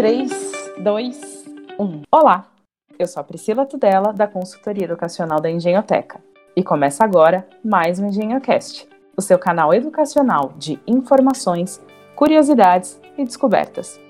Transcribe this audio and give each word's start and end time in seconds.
3, 0.00 0.30
2, 0.82 1.44
1. 1.78 2.02
Olá, 2.10 2.50
eu 2.98 3.06
sou 3.06 3.20
a 3.20 3.24
Priscila 3.24 3.66
Tudela, 3.66 4.14
da 4.14 4.26
Consultoria 4.26 4.84
Educacional 4.84 5.42
da 5.42 5.50
Engenhoteca. 5.50 6.24
E 6.56 6.64
começa 6.64 7.04
agora 7.04 7.46
mais 7.62 7.98
um 7.98 8.06
EngenhoCast, 8.06 8.88
o 9.14 9.20
seu 9.20 9.38
canal 9.38 9.74
educacional 9.74 10.54
de 10.56 10.80
informações, 10.86 11.78
curiosidades 12.16 12.98
e 13.18 13.26
descobertas. 13.26 14.00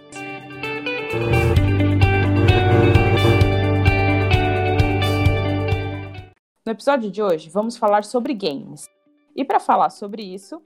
No 6.65 6.71
episódio 6.71 7.11
de 7.11 7.21
hoje, 7.21 7.51
vamos 7.51 7.77
falar 7.77 8.05
sobre 8.05 8.33
games. 8.33 8.89
E 9.35 9.45
para 9.45 9.59
falar 9.59 9.91
sobre 9.91 10.23
isso, 10.23 10.63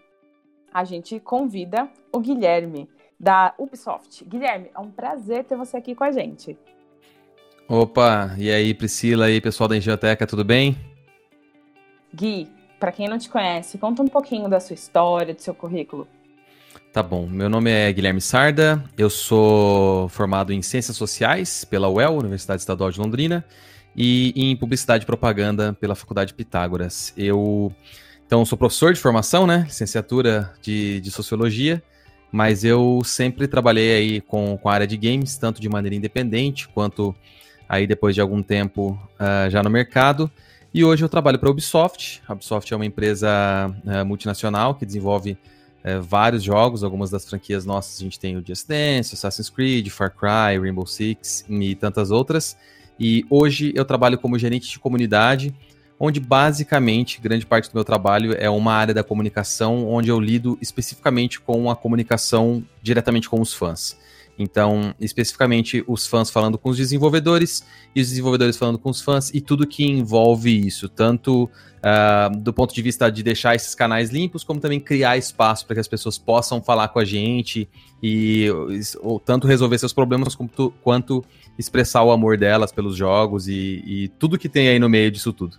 a 0.71 0.85
gente 0.85 1.19
convida 1.19 1.89
o 2.13 2.21
Guilherme, 2.21 2.91
da 3.19 3.55
Ubisoft. 3.59 4.25
Guilherme, 4.25 4.71
é 4.75 4.79
um 4.79 4.91
prazer 4.91 5.45
ter 5.45 5.57
você 5.57 5.77
aqui 5.77 5.95
com 5.95 6.04
a 6.04 6.13
gente. 6.13 6.57
Opa, 7.68 8.35
e 8.39 8.50
aí 8.50 8.75
Priscila 8.75 9.31
e 9.31 9.40
pessoal 9.40 9.68
da 9.68 9.77
Engenhoteca, 9.77 10.27
tudo 10.27 10.45
bem? 10.45 10.77
Gui, 12.13 12.49
para 12.79 12.93
quem 12.93 13.09
não 13.09 13.18
te 13.18 13.29
conhece, 13.29 13.79
conta 13.79 14.03
um 14.03 14.09
pouquinho 14.09 14.49
da 14.49 14.61
sua 14.61 14.75
história, 14.75 15.35
do 15.35 15.40
seu 15.40 15.54
currículo. 15.54 16.07
Tá 16.93 17.03
bom, 17.03 17.27
meu 17.27 17.49
nome 17.49 17.71
é 17.71 17.93
Guilherme 17.93 18.21
Sarda, 18.21 18.85
eu 18.96 19.11
sou 19.11 20.09
formado 20.11 20.53
em 20.53 20.62
Ciências 20.62 20.96
Sociais 20.96 21.65
pela 21.65 21.89
UEL, 21.89 22.18
Universidade 22.18 22.61
Estadual 22.61 22.90
de 22.90 23.01
Londrina, 23.01 23.45
e 23.96 24.32
em 24.37 24.54
Publicidade 24.57 25.04
e 25.04 25.07
Propaganda 25.07 25.73
pela 25.73 25.95
Faculdade 25.95 26.35
Pitágoras. 26.35 27.12
Eu, 27.17 27.73
então, 28.26 28.45
sou 28.45 28.59
professor 28.59 28.93
de 28.93 29.01
formação, 29.01 29.46
né, 29.46 29.65
licenciatura 29.67 30.53
de, 30.61 31.01
de 31.01 31.11
Sociologia, 31.11 31.82
mas 32.34 32.65
eu 32.65 33.01
sempre 33.05 33.47
trabalhei 33.47 33.95
aí 33.95 34.20
com, 34.20 34.59
com 34.59 34.69
a 34.69 34.73
área 34.75 34.89
de 34.89 34.97
games, 34.97 35.39
tanto 35.39 35.61
de 35.61 35.69
maneira 35.69 35.95
independente, 35.95 36.67
quanto 36.67 37.15
aí 37.69 37.87
depois 37.87 38.13
de 38.13 38.21
algum 38.21 38.43
tempo 38.43 38.99
uh, 39.21 39.49
já 39.49 39.63
no 39.63 39.71
mercado. 39.71 40.29
E 40.75 40.85
hoje 40.85 41.05
eu 41.05 41.09
trabalho 41.09 41.39
para 41.39 41.49
a 41.49 41.53
Ubisoft. 41.53 42.21
A 42.27 42.33
Ubisoft 42.33 42.73
é 42.73 42.75
uma 42.75 42.85
empresa 42.85 43.29
uh, 43.85 44.05
multinacional 44.05 44.75
que 44.75 44.85
desenvolve 44.85 45.39
uh, 45.85 46.03
vários 46.03 46.43
jogos, 46.43 46.83
algumas 46.83 47.09
das 47.09 47.25
franquias 47.25 47.65
nossas 47.65 48.01
a 48.01 48.03
gente 48.03 48.19
tem 48.19 48.37
o 48.37 48.45
Just 48.45 48.67
Dance, 48.67 49.15
Assassin's 49.15 49.48
Creed, 49.48 49.89
Far 49.91 50.11
Cry, 50.11 50.59
Rainbow 50.61 50.89
Six 50.89 51.45
e 51.48 51.77
tantas 51.77 52.11
outras. 52.11 52.57
E 52.98 53.25
hoje 53.31 53.73
eu 53.77 53.85
trabalho 53.85 54.19
como 54.19 54.37
gerente 54.41 54.69
de 54.69 54.81
comunidade, 54.81 55.55
onde 55.98 56.20
basicamente 56.20 57.20
grande 57.20 57.47
parte 57.47 57.70
do 57.70 57.75
meu 57.75 57.84
trabalho 57.84 58.34
é 58.39 58.50
uma 58.50 58.73
área 58.73 58.95
da 58.95 59.05
comunicação, 59.05 59.89
onde 59.89 60.09
eu 60.09 60.20
lido 60.20 60.59
especificamente 60.61 61.41
com 61.41 61.70
a 61.70 61.77
comunicação 61.77 62.64
diretamente 62.83 63.28
com 63.28 63.41
os 63.41 63.53
fãs. 63.53 63.97
Então, 64.39 64.95
especificamente 64.98 65.84
os 65.86 66.06
fãs 66.06 66.28
falando 66.28 66.59
com 66.59 66.70
os 66.70 66.77
desenvolvedores 66.77 67.64
e 67.95 68.01
os 68.01 68.09
desenvolvedores 68.09 68.56
falando 68.56 68.78
com 68.78 68.91
os 68.91 69.01
fãs 69.01 69.31
e 69.33 69.41
tudo 69.41 69.67
que 69.67 69.84
envolve 69.84 70.67
isso, 70.67 70.89
tanto 70.89 71.45
uh, 71.45 72.36
do 72.36 72.53
ponto 72.53 72.75
de 72.75 72.83
vista 72.83 73.11
de 73.11 73.23
deixar 73.23 73.55
esses 73.55 73.75
canais 73.75 74.11
limpos, 74.11 74.42
como 74.42 74.58
também 74.58 74.81
criar 74.81 75.17
espaço 75.17 75.64
para 75.67 75.75
que 75.75 75.81
as 75.81 75.86
pessoas 75.86 76.19
possam 76.19 76.61
falar 76.61 76.89
com 76.89 76.98
a 76.98 77.05
gente 77.05 77.69
e 78.03 78.48
ou, 79.01 79.20
tanto 79.20 79.47
resolver 79.47 79.79
seus 79.79 79.92
problemas 79.92 80.34
quanto, 80.34 80.75
quanto 80.83 81.25
expressar 81.56 82.03
o 82.03 82.11
amor 82.11 82.36
delas 82.36 82.73
pelos 82.73 82.97
jogos 82.97 83.47
e, 83.47 83.83
e 83.86 84.08
tudo 84.19 84.36
que 84.36 84.48
tem 84.48 84.69
aí 84.69 84.81
no 84.81 84.89
meio 84.89 85.12
disso 85.12 85.33
tudo. 85.33 85.58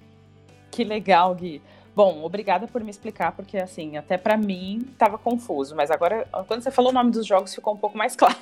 Que 0.76 0.84
legal, 0.84 1.34
Gui. 1.34 1.62
Bom, 1.96 2.22
obrigada 2.22 2.68
por 2.68 2.84
me 2.84 2.90
explicar, 2.90 3.32
porque 3.32 3.58
assim, 3.58 3.96
até 3.96 4.18
para 4.18 4.36
mim 4.36 4.86
estava 4.92 5.18
confuso, 5.18 5.74
mas 5.74 5.90
agora, 5.90 6.28
quando 6.46 6.62
você 6.62 6.70
falou 6.70 6.92
o 6.92 6.94
nome 6.94 7.12
dos 7.12 7.26
jogos, 7.26 7.56
ficou 7.56 7.74
um 7.74 7.78
pouco 7.78 7.98
mais 7.98 8.14
claro. 8.18 8.36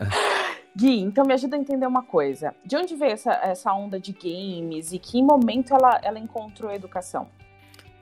Gui, 0.74 1.00
então 1.00 1.26
me 1.26 1.34
ajuda 1.34 1.56
a 1.56 1.58
entender 1.58 1.86
uma 1.86 2.02
coisa. 2.02 2.54
De 2.64 2.74
onde 2.74 2.96
veio 2.96 3.12
essa, 3.12 3.32
essa 3.32 3.70
onda 3.74 4.00
de 4.00 4.12
games 4.12 4.94
e 4.94 4.98
que 4.98 5.22
momento 5.22 5.74
ela, 5.74 6.00
ela 6.02 6.18
encontrou 6.18 6.70
a 6.70 6.74
educação? 6.74 7.28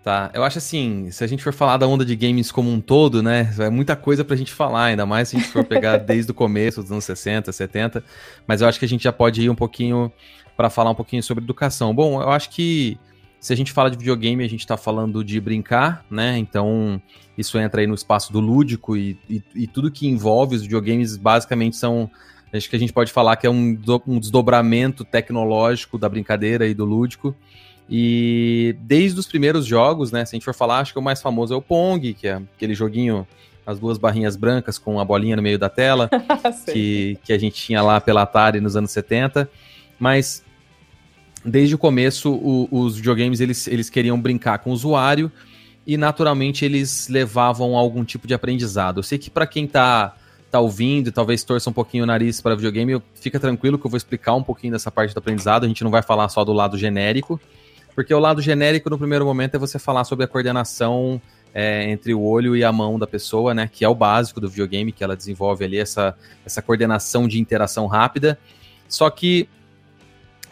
Tá, 0.04 0.30
eu 0.32 0.44
acho 0.44 0.58
assim, 0.58 1.10
se 1.10 1.24
a 1.24 1.26
gente 1.26 1.42
for 1.42 1.53
falar 1.53 1.76
da 1.76 1.88
onda 1.88 2.04
de 2.04 2.14
games 2.14 2.53
como 2.53 2.70
um 2.70 2.80
todo, 2.80 3.20
né, 3.20 3.53
é 3.58 3.69
muita 3.69 3.97
coisa 3.97 4.24
pra 4.24 4.36
gente 4.36 4.53
falar, 4.53 4.84
ainda 4.84 5.04
mais 5.04 5.28
se 5.28 5.36
a 5.36 5.41
gente 5.41 5.50
for 5.50 5.64
pegar 5.64 5.97
desde 6.06 6.30
o 6.30 6.34
começo 6.34 6.80
dos 6.80 6.92
anos 6.92 7.04
60, 7.04 7.50
70, 7.50 8.04
mas 8.47 8.62
eu 8.62 8.69
acho 8.69 8.78
que 8.78 8.84
a 8.84 8.88
gente 8.88 9.03
já 9.03 9.12
pode 9.12 9.42
ir 9.42 9.50
um 9.50 9.56
pouquinho 9.56 10.10
para 10.56 10.70
falar 10.70 10.91
um 10.91 10.94
pouquinho 10.94 11.22
sobre 11.22 11.42
educação. 11.42 11.92
Bom, 11.92 12.22
eu 12.22 12.30
acho 12.30 12.50
que 12.50 12.98
se 13.40 13.54
a 13.54 13.56
gente 13.56 13.72
fala 13.72 13.90
de 13.90 13.96
videogame, 13.96 14.44
a 14.44 14.48
gente 14.48 14.60
está 14.60 14.76
falando 14.76 15.24
de 15.24 15.40
brincar, 15.40 16.04
né? 16.10 16.36
Então, 16.36 17.00
isso 17.38 17.58
entra 17.58 17.80
aí 17.80 17.86
no 17.86 17.94
espaço 17.94 18.30
do 18.30 18.38
lúdico 18.38 18.98
e, 18.98 19.18
e, 19.28 19.42
e, 19.54 19.66
tudo 19.66 19.90
que 19.90 20.06
envolve 20.06 20.54
os 20.56 20.62
videogames 20.62 21.16
basicamente 21.16 21.74
são. 21.74 22.10
Acho 22.52 22.68
que 22.68 22.76
a 22.76 22.78
gente 22.78 22.92
pode 22.92 23.10
falar 23.10 23.36
que 23.36 23.46
é 23.46 23.50
um, 23.50 23.78
um 24.06 24.18
desdobramento 24.18 25.04
tecnológico 25.04 25.96
da 25.96 26.08
brincadeira 26.08 26.66
e 26.66 26.74
do 26.74 26.84
lúdico. 26.84 27.34
E 27.88 28.76
desde 28.82 29.18
os 29.18 29.26
primeiros 29.26 29.64
jogos, 29.64 30.12
né? 30.12 30.24
Se 30.26 30.34
a 30.34 30.36
gente 30.36 30.44
for 30.44 30.54
falar, 30.54 30.80
acho 30.80 30.92
que 30.92 30.98
o 30.98 31.02
mais 31.02 31.22
famoso 31.22 31.54
é 31.54 31.56
o 31.56 31.62
Pong, 31.62 32.12
que 32.12 32.28
é 32.28 32.42
aquele 32.56 32.74
joguinho, 32.74 33.26
as 33.66 33.80
duas 33.80 33.96
barrinhas 33.96 34.36
brancas 34.36 34.76
com 34.76 35.00
a 35.00 35.04
bolinha 35.04 35.36
no 35.36 35.42
meio 35.42 35.58
da 35.58 35.70
tela, 35.70 36.10
que, 36.70 37.18
que 37.24 37.32
a 37.32 37.38
gente 37.38 37.54
tinha 37.54 37.80
lá 37.80 38.02
pela 38.02 38.22
Atari 38.22 38.60
nos 38.60 38.76
anos 38.76 38.90
70. 38.90 39.48
Mas 39.98 40.44
desde 41.44 41.74
o 41.74 41.78
começo, 41.78 42.32
o, 42.32 42.68
os 42.70 42.96
videogames 42.96 43.40
eles, 43.40 43.66
eles 43.66 43.88
queriam 43.88 44.20
brincar 44.20 44.58
com 44.58 44.70
o 44.70 44.72
usuário 44.72 45.30
e 45.86 45.96
naturalmente 45.96 46.64
eles 46.64 47.08
levavam 47.08 47.76
algum 47.76 48.04
tipo 48.04 48.26
de 48.26 48.34
aprendizado. 48.34 48.98
Eu 48.98 49.02
sei 49.02 49.18
que 49.18 49.30
para 49.30 49.46
quem 49.46 49.66
tá, 49.66 50.14
tá 50.50 50.60
ouvindo 50.60 51.08
e 51.08 51.12
talvez 51.12 51.42
torça 51.42 51.70
um 51.70 51.72
pouquinho 51.72 52.04
o 52.04 52.06
nariz 52.06 52.40
para 52.40 52.54
videogame, 52.54 53.02
fica 53.14 53.40
tranquilo 53.40 53.78
que 53.78 53.86
eu 53.86 53.90
vou 53.90 53.96
explicar 53.96 54.34
um 54.34 54.42
pouquinho 54.42 54.72
dessa 54.72 54.90
parte 54.90 55.14
do 55.14 55.18
aprendizado. 55.18 55.64
A 55.64 55.68
gente 55.68 55.82
não 55.82 55.90
vai 55.90 56.02
falar 56.02 56.28
só 56.28 56.44
do 56.44 56.52
lado 56.52 56.76
genérico, 56.76 57.40
porque 57.94 58.12
o 58.12 58.18
lado 58.18 58.42
genérico 58.42 58.90
no 58.90 58.98
primeiro 58.98 59.24
momento 59.24 59.54
é 59.54 59.58
você 59.58 59.78
falar 59.78 60.04
sobre 60.04 60.24
a 60.24 60.28
coordenação 60.28 61.20
é, 61.52 61.90
entre 61.90 62.14
o 62.14 62.20
olho 62.20 62.54
e 62.54 62.62
a 62.62 62.70
mão 62.70 62.98
da 62.98 63.06
pessoa, 63.06 63.54
né? 63.54 63.68
Que 63.70 63.84
é 63.84 63.88
o 63.88 63.94
básico 63.94 64.40
do 64.40 64.48
videogame, 64.48 64.92
que 64.92 65.02
ela 65.02 65.16
desenvolve 65.16 65.64
ali 65.64 65.78
essa, 65.78 66.14
essa 66.44 66.62
coordenação 66.62 67.26
de 67.26 67.40
interação 67.40 67.86
rápida. 67.86 68.38
Só 68.88 69.08
que 69.10 69.48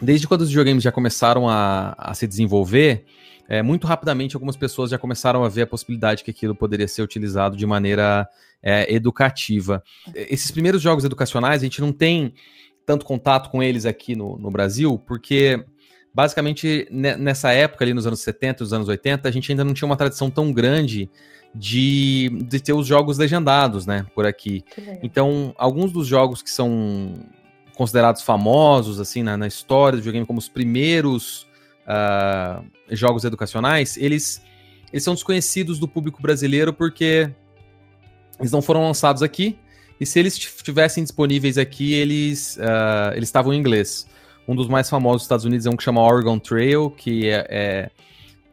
desde 0.01 0.27
quando 0.27 0.41
os 0.41 0.49
videogames 0.49 0.83
já 0.83 0.91
começaram 0.91 1.49
a, 1.49 1.95
a 1.97 2.13
se 2.13 2.27
desenvolver, 2.27 3.05
é, 3.47 3.63
muito 3.63 3.87
rapidamente 3.87 4.35
algumas 4.35 4.55
pessoas 4.55 4.91
já 4.91 4.97
começaram 4.97 5.43
a 5.43 5.49
ver 5.49 5.63
a 5.63 5.67
possibilidade 5.67 6.23
que 6.23 6.31
aquilo 6.31 6.53
poderia 6.53 6.87
ser 6.87 7.01
utilizado 7.01 7.57
de 7.57 7.65
maneira 7.65 8.27
é, 8.61 8.93
educativa. 8.93 9.83
Esses 10.13 10.51
primeiros 10.51 10.81
jogos 10.81 11.03
educacionais, 11.03 11.61
a 11.61 11.65
gente 11.65 11.81
não 11.81 11.91
tem 11.91 12.33
tanto 12.85 13.05
contato 13.05 13.49
com 13.49 13.61
eles 13.61 13.85
aqui 13.85 14.15
no, 14.15 14.37
no 14.37 14.51
Brasil, 14.51 14.99
porque 14.99 15.65
basicamente 16.13 16.87
nessa 16.91 17.51
época, 17.51 17.83
ali 17.83 17.93
nos 17.93 18.05
anos 18.05 18.19
70 18.21 18.61
e 18.61 18.63
nos 18.63 18.73
anos 18.73 18.87
80, 18.87 19.27
a 19.27 19.31
gente 19.31 19.51
ainda 19.51 19.63
não 19.63 19.73
tinha 19.73 19.85
uma 19.87 19.97
tradição 19.97 20.29
tão 20.29 20.51
grande 20.51 21.09
de, 21.53 22.29
de 22.47 22.59
ter 22.59 22.73
os 22.73 22.85
jogos 22.85 23.17
legendados, 23.17 23.85
né, 23.85 24.05
por 24.13 24.25
aqui. 24.25 24.63
Então, 25.01 25.53
alguns 25.57 25.91
dos 25.91 26.05
jogos 26.07 26.41
que 26.41 26.51
são 26.51 27.25
considerados 27.79 28.23
famosos 28.23 28.99
assim 28.99 29.23
na, 29.23 29.37
na 29.37 29.47
história 29.47 29.95
do 29.95 30.01
videogame 30.01 30.25
como 30.25 30.37
os 30.37 30.49
primeiros 30.49 31.47
uh, 31.87 32.61
jogos 32.89 33.23
educacionais, 33.23 33.95
eles, 33.95 34.43
eles 34.91 35.01
são 35.01 35.13
desconhecidos 35.13 35.79
do 35.79 35.87
público 35.87 36.21
brasileiro 36.21 36.73
porque 36.73 37.31
eles 38.37 38.51
não 38.51 38.61
foram 38.61 38.83
lançados 38.83 39.23
aqui 39.23 39.57
e 39.97 40.05
se 40.05 40.19
eles 40.19 40.33
estivessem 40.37 41.05
disponíveis 41.05 41.57
aqui, 41.57 41.93
eles 41.93 42.57
uh, 42.57 43.13
eles 43.15 43.29
estavam 43.29 43.53
em 43.53 43.57
inglês. 43.57 44.05
Um 44.45 44.55
dos 44.55 44.67
mais 44.67 44.89
famosos 44.89 45.21
dos 45.21 45.23
Estados 45.23 45.45
Unidos 45.45 45.65
é 45.65 45.69
um 45.69 45.77
que 45.77 45.83
chama 45.83 46.01
Oregon 46.01 46.37
Trail, 46.37 46.89
que 46.89 47.29
é, 47.29 47.47
é 47.49 47.89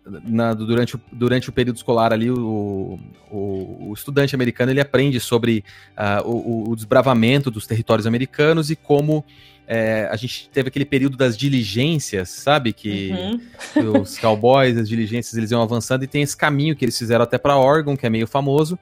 na, 0.06 0.54
durante, 0.54 0.96
o, 0.96 1.00
durante 1.10 1.48
o 1.48 1.52
período 1.52 1.76
escolar 1.76 2.12
ali, 2.12 2.30
o, 2.30 2.98
o, 3.30 3.88
o 3.88 3.92
estudante 3.94 4.34
americano 4.34 4.70
ele 4.70 4.80
aprende 4.80 5.18
sobre 5.18 5.64
uh, 5.96 6.28
o, 6.28 6.70
o, 6.70 6.76
desbravamento 6.76 7.50
dos 7.50 7.66
territórios 7.66 8.06
americanos 8.06 8.70
e 8.70 8.76
como 8.76 9.24
é, 9.66 10.08
a 10.10 10.16
gente 10.16 10.48
teve 10.50 10.68
aquele 10.68 10.84
período 10.84 11.16
das 11.16 11.36
diligências, 11.36 12.30
sabe? 12.30 12.72
Que 12.72 13.10
uhum. 13.74 14.00
os 14.02 14.16
cowboys, 14.18 14.76
as 14.76 14.88
diligências, 14.88 15.36
eles 15.36 15.50
iam 15.50 15.60
avançando 15.60 16.04
e 16.04 16.06
tem 16.06 16.22
esse 16.22 16.36
caminho 16.36 16.76
que 16.76 16.84
eles 16.84 16.96
fizeram 16.96 17.24
até 17.24 17.36
para 17.36 17.58
Oregon, 17.58 17.96
que 17.96 18.06
é 18.06 18.10
meio 18.10 18.26
famoso. 18.26 18.78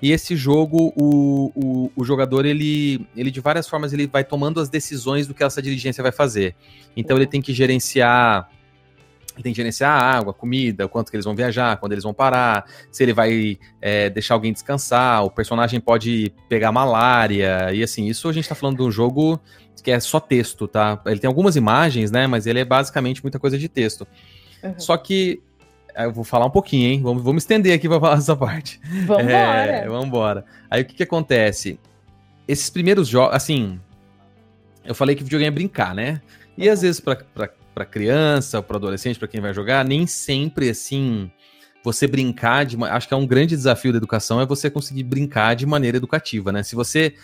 E 0.00 0.12
esse 0.12 0.36
jogo, 0.36 0.92
o, 0.94 1.52
o, 1.54 1.92
o, 1.96 2.04
jogador, 2.04 2.44
ele, 2.44 3.06
ele 3.16 3.30
de 3.30 3.40
várias 3.40 3.66
formas, 3.66 3.94
ele 3.94 4.06
vai 4.06 4.22
tomando 4.22 4.60
as 4.60 4.68
decisões 4.68 5.26
do 5.26 5.32
que 5.32 5.42
essa 5.42 5.62
diligência 5.62 6.02
vai 6.02 6.12
fazer. 6.12 6.54
Então 6.94 7.16
ele 7.16 7.26
tem 7.26 7.40
que 7.40 7.54
gerenciar 7.54 8.46
tem 9.42 9.52
que 9.52 9.56
gerenciar 9.56 9.90
a 9.90 10.16
água, 10.18 10.32
comida, 10.32 10.86
o 10.86 10.88
quanto 10.88 11.10
que 11.10 11.16
eles 11.16 11.24
vão 11.24 11.34
viajar, 11.34 11.76
quando 11.78 11.92
eles 11.92 12.04
vão 12.04 12.14
parar, 12.14 12.64
se 12.90 13.02
ele 13.02 13.12
vai 13.12 13.58
é, 13.80 14.10
deixar 14.10 14.34
alguém 14.34 14.52
descansar, 14.52 15.24
o 15.24 15.30
personagem 15.30 15.80
pode 15.80 16.32
pegar 16.48 16.72
malária, 16.72 17.72
e 17.72 17.82
assim, 17.82 18.06
isso 18.06 18.28
a 18.28 18.32
gente 18.32 18.48
tá 18.48 18.54
falando 18.54 18.76
de 18.76 18.82
um 18.82 18.90
jogo 18.90 19.40
que 19.82 19.90
é 19.90 20.00
só 20.00 20.18
texto, 20.18 20.66
tá? 20.66 21.00
Ele 21.06 21.20
tem 21.20 21.28
algumas 21.28 21.54
imagens, 21.54 22.10
né, 22.10 22.26
mas 22.26 22.46
ele 22.46 22.60
é 22.60 22.64
basicamente 22.64 23.22
muita 23.22 23.38
coisa 23.38 23.56
de 23.56 23.68
texto. 23.68 24.06
Uhum. 24.62 24.74
Só 24.78 24.96
que, 24.96 25.40
eu 25.96 26.12
vou 26.12 26.24
falar 26.24 26.46
um 26.46 26.50
pouquinho, 26.50 26.90
hein, 26.90 27.00
vamos, 27.02 27.22
vamos 27.22 27.42
estender 27.42 27.72
aqui 27.72 27.88
pra 27.88 28.00
falar 28.00 28.16
essa 28.18 28.34
parte. 28.34 28.80
Vambora! 29.06 29.30
É, 29.30 29.88
vambora. 29.88 30.44
Aí 30.70 30.82
o 30.82 30.84
que 30.84 30.94
que 30.94 31.02
acontece? 31.02 31.78
Esses 32.48 32.68
primeiros 32.68 33.08
jogos, 33.08 33.34
assim, 33.34 33.80
eu 34.84 34.94
falei 34.94 35.14
que 35.14 35.22
videogame 35.22 35.48
é 35.48 35.50
brincar, 35.50 35.94
né? 35.94 36.20
E 36.56 36.68
às 36.68 36.82
vezes 36.82 37.02
para 37.76 37.84
criança, 37.84 38.62
para 38.62 38.78
adolescente, 38.78 39.18
para 39.18 39.28
quem 39.28 39.38
vai 39.38 39.52
jogar, 39.52 39.84
nem 39.84 40.06
sempre 40.06 40.70
assim 40.70 41.30
você 41.84 42.06
brincar 42.06 42.64
de, 42.64 42.82
acho 42.84 43.06
que 43.06 43.12
é 43.12 43.16
um 43.16 43.26
grande 43.26 43.54
desafio 43.54 43.92
da 43.92 43.98
educação 43.98 44.40
é 44.40 44.46
você 44.46 44.70
conseguir 44.70 45.02
brincar 45.02 45.54
de 45.54 45.66
maneira 45.66 45.98
educativa, 45.98 46.50
né? 46.50 46.62
Se 46.62 46.74
você 46.74 47.14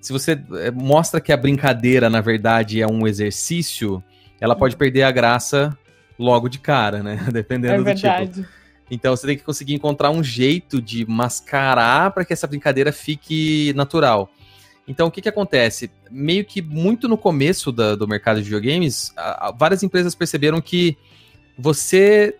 se 0.00 0.12
você 0.12 0.32
eh, 0.32 0.70
mostra 0.72 1.20
que 1.20 1.32
a 1.32 1.36
brincadeira 1.36 2.10
na 2.10 2.20
verdade 2.20 2.82
é 2.82 2.86
um 2.88 3.06
exercício, 3.06 4.02
ela 4.40 4.56
pode 4.56 4.76
perder 4.76 5.04
a 5.04 5.12
graça 5.12 5.78
logo 6.18 6.48
de 6.48 6.58
cara, 6.58 7.04
né? 7.04 7.24
Dependendo 7.32 7.88
é 7.88 7.94
do 7.94 8.00
tipo. 8.00 8.46
Então 8.90 9.14
você 9.14 9.28
tem 9.28 9.36
que 9.36 9.44
conseguir 9.44 9.74
encontrar 9.74 10.10
um 10.10 10.24
jeito 10.24 10.82
de 10.82 11.06
mascarar 11.08 12.10
para 12.10 12.24
que 12.24 12.32
essa 12.32 12.48
brincadeira 12.48 12.92
fique 12.92 13.72
natural. 13.76 14.28
Então, 14.90 15.06
o 15.06 15.10
que, 15.10 15.22
que 15.22 15.28
acontece? 15.28 15.88
Meio 16.10 16.44
que 16.44 16.60
muito 16.60 17.06
no 17.06 17.16
começo 17.16 17.70
da, 17.70 17.94
do 17.94 18.08
mercado 18.08 18.38
de 18.38 18.42
videogames, 18.42 19.12
a, 19.16 19.46
a, 19.46 19.50
várias 19.52 19.84
empresas 19.84 20.16
perceberam 20.16 20.60
que 20.60 20.98
você 21.56 22.34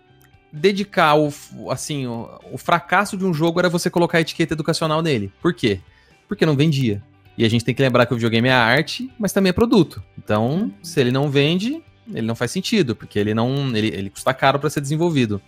dedicar 0.51 1.15
o, 1.15 1.31
assim, 1.69 2.05
o, 2.07 2.29
o, 2.51 2.57
fracasso 2.57 3.15
de 3.15 3.23
um 3.23 3.33
jogo 3.33 3.57
era 3.61 3.69
você 3.69 3.89
colocar 3.89 4.17
a 4.17 4.21
etiqueta 4.21 4.53
educacional 4.53 5.01
nele. 5.01 5.31
Por 5.41 5.53
quê? 5.53 5.79
Porque 6.27 6.45
não 6.45 6.57
vendia. 6.57 7.01
E 7.37 7.45
a 7.45 7.49
gente 7.49 7.63
tem 7.63 7.73
que 7.73 7.81
lembrar 7.81 8.05
que 8.05 8.11
o 8.11 8.17
videogame 8.17 8.49
é 8.49 8.51
arte, 8.51 9.09
mas 9.17 9.31
também 9.31 9.51
é 9.51 9.53
produto. 9.53 10.03
Então, 10.17 10.73
se 10.83 10.99
ele 10.99 11.09
não 11.09 11.29
vende, 11.29 11.81
ele 12.13 12.27
não 12.27 12.35
faz 12.35 12.51
sentido, 12.51 12.97
porque 12.97 13.17
ele 13.17 13.33
não 13.33 13.73
ele, 13.73 13.87
ele 13.95 14.09
custa 14.09 14.33
caro 14.33 14.59
para 14.59 14.69
ser 14.69 14.81
desenvolvido. 14.81 15.41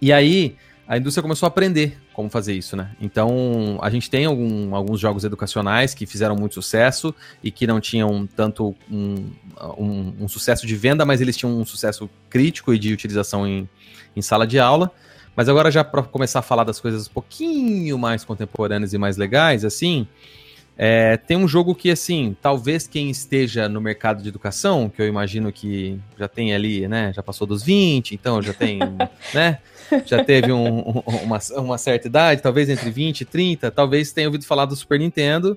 E 0.00 0.10
aí, 0.10 0.56
a 0.90 0.98
indústria 0.98 1.22
começou 1.22 1.46
a 1.46 1.48
aprender 1.48 1.96
como 2.12 2.28
fazer 2.28 2.52
isso, 2.52 2.74
né? 2.74 2.90
Então, 3.00 3.78
a 3.80 3.88
gente 3.88 4.10
tem 4.10 4.24
algum, 4.24 4.74
alguns 4.74 4.98
jogos 4.98 5.22
educacionais 5.22 5.94
que 5.94 6.04
fizeram 6.04 6.34
muito 6.34 6.56
sucesso 6.56 7.14
e 7.44 7.52
que 7.52 7.64
não 7.64 7.80
tinham 7.80 8.26
tanto 8.26 8.74
um, 8.90 9.30
um, 9.78 10.14
um 10.22 10.26
sucesso 10.26 10.66
de 10.66 10.74
venda, 10.74 11.04
mas 11.04 11.20
eles 11.20 11.36
tinham 11.36 11.56
um 11.56 11.64
sucesso 11.64 12.10
crítico 12.28 12.74
e 12.74 12.78
de 12.78 12.92
utilização 12.92 13.46
em, 13.46 13.68
em 14.16 14.20
sala 14.20 14.44
de 14.44 14.58
aula. 14.58 14.90
Mas 15.36 15.48
agora, 15.48 15.70
já 15.70 15.84
para 15.84 16.02
começar 16.02 16.40
a 16.40 16.42
falar 16.42 16.64
das 16.64 16.80
coisas 16.80 17.06
um 17.06 17.12
pouquinho 17.12 17.96
mais 17.96 18.24
contemporâneas 18.24 18.92
e 18.92 18.98
mais 18.98 19.16
legais, 19.16 19.64
assim, 19.64 20.08
é, 20.76 21.16
tem 21.16 21.36
um 21.36 21.46
jogo 21.46 21.72
que, 21.72 21.88
assim, 21.88 22.36
talvez 22.42 22.88
quem 22.88 23.10
esteja 23.10 23.68
no 23.68 23.80
mercado 23.80 24.24
de 24.24 24.28
educação, 24.28 24.88
que 24.88 25.00
eu 25.00 25.06
imagino 25.06 25.52
que 25.52 26.00
já 26.18 26.26
tem 26.26 26.52
ali, 26.52 26.88
né, 26.88 27.12
já 27.14 27.22
passou 27.22 27.46
dos 27.46 27.62
20, 27.62 28.12
então 28.12 28.42
já 28.42 28.52
tem, 28.52 28.80
né, 29.32 29.58
já 30.06 30.24
teve 30.24 30.52
um, 30.52 30.78
um, 30.78 31.02
uma, 31.24 31.38
uma 31.56 31.78
certa 31.78 32.06
idade, 32.06 32.42
talvez 32.42 32.68
entre 32.68 32.90
20 32.90 33.22
e 33.22 33.24
30, 33.24 33.70
talvez 33.70 34.12
tenha 34.12 34.28
ouvido 34.28 34.44
falar 34.44 34.64
do 34.64 34.76
Super 34.76 34.98
Nintendo, 34.98 35.56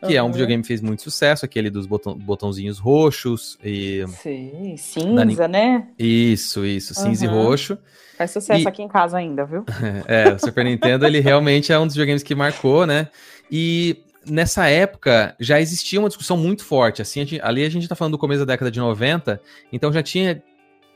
que 0.00 0.12
uhum. 0.12 0.18
é 0.18 0.22
um 0.22 0.32
videogame 0.32 0.62
que 0.62 0.68
fez 0.68 0.80
muito 0.80 1.02
sucesso, 1.02 1.44
aquele 1.44 1.70
dos 1.70 1.86
botão, 1.86 2.16
botãozinhos 2.16 2.78
roxos 2.78 3.58
e... 3.62 4.04
Sim, 4.08 4.74
cinza, 4.76 5.46
né? 5.46 5.88
Isso, 5.98 6.64
isso, 6.64 6.94
cinza 6.94 7.26
uhum. 7.26 7.32
e 7.32 7.34
roxo. 7.34 7.78
Faz 8.16 8.30
sucesso 8.30 8.64
e... 8.64 8.68
aqui 8.68 8.82
em 8.82 8.88
casa 8.88 9.18
ainda, 9.18 9.44
viu? 9.44 9.64
é, 10.06 10.32
o 10.32 10.38
Super 10.38 10.64
Nintendo, 10.64 11.06
ele 11.06 11.20
realmente 11.20 11.72
é 11.72 11.78
um 11.78 11.86
dos 11.86 11.94
videogames 11.94 12.22
que 12.22 12.34
marcou, 12.34 12.86
né? 12.86 13.08
E 13.50 14.02
nessa 14.26 14.66
época 14.68 15.34
já 15.40 15.60
existia 15.60 15.98
uma 15.98 16.08
discussão 16.08 16.36
muito 16.36 16.64
forte. 16.64 17.02
Assim, 17.02 17.20
a 17.20 17.24
gente, 17.24 17.40
ali 17.42 17.64
a 17.64 17.68
gente 17.68 17.82
está 17.82 17.94
falando 17.94 18.12
do 18.12 18.18
começo 18.18 18.40
da 18.44 18.52
década 18.52 18.70
de 18.70 18.78
90, 18.78 19.40
então 19.72 19.92
já 19.92 20.02
tinha 20.02 20.42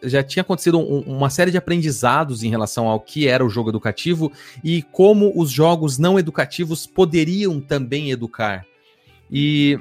já 0.04 0.22
tinha 0.22 0.42
acontecido 0.42 0.78
um, 0.78 1.00
uma 1.00 1.30
série 1.30 1.50
de 1.50 1.56
aprendizados 1.56 2.42
em 2.42 2.50
relação 2.50 2.88
ao 2.88 3.00
que 3.00 3.26
era 3.26 3.44
o 3.44 3.48
jogo 3.48 3.70
educativo 3.70 4.30
e 4.62 4.82
como 4.82 5.32
os 5.34 5.50
jogos 5.50 5.98
não 5.98 6.18
educativos 6.18 6.86
poderiam 6.86 7.60
também 7.60 8.10
educar. 8.10 8.64
E 9.30 9.78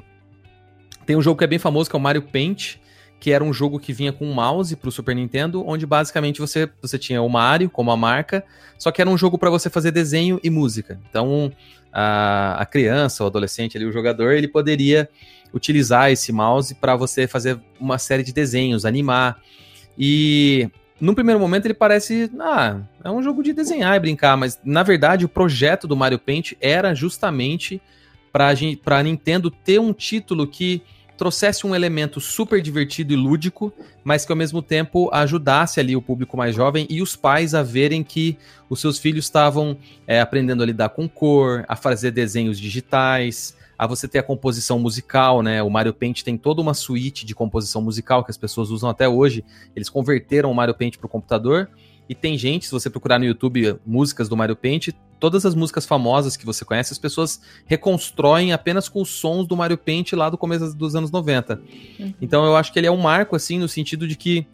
tem 1.06 1.16
um 1.16 1.22
jogo 1.22 1.38
que 1.38 1.44
é 1.44 1.48
bem 1.48 1.58
famoso, 1.58 1.88
que 1.88 1.96
é 1.96 1.98
o 1.98 2.02
Mario 2.02 2.22
Paint, 2.22 2.76
que 3.20 3.30
era 3.30 3.42
um 3.42 3.52
jogo 3.52 3.78
que 3.78 3.92
vinha 3.92 4.12
com 4.12 4.26
um 4.26 4.34
mouse 4.34 4.76
para 4.76 4.88
o 4.88 4.92
Super 4.92 5.14
Nintendo, 5.16 5.66
onde 5.66 5.86
basicamente 5.86 6.40
você, 6.40 6.68
você 6.82 6.98
tinha 6.98 7.22
o 7.22 7.28
Mario 7.28 7.70
como 7.70 7.90
a 7.90 7.96
marca, 7.96 8.44
só 8.78 8.90
que 8.90 9.00
era 9.00 9.08
um 9.08 9.16
jogo 9.16 9.38
para 9.38 9.48
você 9.48 9.70
fazer 9.70 9.90
desenho 9.90 10.38
e 10.42 10.50
música. 10.50 11.00
Então, 11.08 11.52
a, 11.92 12.56
a 12.60 12.66
criança, 12.66 13.24
o 13.24 13.26
adolescente 13.26 13.76
ali, 13.76 13.86
o 13.86 13.92
jogador, 13.92 14.32
ele 14.32 14.48
poderia 14.48 15.08
utilizar 15.54 16.10
esse 16.10 16.32
mouse 16.32 16.74
para 16.74 16.96
você 16.96 17.26
fazer 17.28 17.58
uma 17.80 17.96
série 17.96 18.24
de 18.24 18.32
desenhos, 18.32 18.84
animar. 18.84 19.40
E 19.98 20.68
num 21.00 21.14
primeiro 21.14 21.40
momento 21.40 21.66
ele 21.66 21.74
parece, 21.74 22.30
ah, 22.40 22.80
é 23.02 23.10
um 23.10 23.22
jogo 23.22 23.42
de 23.42 23.52
desenhar 23.52 23.96
e 23.96 24.00
brincar, 24.00 24.36
mas 24.36 24.58
na 24.64 24.82
verdade 24.82 25.24
o 25.24 25.28
projeto 25.28 25.86
do 25.86 25.96
Mario 25.96 26.18
Paint 26.18 26.52
era 26.60 26.94
justamente 26.94 27.80
para 28.32 28.98
a 28.98 29.02
Nintendo 29.02 29.50
ter 29.50 29.78
um 29.78 29.92
título 29.92 30.46
que 30.46 30.82
trouxesse 31.16 31.66
um 31.66 31.74
elemento 31.74 32.20
super 32.20 32.60
divertido 32.60 33.12
e 33.12 33.16
lúdico, 33.16 33.72
mas 34.02 34.24
que 34.24 34.32
ao 34.32 34.36
mesmo 34.36 34.60
tempo 34.60 35.08
ajudasse 35.12 35.78
ali 35.78 35.94
o 35.94 36.02
público 36.02 36.36
mais 36.36 36.54
jovem 36.54 36.86
e 36.90 37.00
os 37.00 37.14
pais 37.14 37.54
a 37.54 37.62
verem 37.62 38.02
que 38.02 38.36
os 38.68 38.80
seus 38.80 38.98
filhos 38.98 39.24
estavam 39.24 39.76
é, 40.06 40.20
aprendendo 40.20 40.62
a 40.62 40.66
lidar 40.66 40.88
com 40.88 41.08
cor, 41.08 41.64
a 41.68 41.76
fazer 41.76 42.10
desenhos 42.10 42.58
digitais, 42.58 43.56
a 43.78 43.86
você 43.86 44.06
ter 44.06 44.18
a 44.18 44.22
composição 44.22 44.78
musical, 44.78 45.42
né? 45.42 45.62
O 45.62 45.70
Mario 45.70 45.94
Paint 45.94 46.22
tem 46.22 46.36
toda 46.36 46.60
uma 46.60 46.74
suíte 46.74 47.24
de 47.24 47.34
composição 47.34 47.82
musical 47.82 48.24
que 48.24 48.30
as 48.30 48.36
pessoas 48.36 48.70
usam 48.70 48.88
até 48.88 49.08
hoje. 49.08 49.44
Eles 49.74 49.88
converteram 49.88 50.50
o 50.50 50.54
Mario 50.54 50.74
Paint 50.74 50.96
para 50.96 51.06
o 51.06 51.08
computador 51.08 51.68
e 52.08 52.14
tem 52.14 52.36
gente, 52.36 52.66
se 52.66 52.72
você 52.72 52.90
procurar 52.90 53.18
no 53.18 53.24
YouTube 53.24 53.78
músicas 53.86 54.28
do 54.28 54.36
Mario 54.36 54.56
Paint, 54.56 54.90
todas 55.18 55.46
as 55.46 55.54
músicas 55.54 55.86
famosas 55.86 56.36
que 56.36 56.44
você 56.44 56.64
conhece, 56.64 56.92
as 56.92 56.98
pessoas 56.98 57.40
reconstroem 57.64 58.52
apenas 58.52 58.88
com 58.88 59.00
os 59.00 59.08
sons 59.08 59.46
do 59.46 59.56
Mario 59.56 59.78
Paint 59.78 60.12
lá 60.12 60.28
do 60.28 60.36
começo 60.36 60.74
dos 60.76 60.94
anos 60.94 61.10
90. 61.10 61.60
Uhum. 61.98 62.14
Então 62.20 62.44
eu 62.44 62.56
acho 62.56 62.72
que 62.72 62.78
ele 62.78 62.86
é 62.86 62.92
um 62.92 62.98
marco, 62.98 63.34
assim, 63.34 63.58
no 63.58 63.68
sentido 63.68 64.06
de 64.06 64.16
que 64.16 64.46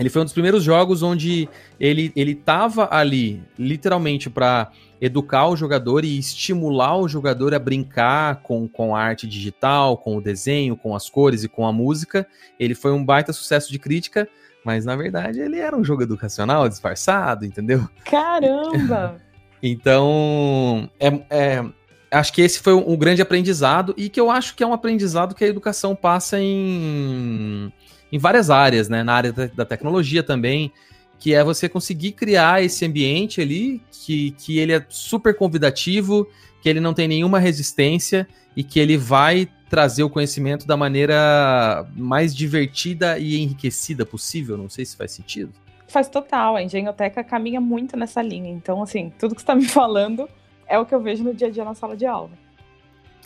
ele 0.00 0.08
foi 0.08 0.22
um 0.22 0.24
dos 0.24 0.32
primeiros 0.32 0.64
jogos 0.64 1.02
onde 1.02 1.46
ele, 1.78 2.10
ele 2.16 2.34
tava 2.34 2.88
ali, 2.90 3.42
literalmente, 3.58 4.30
para 4.30 4.72
educar 4.98 5.46
o 5.48 5.56
jogador 5.56 6.06
e 6.06 6.18
estimular 6.18 6.96
o 6.96 7.06
jogador 7.06 7.54
a 7.54 7.58
brincar 7.58 8.36
com, 8.36 8.66
com 8.66 8.96
a 8.96 9.02
arte 9.02 9.26
digital, 9.26 9.98
com 9.98 10.16
o 10.16 10.20
desenho, 10.20 10.74
com 10.74 10.94
as 10.96 11.10
cores 11.10 11.44
e 11.44 11.48
com 11.48 11.66
a 11.66 11.72
música. 11.72 12.26
Ele 12.58 12.74
foi 12.74 12.92
um 12.92 13.04
baita 13.04 13.30
sucesso 13.32 13.70
de 13.70 13.78
crítica, 13.78 14.26
mas 14.64 14.86
na 14.86 14.96
verdade 14.96 15.38
ele 15.38 15.58
era 15.58 15.76
um 15.76 15.84
jogo 15.84 16.02
educacional 16.02 16.66
disfarçado, 16.66 17.44
entendeu? 17.44 17.86
Caramba! 18.04 19.16
então, 19.62 20.90
é, 20.98 21.08
é, 21.28 21.64
acho 22.10 22.32
que 22.32 22.40
esse 22.40 22.58
foi 22.60 22.72
um, 22.72 22.96
grande 22.96 23.20
aprendizado 23.20 23.94
e 23.98 24.08
que 24.08 24.20
eu 24.20 24.30
acho 24.30 24.54
que 24.54 24.62
é 24.62 24.66
um 24.66 24.72
aprendizado 24.72 25.34
que 25.34 25.44
a 25.44 25.48
educação 25.48 25.94
passa 25.94 26.38
em, 26.40 27.70
em 28.12 28.18
várias 28.18 28.50
áreas, 28.50 28.88
né? 28.88 29.02
Na 29.02 29.14
área 29.14 29.32
da, 29.32 29.64
tecnologia 29.64 30.22
também, 30.22 30.72
que 31.18 31.34
é 31.34 31.44
você 31.44 31.68
conseguir 31.68 32.12
criar 32.12 32.62
esse 32.62 32.84
ambiente 32.84 33.40
ali 33.40 33.82
que, 33.90 34.32
que 34.32 34.58
ele 34.58 34.72
é 34.72 34.84
super 34.88 35.36
convidativo, 35.36 36.26
que 36.62 36.68
ele 36.68 36.80
não 36.80 36.94
tem 36.94 37.06
nenhuma 37.06 37.38
resistência 37.38 38.26
e 38.56 38.62
que 38.64 38.80
ele 38.80 38.96
vai 38.96 39.48
trazer 39.68 40.02
o 40.02 40.10
conhecimento 40.10 40.66
da 40.66 40.76
maneira 40.76 41.86
mais 41.94 42.34
divertida 42.34 43.18
e 43.18 43.40
enriquecida 43.40 44.04
possível. 44.04 44.56
Não 44.56 44.68
sei 44.68 44.84
se 44.84 44.96
faz 44.96 45.12
sentido. 45.12 45.52
Faz 45.86 46.08
total. 46.08 46.56
A 46.56 46.62
engenhoteca 46.62 47.22
caminha 47.22 47.60
muito 47.60 47.96
nessa 47.96 48.20
linha. 48.20 48.50
Então, 48.50 48.82
assim, 48.82 49.12
tudo 49.18 49.34
que 49.34 49.40
você 49.40 49.44
está 49.44 49.54
me 49.54 49.66
falando 49.68 50.28
é 50.66 50.78
o 50.78 50.86
que 50.86 50.94
eu 50.94 51.00
vejo 51.00 51.22
no 51.22 51.34
dia 51.34 51.48
a 51.48 51.50
dia 51.50 51.64
na 51.64 51.74
sala 51.74 51.96
de 51.96 52.06
aula. 52.06 52.30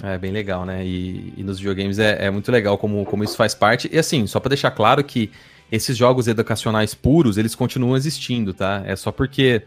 É 0.02 0.18
bem 0.18 0.32
legal, 0.32 0.64
né? 0.64 0.84
E, 0.84 1.32
e 1.36 1.42
nos 1.44 1.58
videogames 1.58 1.98
é, 1.98 2.26
é, 2.26 2.30
muito 2.30 2.50
legal 2.50 2.76
como, 2.76 3.04
como 3.04 3.22
isso 3.22 3.36
faz 3.36 3.54
parte. 3.54 3.88
E 3.92 3.98
assim, 3.98 4.26
só 4.26 4.40
para 4.40 4.50
deixar 4.50 4.70
claro 4.70 5.02
que 5.04 5.30
esses 5.70 5.96
jogos 5.96 6.28
educacionais 6.28 6.94
puros, 6.94 7.36
eles 7.38 7.54
continuam 7.54 7.96
existindo, 7.96 8.52
tá? 8.52 8.82
É 8.84 8.96
só 8.96 9.12
porque 9.12 9.62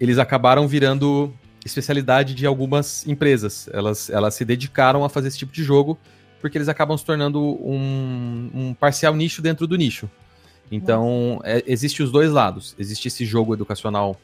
eles 0.00 0.18
acabaram 0.18 0.66
virando 0.68 1.32
especialidade 1.64 2.34
de 2.34 2.46
algumas 2.46 3.06
empresas. 3.06 3.68
Elas, 3.72 4.08
elas 4.10 4.34
se 4.34 4.44
dedicaram 4.44 5.04
a 5.04 5.08
fazer 5.08 5.28
esse 5.28 5.38
tipo 5.38 5.52
de 5.52 5.62
jogo 5.62 5.98
porque 6.40 6.56
eles 6.56 6.68
acabam 6.68 6.96
se 6.96 7.04
tornando 7.04 7.40
um, 7.40 8.50
um 8.54 8.74
parcial 8.74 9.14
nicho 9.14 9.42
dentro 9.42 9.66
do 9.66 9.76
nicho. 9.76 10.08
Então, 10.70 11.40
é, 11.44 11.62
existe 11.66 12.02
os 12.02 12.12
dois 12.12 12.30
lados. 12.30 12.74
Existe 12.78 13.08
esse 13.08 13.24
jogo 13.24 13.54
educacional 13.54 14.16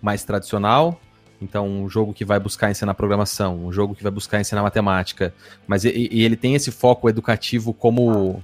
mais 0.00 0.24
tradicional, 0.24 1.00
então 1.40 1.68
um 1.68 1.88
jogo 1.88 2.14
que 2.14 2.24
vai 2.24 2.40
buscar 2.40 2.70
ensinar 2.70 2.94
programação, 2.94 3.66
um 3.66 3.72
jogo 3.72 3.94
que 3.94 4.02
vai 4.02 4.12
buscar 4.12 4.40
ensinar 4.40 4.62
matemática, 4.62 5.34
mas 5.66 5.84
e, 5.84 6.08
e 6.10 6.22
ele 6.22 6.36
tem 6.36 6.54
esse 6.54 6.70
foco 6.70 7.08
educativo 7.08 7.72
como 7.72 8.42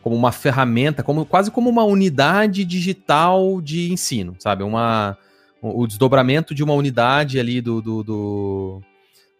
como 0.00 0.16
uma 0.16 0.32
ferramenta, 0.32 1.02
como 1.02 1.24
quase 1.24 1.50
como 1.50 1.70
uma 1.70 1.84
unidade 1.84 2.64
digital 2.64 3.60
de 3.60 3.92
ensino, 3.92 4.34
sabe? 4.38 4.64
Uma 4.64 5.16
o 5.62 5.86
desdobramento 5.86 6.54
de 6.54 6.64
uma 6.64 6.74
unidade 6.74 7.38
ali 7.38 7.60
do, 7.60 7.80
do, 7.80 8.02
do 8.02 8.82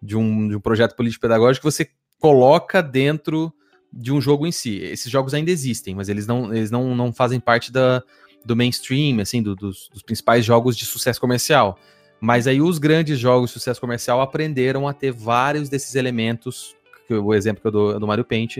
de, 0.01 0.17
um, 0.17 0.49
de 0.49 0.57
um 0.57 0.61
projeto 0.61 0.95
político-pedagógico 0.95 1.67
que 1.67 1.73
você 1.73 1.91
coloca 2.21 2.81
dentro 2.81 3.53
de 3.93 4.13
um 4.13 4.21
jogo 4.21 4.47
em 4.47 4.53
si. 4.53 4.77
Esses 4.77 5.11
jogos 5.11 5.35
ainda 5.35 5.51
existem, 5.51 5.97
mas 5.97 6.09
eles 6.09 6.25
não, 6.27 6.55
eles 6.55 6.71
não, 6.71 6.95
não 6.95 7.13
fazem 7.13 7.41
parte 7.41 7.73
da, 7.73 8.03
do 8.45 8.55
mainstream, 8.55 9.21
assim, 9.21 9.43
do, 9.43 9.57
dos, 9.57 9.89
dos 9.93 10.03
principais 10.03 10.45
jogos 10.45 10.77
de 10.77 10.87
sucesso 10.87 11.21
comercial. 11.21 11.77
Mas 12.23 12.47
aí 12.47 12.63
os 12.63 12.79
grandes 12.79 13.19
jogos 13.19 13.51
de 13.51 13.55
sucesso 13.55 13.81
comercial 13.81 14.21
aprenderam 14.21 14.87
a 14.87 14.95
ter 14.95 15.11
vários 15.11 15.69
desses 15.69 15.97
elementos 15.97 16.77
que 17.09 17.13
o 17.13 17.35
exemplo 17.35 17.61
que 17.61 17.67
eu 17.67 17.73
dou 17.73 17.97
é 17.97 17.99
do 17.99 18.07
Mario 18.07 18.25
Paint, 18.25 18.59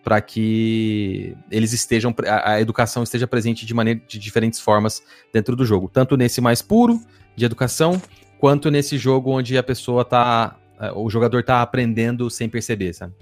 para 0.00 0.20
que 0.20 1.36
eles 1.50 1.72
estejam, 1.72 2.14
a, 2.24 2.52
a, 2.52 2.60
educação 2.60 3.02
esteja 3.02 3.26
presente 3.26 3.66
de 3.66 3.74
maneira 3.74 4.00
de 4.06 4.16
diferentes 4.16 4.60
formas 4.60 5.02
dentro 5.32 5.56
do 5.56 5.66
jogo, 5.66 5.90
tanto 5.92 6.16
nesse 6.16 6.40
mais 6.40 6.62
puro 6.62 7.00
de 7.34 7.44
educação, 7.44 8.00
quanto 8.38 8.70
nesse 8.70 8.96
jogo 8.96 9.32
onde 9.32 9.58
a 9.58 9.62
pessoa 9.64 10.04
tá, 10.04 10.56
é, 10.78 10.92
o 10.92 11.10
jogador 11.10 11.42
tá 11.42 11.62
aprendendo 11.62 12.30
sem 12.30 12.48
perceber, 12.48 12.92
sabe? 12.92 13.12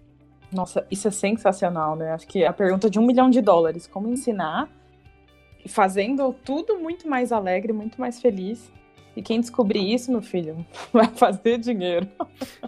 Nossa, 0.52 0.87
isso 0.90 1.09
é 1.09 1.11
sensacional, 1.11 1.97
né? 1.97 2.12
Acho 2.12 2.28
que 2.28 2.45
a 2.45 2.52
pergunta 2.52 2.90
de 2.90 2.99
um 2.99 3.07
milhão 3.07 3.30
de 3.30 3.40
dólares, 3.40 3.87
como 3.87 4.07
ensinar, 4.11 4.68
fazendo 5.66 6.30
tudo 6.45 6.78
muito 6.78 7.09
mais 7.09 7.33
alegre, 7.33 7.73
muito 7.73 7.99
mais 7.99 8.21
feliz. 8.21 8.71
E 9.19 9.23
quem 9.23 9.41
descobrir 9.41 9.93
isso, 9.93 10.13
meu 10.13 10.23
filho, 10.23 10.65
vai 10.95 11.09
fazer 11.09 11.59
dinheiro. 11.59 12.07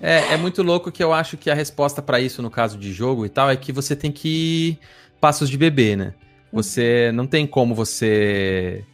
É, 0.03 0.35
é 0.35 0.37
muito 0.37 0.65
louco 0.65 0.91
que 0.91 1.01
eu 1.01 1.13
acho 1.13 1.37
que 1.37 1.49
a 1.49 1.55
resposta 1.55 2.03
para 2.03 2.19
isso, 2.19 2.43
no 2.43 2.51
caso 2.51 2.77
de 2.77 2.93
jogo 2.93 3.25
e 3.25 3.29
tal, 3.29 3.49
é 3.49 3.55
que 3.55 3.71
você 3.71 3.95
tem 3.95 4.11
que 4.11 4.29
ir 4.29 4.79
passos 5.21 5.49
de 5.49 5.57
bebê, 5.57 5.95
né? 5.95 6.13
Você 6.53 7.13
não 7.15 7.25
tem 7.25 7.47
como 7.47 7.73
você 7.73 8.85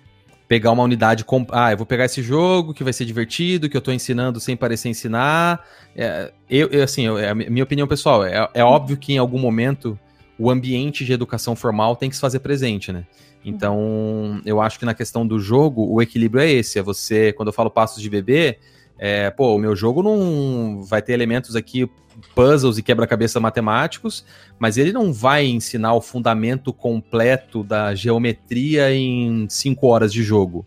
pegar 0.47 0.71
uma 0.71 0.83
unidade. 0.83 1.25
Com... 1.25 1.47
Ah, 1.51 1.73
eu 1.73 1.79
vou 1.79 1.87
pegar 1.87 2.05
esse 2.05 2.23
jogo 2.23 2.75
que 2.75 2.85
vai 2.85 2.93
ser 2.93 3.07
divertido, 3.07 3.71
que 3.71 3.77
eu 3.77 3.81
tô 3.81 3.91
ensinando 3.91 4.39
sem 4.39 4.55
parecer 4.55 4.91
ensinar. 4.91 5.65
É, 5.97 6.31
eu, 6.51 6.69
eu, 6.69 6.85
assim, 6.85 7.07
eu, 7.07 7.19
é 7.19 7.31
a 7.31 7.35
minha 7.35 7.65
opinião 7.65 7.89
pessoal. 7.89 8.23
É, 8.23 8.51
é 8.53 8.63
óbvio 8.63 8.99
que 8.99 9.15
em 9.15 9.19
algum 9.19 9.39
momento 9.39 9.99
o 10.39 10.51
ambiente 10.51 11.07
de 11.07 11.13
educação 11.15 11.57
formal 11.57 11.97
tem 11.97 12.11
que 12.11 12.17
se 12.17 12.21
fazer 12.21 12.41
presente, 12.41 12.93
né? 12.93 13.07
Então, 13.49 14.43
eu 14.45 14.61
acho 14.61 14.76
que 14.76 14.85
na 14.85 14.93
questão 14.93 15.25
do 15.25 15.38
jogo, 15.38 15.87
o 15.88 16.03
equilíbrio 16.03 16.43
é 16.43 16.50
esse. 16.50 16.81
É 16.81 16.83
você, 16.83 17.33
quando 17.33 17.47
eu 17.47 17.53
falo 17.53 17.71
passos 17.71 18.03
de 18.03 18.11
bebê, 18.11 18.59
é, 18.99 19.31
pô, 19.31 19.55
o 19.55 19.59
meu 19.59 19.76
jogo 19.76 20.03
não 20.03 20.83
vai 20.83 21.00
ter 21.00 21.12
elementos 21.12 21.55
aqui, 21.55 21.88
puzzles 22.35 22.76
e 22.76 22.83
quebra-cabeça 22.83 23.38
matemáticos, 23.38 24.25
mas 24.59 24.76
ele 24.76 24.93
não 24.93 25.12
vai 25.12 25.47
ensinar 25.47 25.95
o 25.95 26.00
fundamento 26.00 26.73
completo 26.73 27.62
da 27.62 27.95
geometria 27.95 28.93
em 28.93 29.47
cinco 29.49 29.87
horas 29.87 30.12
de 30.12 30.25
jogo. 30.25 30.67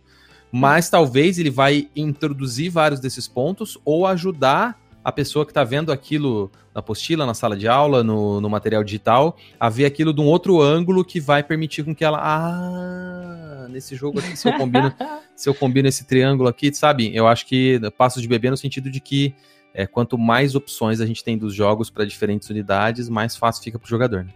Mas 0.50 0.90
talvez 0.90 1.38
ele 1.38 1.50
vai 1.50 1.90
introduzir 1.94 2.72
vários 2.72 3.02
desses 3.02 3.28
pontos 3.28 3.78
ou 3.84 4.08
ajudar 4.08 4.80
a 5.10 5.12
pessoa 5.12 5.46
que 5.46 5.52
está 5.52 5.64
vendo 5.64 5.92
aquilo 5.92 6.52
na 6.74 6.80
apostila, 6.80 7.26
na 7.26 7.34
sala 7.34 7.58
de 7.58 7.68
aula, 7.68 8.04
no, 8.04 8.40
no 8.40 8.50
material 8.50 8.84
digital, 8.84 9.36
a 9.60 9.68
ver 9.70 9.86
aquilo 9.86 10.14
de 10.14 10.22
um 10.22 10.26
outro 10.26 10.62
ângulo 10.62 11.04
que 11.04 11.20
vai 11.20 11.44
permitir 11.44 11.84
com 11.84 11.94
que 11.94 12.06
ela. 12.06 12.20
Ah, 12.22 13.68
nesse 13.70 13.96
jogo 13.96 14.20
aqui, 14.20 14.38
se 14.38 14.48
eu 14.48 14.54
combino, 14.54 14.94
se 15.36 15.50
eu 15.50 15.54
combino 15.54 15.88
esse 15.88 16.06
triângulo 16.06 16.48
aqui, 16.48 16.74
sabe? 16.74 17.14
Eu 17.14 17.28
acho 17.28 17.46
que 17.46 17.80
passo 17.98 18.22
de 18.22 18.28
bebê 18.28 18.50
no 18.50 18.58
sentido 18.58 18.90
de 18.90 19.00
que 19.00 19.34
é, 19.74 19.86
quanto 19.86 20.18
mais 20.18 20.56
opções 20.56 21.02
a 21.02 21.06
gente 21.06 21.24
tem 21.24 21.38
dos 21.38 21.54
jogos 21.54 21.90
para 21.90 22.06
diferentes 22.06 22.50
unidades, 22.50 23.10
mais 23.10 23.36
fácil 23.36 23.64
fica 23.64 23.78
para 23.78 23.86
o 23.86 23.90
jogador. 23.90 24.26
Né? 24.26 24.32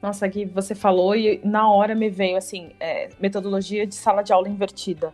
Nossa, 0.00 0.26
aqui 0.26 0.44
você 0.44 0.74
falou 0.74 1.14
e 1.14 1.40
na 1.44 1.68
hora 1.68 1.94
me 1.94 2.10
veio 2.10 2.36
assim, 2.36 2.70
é, 2.80 3.08
metodologia 3.20 3.86
de 3.86 3.94
sala 3.94 4.22
de 4.22 4.32
aula 4.32 4.48
invertida 4.48 5.12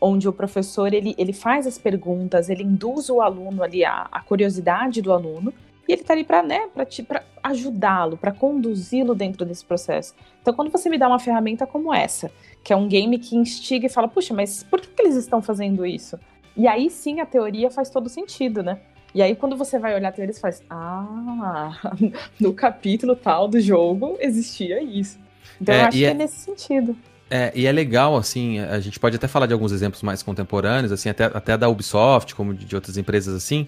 onde 0.00 0.28
o 0.28 0.32
professor 0.32 0.92
ele, 0.92 1.14
ele 1.18 1.32
faz 1.32 1.66
as 1.66 1.78
perguntas, 1.78 2.48
ele 2.48 2.62
induz 2.62 3.08
o 3.08 3.20
aluno 3.20 3.62
ali 3.62 3.84
a, 3.84 4.08
a 4.10 4.20
curiosidade 4.20 5.02
do 5.02 5.12
aluno 5.12 5.52
e 5.88 5.92
ele 5.92 6.02
está 6.02 6.12
ali 6.12 6.24
para 6.24 6.42
né, 6.42 6.68
para 7.06 7.24
ajudá-lo, 7.42 8.16
para 8.16 8.30
conduzi-lo 8.30 9.14
dentro 9.14 9.46
desse 9.46 9.64
processo. 9.64 10.14
Então, 10.42 10.52
quando 10.52 10.70
você 10.70 10.90
me 10.90 10.98
dá 10.98 11.08
uma 11.08 11.18
ferramenta 11.18 11.66
como 11.66 11.94
essa, 11.94 12.30
que 12.62 12.72
é 12.72 12.76
um 12.76 12.86
game 12.86 13.18
que 13.18 13.36
instiga 13.36 13.86
e 13.86 13.90
fala, 13.90 14.06
puxa, 14.06 14.34
mas 14.34 14.62
por 14.62 14.80
que, 14.80 14.88
que 14.88 15.02
eles 15.02 15.16
estão 15.16 15.40
fazendo 15.40 15.86
isso? 15.86 16.18
E 16.56 16.66
aí 16.66 16.90
sim 16.90 17.20
a 17.20 17.26
teoria 17.26 17.70
faz 17.70 17.88
todo 17.88 18.08
sentido, 18.08 18.62
né? 18.62 18.78
E 19.14 19.22
aí, 19.22 19.34
quando 19.34 19.56
você 19.56 19.78
vai 19.78 19.94
olhar 19.94 20.10
a 20.10 20.12
teoria, 20.12 20.34
você 20.34 20.40
faz, 20.40 20.62
ah, 20.68 21.72
no 22.38 22.52
capítulo 22.52 23.16
tal 23.16 23.48
do 23.48 23.58
jogo 23.58 24.18
existia 24.20 24.82
isso. 24.82 25.18
Então, 25.60 25.74
é, 25.74 25.80
eu 25.80 25.86
acho 25.86 25.96
que 25.96 26.04
é... 26.04 26.10
é 26.10 26.14
nesse 26.14 26.36
sentido. 26.36 26.96
É, 27.30 27.52
e 27.54 27.66
é 27.66 27.72
legal, 27.72 28.16
assim, 28.16 28.58
a 28.58 28.80
gente 28.80 28.98
pode 28.98 29.16
até 29.16 29.28
falar 29.28 29.46
de 29.46 29.52
alguns 29.52 29.70
exemplos 29.70 30.02
mais 30.02 30.22
contemporâneos, 30.22 30.90
assim, 30.90 31.10
até, 31.10 31.24
até 31.24 31.58
da 31.58 31.68
Ubisoft, 31.68 32.34
como 32.34 32.54
de, 32.54 32.64
de 32.64 32.74
outras 32.74 32.96
empresas 32.96 33.34
assim, 33.34 33.66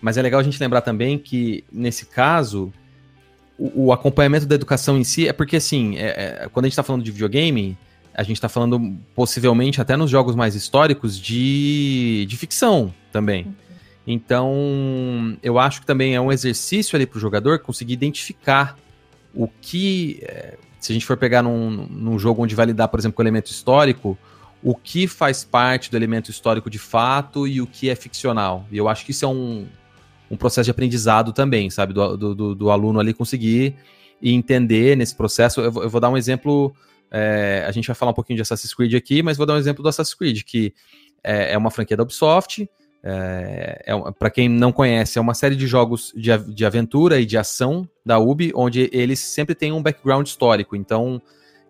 mas 0.00 0.16
é 0.16 0.22
legal 0.22 0.40
a 0.40 0.42
gente 0.42 0.60
lembrar 0.60 0.80
também 0.80 1.18
que, 1.18 1.64
nesse 1.72 2.06
caso, 2.06 2.72
o, 3.58 3.86
o 3.86 3.92
acompanhamento 3.92 4.46
da 4.46 4.54
educação 4.54 4.98
em 4.98 5.04
si 5.04 5.28
é 5.28 5.32
porque, 5.32 5.56
assim, 5.56 5.96
é, 5.96 6.42
é, 6.44 6.48
quando 6.52 6.64
a 6.64 6.68
gente 6.68 6.72
está 6.72 6.82
falando 6.82 7.02
de 7.02 7.10
videogame, 7.10 7.76
a 8.14 8.22
gente 8.22 8.36
está 8.36 8.48
falando 8.48 8.96
possivelmente 9.14 9.80
até 9.80 9.96
nos 9.96 10.10
jogos 10.10 10.34
mais 10.34 10.54
históricos 10.54 11.18
de, 11.18 12.26
de 12.28 12.36
ficção 12.36 12.94
também. 13.12 13.54
Então, 14.06 15.36
eu 15.42 15.58
acho 15.58 15.80
que 15.80 15.86
também 15.86 16.14
é 16.14 16.20
um 16.20 16.30
exercício 16.30 16.94
ali 16.96 17.06
para 17.06 17.16
o 17.16 17.20
jogador 17.20 17.58
conseguir 17.58 17.94
identificar 17.94 18.76
o 19.34 19.48
que, 19.60 20.20
é, 20.22 20.56
se 20.84 20.92
a 20.92 20.94
gente 20.94 21.06
for 21.06 21.16
pegar 21.16 21.42
num, 21.42 21.86
num 21.88 22.18
jogo 22.18 22.42
onde 22.42 22.54
vai 22.54 22.66
lidar, 22.66 22.88
por 22.88 23.00
exemplo, 23.00 23.16
com 23.16 23.22
o 23.22 23.24
elemento 23.24 23.50
histórico, 23.50 24.18
o 24.62 24.74
que 24.74 25.08
faz 25.08 25.42
parte 25.42 25.90
do 25.90 25.96
elemento 25.96 26.30
histórico 26.30 26.68
de 26.68 26.78
fato 26.78 27.48
e 27.48 27.62
o 27.62 27.66
que 27.66 27.88
é 27.88 27.94
ficcional. 27.94 28.66
E 28.70 28.76
eu 28.76 28.86
acho 28.86 29.02
que 29.02 29.10
isso 29.10 29.24
é 29.24 29.28
um, 29.28 29.66
um 30.30 30.36
processo 30.36 30.66
de 30.66 30.70
aprendizado 30.70 31.32
também, 31.32 31.70
sabe? 31.70 31.94
Do, 31.94 32.34
do, 32.34 32.54
do 32.54 32.70
aluno 32.70 33.00
ali 33.00 33.14
conseguir 33.14 33.74
e 34.20 34.34
entender 34.34 34.94
nesse 34.94 35.14
processo. 35.14 35.58
Eu, 35.58 35.72
eu 35.84 35.88
vou 35.88 36.02
dar 36.02 36.10
um 36.10 36.18
exemplo. 36.18 36.74
É, 37.10 37.64
a 37.66 37.72
gente 37.72 37.86
vai 37.86 37.94
falar 37.94 38.10
um 38.10 38.14
pouquinho 38.14 38.36
de 38.36 38.42
Assassin's 38.42 38.74
Creed 38.74 38.92
aqui, 38.92 39.22
mas 39.22 39.38
vou 39.38 39.46
dar 39.46 39.54
um 39.54 39.58
exemplo 39.58 39.82
do 39.82 39.88
Assassin's 39.88 40.14
Creed, 40.14 40.42
que 40.42 40.74
é, 41.22 41.54
é 41.54 41.56
uma 41.56 41.70
franquia 41.70 41.96
da 41.96 42.02
Ubisoft. 42.02 42.68
É, 43.06 43.84
é 43.86 44.12
para 44.18 44.30
quem 44.30 44.48
não 44.48 44.72
conhece, 44.72 45.18
é 45.18 45.20
uma 45.20 45.34
série 45.34 45.54
de 45.54 45.66
jogos 45.66 46.10
de, 46.16 46.36
de 46.38 46.64
aventura 46.64 47.20
e 47.20 47.26
de 47.26 47.36
ação 47.36 47.86
da 48.04 48.18
Ubi, 48.18 48.50
onde 48.54 48.88
eles 48.94 49.20
sempre 49.20 49.54
têm 49.54 49.72
um 49.72 49.82
background 49.82 50.26
histórico. 50.26 50.74
Então, 50.74 51.20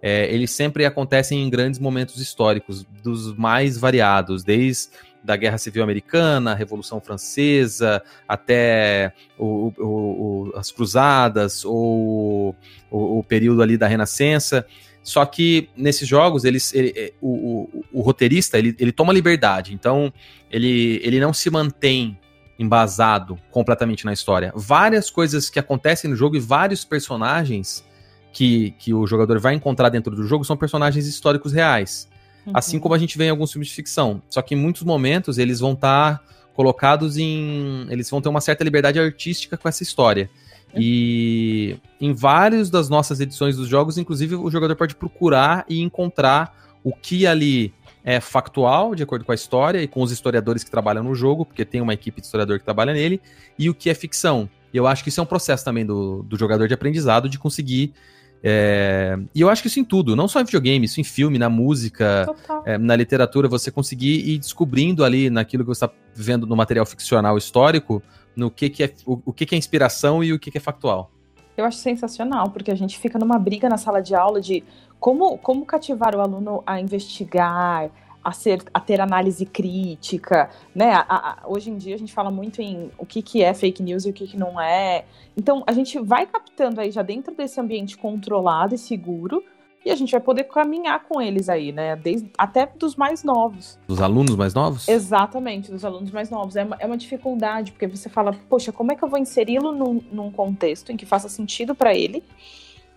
é, 0.01 0.33
eles 0.33 0.53
sempre 0.53 0.85
acontecem 0.85 1.43
em 1.43 1.51
grandes 1.51 1.81
momentos 1.81 2.21
históricos, 2.21 2.87
dos 3.03 3.37
mais 3.37 3.77
variados, 3.77 4.45
desde 4.45 4.91
da 5.25 5.35
Guerra 5.35 5.57
Civil 5.57 5.83
Americana, 5.83 6.53
a 6.53 6.55
Revolução 6.55 7.01
Francesa, 7.01 8.03
até 8.29 9.15
o, 9.39 9.73
o, 9.79 9.85
o, 9.85 10.53
as 10.55 10.71
Cruzadas, 10.71 11.65
ou 11.65 12.55
o, 12.91 13.25
período 13.25 13.63
ali 13.63 13.79
da 13.79 13.89
Renascença. 13.89 14.67
Só 15.05 15.25
que 15.27 15.69
nesses 15.77 16.09
jogos, 16.09 16.45
eles, 16.45 16.75
ele, 16.75 16.93
é, 16.97 17.13
o, 17.21 17.29
o, 17.29 17.85
o, 17.93 18.01
roteirista 18.01 18.59
ele, 18.59 18.75
ele 18.79 18.91
toma 18.91 19.13
liberdade, 19.13 19.75
então 19.75 20.11
ele, 20.51 20.99
ele 21.05 21.21
não 21.21 21.31
se 21.31 21.51
mantém 21.51 22.19
embasado 22.59 23.39
completamente 23.51 24.07
na 24.07 24.15
história. 24.15 24.51
Várias 24.57 25.11
coisas 25.11 25.51
que 25.51 25.59
acontecem 25.59 26.09
no 26.09 26.17
jogo 26.17 26.37
e 26.37 26.41
vários 26.41 26.87
personagens 26.87 27.85
que, 28.33 28.71
que 28.79 28.95
o 28.95 29.07
jogador 29.07 29.39
vai 29.39 29.55
encontrar 29.55 29.91
dentro 29.91 30.17
do 30.17 30.27
jogo 30.27 30.43
são 30.43 30.57
personagens 30.57 31.07
históricos 31.07 31.53
reais. 31.53 32.09
Uhum. 32.47 32.53
Assim 32.55 32.79
como 32.79 32.95
a 32.95 32.99
gente 32.99 33.19
vê 33.19 33.27
em 33.27 33.31
alguns 33.31 33.53
filmes 33.53 33.69
de 33.69 33.75
ficção. 33.75 34.23
Só 34.31 34.41
que 34.41 34.55
em 34.55 34.59
muitos 34.59 34.85
momentos 34.85 35.37
eles 35.37 35.61
vão 35.61 35.75
estar 35.75 36.19
tá 36.19 36.25
colocados 36.55 37.19
em. 37.19 37.87
Eles 37.91 38.09
vão 38.09 38.23
ter 38.23 38.29
uma 38.31 38.41
certa 38.41 38.65
liberdade 38.65 38.99
artística 38.99 39.57
com 39.57 39.69
essa 39.69 39.83
história. 39.83 40.31
E 40.77 41.77
em 42.01 42.13
várias 42.13 42.71
das 42.71 42.89
nossas 42.89 43.21
edições 43.21 43.57
dos 43.57 43.69
jogos, 43.69 43.99
inclusive, 43.99 44.35
o 44.35 44.51
jogador 44.51 44.77
pode 44.77 44.95
procurar 44.95 45.65
e 45.69 45.81
encontrar 45.81 46.55
o 46.83 46.93
que 46.93 47.27
ali 47.27 47.73
é 48.05 48.21
factual, 48.21 48.95
de 48.95 49.03
acordo 49.03 49.25
com 49.25 49.33
a 49.33 49.35
história 49.35 49.83
e 49.83 49.89
com 49.89 50.03
os 50.03 50.13
historiadores 50.13 50.63
que 50.63 50.71
trabalham 50.71 51.03
no 51.03 51.15
jogo, 51.15 51.47
porque 51.47 51.65
tem 51.65 51.81
uma 51.81 51.95
equipe 51.95 52.21
de 52.21 52.27
historiador 52.27 52.59
que 52.59 52.65
trabalha 52.65 52.93
nele, 52.93 53.21
e 53.59 53.71
o 53.71 53.75
que 53.75 53.89
é 53.89 53.95
ficção. 53.95 54.49
E 54.73 54.77
eu 54.77 54.87
acho 54.87 55.03
que 55.03 55.09
isso 55.09 55.21
é 55.21 55.23
um 55.23 55.27
processo 55.27 55.65
também 55.65 55.87
do, 55.87 56.23
do 56.23 56.37
jogador 56.37 56.69
de 56.69 56.75
aprendizado, 56.75 57.29
de 57.29 57.39
conseguir. 57.39 57.95
É... 58.43 59.17
E 59.35 59.41
eu 59.41 59.49
acho 59.49 59.63
que 59.63 59.69
isso 59.69 59.81
em 59.81 59.85
tudo, 59.85 60.15
não 60.15 60.29
só 60.29 60.39
em 60.41 60.45
videogame, 60.45 60.85
isso 60.85 61.01
em 61.01 61.05
filme, 61.05 61.39
na 61.39 61.49
música, 61.49 62.27
é, 62.67 62.77
na 62.77 62.95
literatura, 62.95 63.49
você 63.49 63.71
conseguir 63.71 64.29
ir 64.29 64.39
descobrindo 64.39 65.03
ali 65.03 65.31
naquilo 65.31 65.65
que 65.65 65.69
você 65.69 65.87
está 65.87 65.97
vendo 66.15 66.47
no 66.47 66.55
material 66.55 66.85
ficcional 66.85 67.39
histórico, 67.39 68.03
no 68.37 68.51
que, 68.51 68.69
que 68.69 68.85
é 68.85 68.95
o, 69.07 69.21
o 69.27 69.33
que, 69.33 69.47
que 69.47 69.55
é 69.55 69.59
inspiração 69.59 70.23
e 70.23 70.33
o 70.33 70.39
que, 70.39 70.51
que 70.51 70.59
é 70.59 70.61
factual. 70.61 71.11
Eu 71.57 71.65
acho 71.65 71.79
sensacional, 71.79 72.51
porque 72.51 72.71
a 72.71 72.75
gente 72.75 72.99
fica 72.99 73.19
numa 73.19 73.39
briga 73.39 73.69
na 73.69 73.77
sala 73.77 74.01
de 74.01 74.15
aula 74.15 74.41
de 74.41 74.65
como, 74.99 75.39
como 75.39 75.65
cativar 75.65 76.17
o 76.17 76.21
aluno 76.21 76.63
a 76.67 76.81
investigar, 76.81 77.91
a, 78.25 78.33
ser, 78.33 78.63
a 78.73 78.81
ter 78.81 79.01
análise 79.01 79.45
crítica, 79.45 80.51
né? 80.75 80.93
A, 80.95 81.05
a, 81.09 81.43
hoje 81.47 81.71
em 81.71 81.77
dia 81.77 81.95
a 81.95 81.99
gente 81.99 82.13
fala 82.13 82.31
muito 82.31 82.61
em 82.61 82.91
o 82.99 83.05
que, 83.05 83.23
que 83.23 83.43
é 83.43 83.53
fake 83.53 83.83
news 83.83 84.05
e 84.07 84.11
o 84.11 84.13
que, 84.13 84.27
que 84.27 84.37
não 84.37 84.61
é. 84.61 85.05
Então 85.37 85.63
a 85.67 85.73
gente 85.73 85.99
vai 86.01 86.27
captando 86.27 86.81
aí 86.81 86.91
já 86.91 87.03
dentro 87.03 87.35
desse 87.35 87.61
ambiente 87.61 87.97
controlado 87.97 88.75
e 88.75 88.79
seguro 88.79 89.45
e 89.85 89.91
a 89.91 89.97
gente 89.97 90.11
vai 90.11 90.21
poder 90.21 90.45
caminhar 90.45 91.05
com 91.05 91.21
eles 91.21 91.49
aí, 91.49 91.71
né? 91.71 91.95
Desde, 91.95 92.31
até 92.39 92.67
dos 92.67 92.97
mais 92.97 93.23
novos. 93.23 93.79
Dos 93.87 94.01
alunos 94.01 94.35
mais 94.35 94.55
novos? 94.55 94.89
Exatamente, 94.89 95.71
dos 95.71 95.85
alunos 95.85 96.11
mais 96.11 96.31
novos. 96.31 96.57
É 96.57 96.65
uma, 96.65 96.77
é 96.79 96.87
uma 96.87 96.97
dificuldade, 96.97 97.73
porque 97.73 97.87
você 97.87 98.09
fala, 98.09 98.33
poxa, 98.49 98.73
como 98.73 98.93
é 98.93 98.97
que 98.97 99.05
eu 99.05 99.09
vou 99.09 99.19
inseri-lo 99.19 99.73
num, 99.73 100.01
num 100.11 100.31
contexto 100.31 100.91
em 100.91 100.97
que 100.97 101.05
faça 101.05 101.29
sentido 101.29 101.75
para 101.75 101.95
ele 101.95 102.25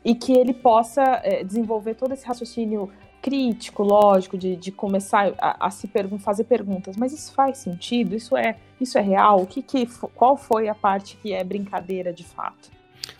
e 0.06 0.16
que 0.16 0.32
ele 0.32 0.54
possa 0.54 1.04
é, 1.24 1.44
desenvolver 1.44 1.96
todo 1.96 2.14
esse 2.14 2.26
raciocínio 2.26 2.90
crítico, 3.22 3.84
lógico, 3.84 4.38
de, 4.38 4.56
de 4.56 4.72
começar 4.72 5.34
a, 5.38 5.68
a 5.68 5.70
se 5.70 5.88
pergun 5.88 6.18
fazer 6.18 6.46
perguntas, 6.46 6.96
mas 6.96 7.12
isso 7.12 7.34
faz 7.34 7.58
sentido? 7.58 8.16
Isso 8.16 8.38
é, 8.38 8.56
isso 8.80 8.98
é 8.98 9.02
real? 9.02 9.42
O 9.42 9.46
que, 9.46 9.62
que 9.62 9.86
qual 10.16 10.38
foi 10.38 10.70
a 10.70 10.76
parte 10.76 11.18
que 11.18 11.34
é 11.34 11.44
brincadeira 11.44 12.14
de 12.14 12.24
fato? 12.24 12.70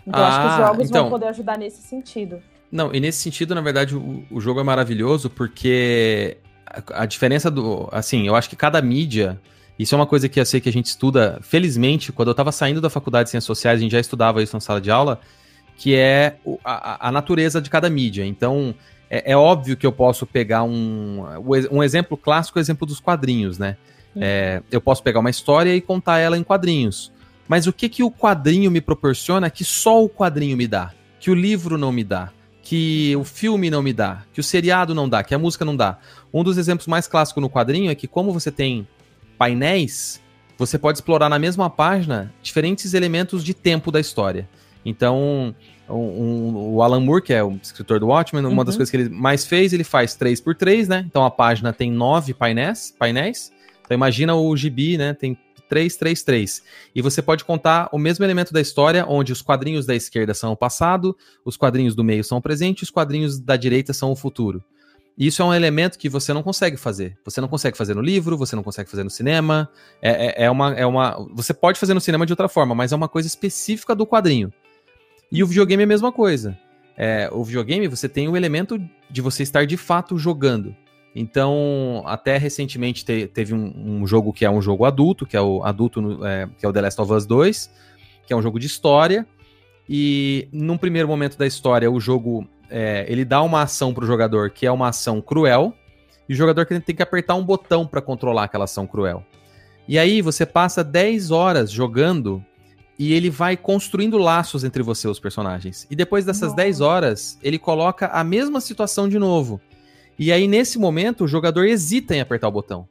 Então 0.06 0.22
ah, 0.22 0.28
acho 0.28 0.40
que 0.40 0.46
os 0.46 0.52
ah, 0.52 0.66
jogos 0.66 0.88
então... 0.88 1.02
vão 1.02 1.10
poder 1.10 1.26
ajudar 1.26 1.58
nesse 1.58 1.82
sentido. 1.82 2.40
Não, 2.70 2.94
e 2.94 3.00
nesse 3.00 3.20
sentido, 3.20 3.54
na 3.54 3.60
verdade, 3.60 3.96
o, 3.96 4.24
o 4.30 4.40
jogo 4.40 4.60
é 4.60 4.62
maravilhoso 4.62 5.30
porque 5.30 6.36
a, 6.66 7.02
a, 7.02 7.06
diferença 7.06 7.50
do. 7.50 7.88
Assim, 7.90 8.26
eu 8.26 8.36
acho 8.36 8.48
que 8.48 8.56
cada 8.56 8.80
mídia. 8.82 9.40
Isso 9.78 9.94
é 9.94 9.96
uma 9.96 10.06
coisa 10.06 10.28
que 10.28 10.40
eu 10.40 10.44
sei 10.44 10.60
que 10.60 10.68
a 10.68 10.72
gente 10.72 10.86
estuda, 10.86 11.38
felizmente, 11.40 12.10
quando 12.10 12.28
eu 12.28 12.32
estava 12.32 12.50
saindo 12.50 12.80
da 12.80 12.90
faculdade 12.90 13.26
de 13.26 13.30
Ciências 13.30 13.46
Sociais, 13.46 13.78
a 13.78 13.82
gente 13.82 13.92
já 13.92 14.00
estudava 14.00 14.42
isso 14.42 14.56
na 14.56 14.60
sala 14.60 14.80
de 14.80 14.90
aula, 14.90 15.20
que 15.76 15.94
é 15.94 16.36
a, 16.64 17.08
a 17.08 17.12
natureza 17.12 17.62
de 17.62 17.70
cada 17.70 17.88
mídia. 17.88 18.26
Então, 18.26 18.74
é, 19.08 19.30
é, 19.32 19.36
óbvio 19.36 19.76
que 19.76 19.86
eu 19.86 19.92
posso 19.92 20.26
pegar 20.26 20.64
um. 20.64 21.22
Um 21.70 21.82
exemplo 21.82 22.16
clássico 22.16 22.58
é 22.58 22.60
o 22.60 22.62
exemplo 22.62 22.86
dos 22.86 22.98
quadrinhos, 22.98 23.56
né? 23.56 23.76
É, 24.16 24.62
eu 24.70 24.80
posso 24.80 25.00
pegar 25.00 25.20
uma 25.20 25.30
história 25.30 25.74
e 25.74 25.80
contar 25.80 26.18
ela 26.18 26.36
em 26.36 26.42
quadrinhos. 26.42 27.12
Mas 27.46 27.68
o 27.68 27.72
que, 27.72 27.88
que 27.88 28.02
o 28.02 28.10
quadrinho 28.10 28.70
me 28.70 28.80
proporciona 28.80 29.48
que 29.48 29.64
só 29.64 30.02
o 30.04 30.08
quadrinho 30.08 30.56
me 30.56 30.66
dá? 30.66 30.92
Que 31.20 31.30
o 31.30 31.34
livro 31.34 31.78
não 31.78 31.92
me 31.92 32.02
dá? 32.02 32.32
Que 32.68 33.16
o 33.16 33.24
filme 33.24 33.70
não 33.70 33.82
me 33.82 33.94
dá? 33.94 34.24
Que 34.30 34.40
o 34.40 34.44
seriado 34.44 34.94
não 34.94 35.08
dá? 35.08 35.24
Que 35.24 35.34
a 35.34 35.38
música 35.38 35.64
não 35.64 35.74
dá? 35.74 35.96
Um 36.30 36.44
dos 36.44 36.58
exemplos 36.58 36.86
mais 36.86 37.08
clássicos 37.08 37.40
no 37.40 37.48
quadrinho 37.48 37.90
é 37.90 37.94
que, 37.94 38.06
como 38.06 38.30
você 38.30 38.52
tem 38.52 38.86
painéis, 39.38 40.20
você 40.58 40.78
pode 40.78 40.98
explorar 40.98 41.30
na 41.30 41.38
mesma 41.38 41.70
página 41.70 42.30
diferentes 42.42 42.92
elementos 42.92 43.42
de 43.42 43.54
tempo 43.54 43.90
da 43.90 43.98
história. 43.98 44.46
Então, 44.84 45.54
um, 45.88 45.94
um, 45.94 46.74
o 46.74 46.82
Alan 46.82 47.00
Moore, 47.00 47.22
que 47.22 47.32
é 47.32 47.42
o 47.42 47.58
escritor 47.62 48.00
do 48.00 48.08
Watchmen, 48.08 48.44
uma 48.44 48.66
das 48.66 48.74
uhum. 48.74 48.80
coisas 48.80 48.90
que 48.90 48.98
ele 48.98 49.08
mais 49.08 49.46
fez, 49.46 49.72
ele 49.72 49.82
faz 49.82 50.14
3 50.14 50.38
por 50.38 50.54
3 50.54 50.88
né? 50.88 51.04
Então 51.08 51.24
a 51.24 51.30
página 51.30 51.72
tem 51.72 51.90
nove 51.90 52.34
painéis, 52.34 52.94
painéis. 52.98 53.50
Então 53.82 53.94
imagina 53.94 54.34
o 54.34 54.54
gibi, 54.54 54.98
né? 54.98 55.14
Tem 55.14 55.38
3, 55.68 55.96
3, 55.96 56.22
3. 56.22 56.62
E 56.94 57.02
você 57.02 57.20
pode 57.20 57.44
contar 57.44 57.88
o 57.92 57.98
mesmo 57.98 58.24
elemento 58.24 58.52
da 58.52 58.60
história, 58.60 59.04
onde 59.06 59.32
os 59.32 59.42
quadrinhos 59.42 59.86
da 59.86 59.94
esquerda 59.94 60.34
são 60.34 60.52
o 60.52 60.56
passado, 60.56 61.16
os 61.44 61.56
quadrinhos 61.56 61.94
do 61.94 62.02
meio 62.02 62.24
são 62.24 62.38
o 62.38 62.42
presente, 62.42 62.82
os 62.82 62.90
quadrinhos 62.90 63.38
da 63.38 63.56
direita 63.56 63.92
são 63.92 64.10
o 64.10 64.16
futuro. 64.16 64.62
Isso 65.18 65.42
é 65.42 65.44
um 65.44 65.52
elemento 65.52 65.98
que 65.98 66.08
você 66.08 66.32
não 66.32 66.44
consegue 66.44 66.76
fazer. 66.76 67.18
Você 67.24 67.40
não 67.40 67.48
consegue 67.48 67.76
fazer 67.76 67.92
no 67.92 68.00
livro, 68.00 68.36
você 68.36 68.54
não 68.54 68.62
consegue 68.62 68.88
fazer 68.88 69.02
no 69.02 69.10
cinema. 69.10 69.68
É, 70.00 70.42
é, 70.42 70.44
é, 70.44 70.50
uma, 70.50 70.72
é 70.74 70.86
uma. 70.86 71.26
Você 71.34 71.52
pode 71.52 71.78
fazer 71.78 71.92
no 71.92 72.00
cinema 72.00 72.24
de 72.24 72.32
outra 72.32 72.48
forma, 72.48 72.72
mas 72.72 72.92
é 72.92 72.96
uma 72.96 73.08
coisa 73.08 73.26
específica 73.26 73.96
do 73.96 74.06
quadrinho. 74.06 74.52
E 75.30 75.42
o 75.42 75.46
videogame 75.46 75.82
é 75.82 75.84
a 75.84 75.88
mesma 75.88 76.12
coisa. 76.12 76.56
É, 76.96 77.28
o 77.32 77.42
videogame 77.42 77.88
você 77.88 78.08
tem 78.08 78.28
o 78.28 78.36
elemento 78.36 78.80
de 79.10 79.20
você 79.20 79.42
estar 79.42 79.66
de 79.66 79.76
fato 79.76 80.16
jogando. 80.16 80.74
Então, 81.14 82.02
até 82.06 82.36
recentemente 82.36 83.04
te, 83.04 83.26
teve 83.26 83.54
um, 83.54 84.00
um, 84.02 84.06
jogo 84.06 84.32
que 84.32 84.44
é 84.44 84.50
um 84.50 84.62
jogo 84.62 84.84
adulto, 84.84 85.26
que 85.26 85.36
é 85.36 85.40
o 85.40 85.64
adulto, 85.64 86.24
é, 86.24 86.48
que 86.58 86.64
é 86.64 86.68
o 86.68 86.72
The 86.72 86.80
Last 86.80 87.00
of 87.00 87.12
Us 87.12 87.26
2, 87.26 87.70
que 88.26 88.32
é 88.32 88.36
um 88.36 88.42
jogo 88.42 88.58
de 88.58 88.66
história. 88.66 89.26
E 89.88 90.48
num 90.52 90.76
primeiro 90.76 91.08
momento 91.08 91.36
da 91.36 91.46
história, 91.46 91.90
o 91.90 91.98
jogo 91.98 92.46
é, 92.70 93.06
ele 93.08 93.24
dá 93.24 93.42
uma 93.42 93.62
ação 93.62 93.94
para 93.94 94.04
o 94.04 94.06
jogador 94.06 94.50
que 94.50 94.66
é 94.66 94.70
uma 94.70 94.88
ação 94.88 95.20
cruel, 95.20 95.74
e 96.28 96.34
o 96.34 96.36
jogador 96.36 96.66
tem 96.66 96.94
que 96.94 97.02
apertar 97.02 97.34
um 97.34 97.44
botão 97.44 97.86
para 97.86 98.02
controlar 98.02 98.44
aquela 98.44 98.64
ação 98.64 98.86
cruel. 98.86 99.24
E 99.88 99.98
aí 99.98 100.20
você 100.20 100.44
passa 100.44 100.84
10 100.84 101.30
horas 101.30 101.70
jogando 101.70 102.44
e 102.98 103.14
ele 103.14 103.30
vai 103.30 103.56
construindo 103.56 104.18
laços 104.18 104.62
entre 104.62 104.82
você 104.82 105.08
e 105.08 105.10
os 105.10 105.18
personagens. 105.18 105.86
E 105.90 105.96
depois 105.96 106.26
dessas 106.26 106.50
Nossa. 106.50 106.56
10 106.56 106.80
horas, 106.82 107.38
ele 107.42 107.58
coloca 107.58 108.08
a 108.08 108.22
mesma 108.22 108.60
situação 108.60 109.08
de 109.08 109.18
novo. 109.18 109.58
E 110.18 110.32
aí, 110.32 110.48
nesse 110.48 110.78
momento, 110.78 111.24
o 111.24 111.28
jogador 111.28 111.66
hesita 111.66 112.14
em 112.16 112.20
apertar 112.20 112.48
o 112.48 112.52
botão. 112.52 112.88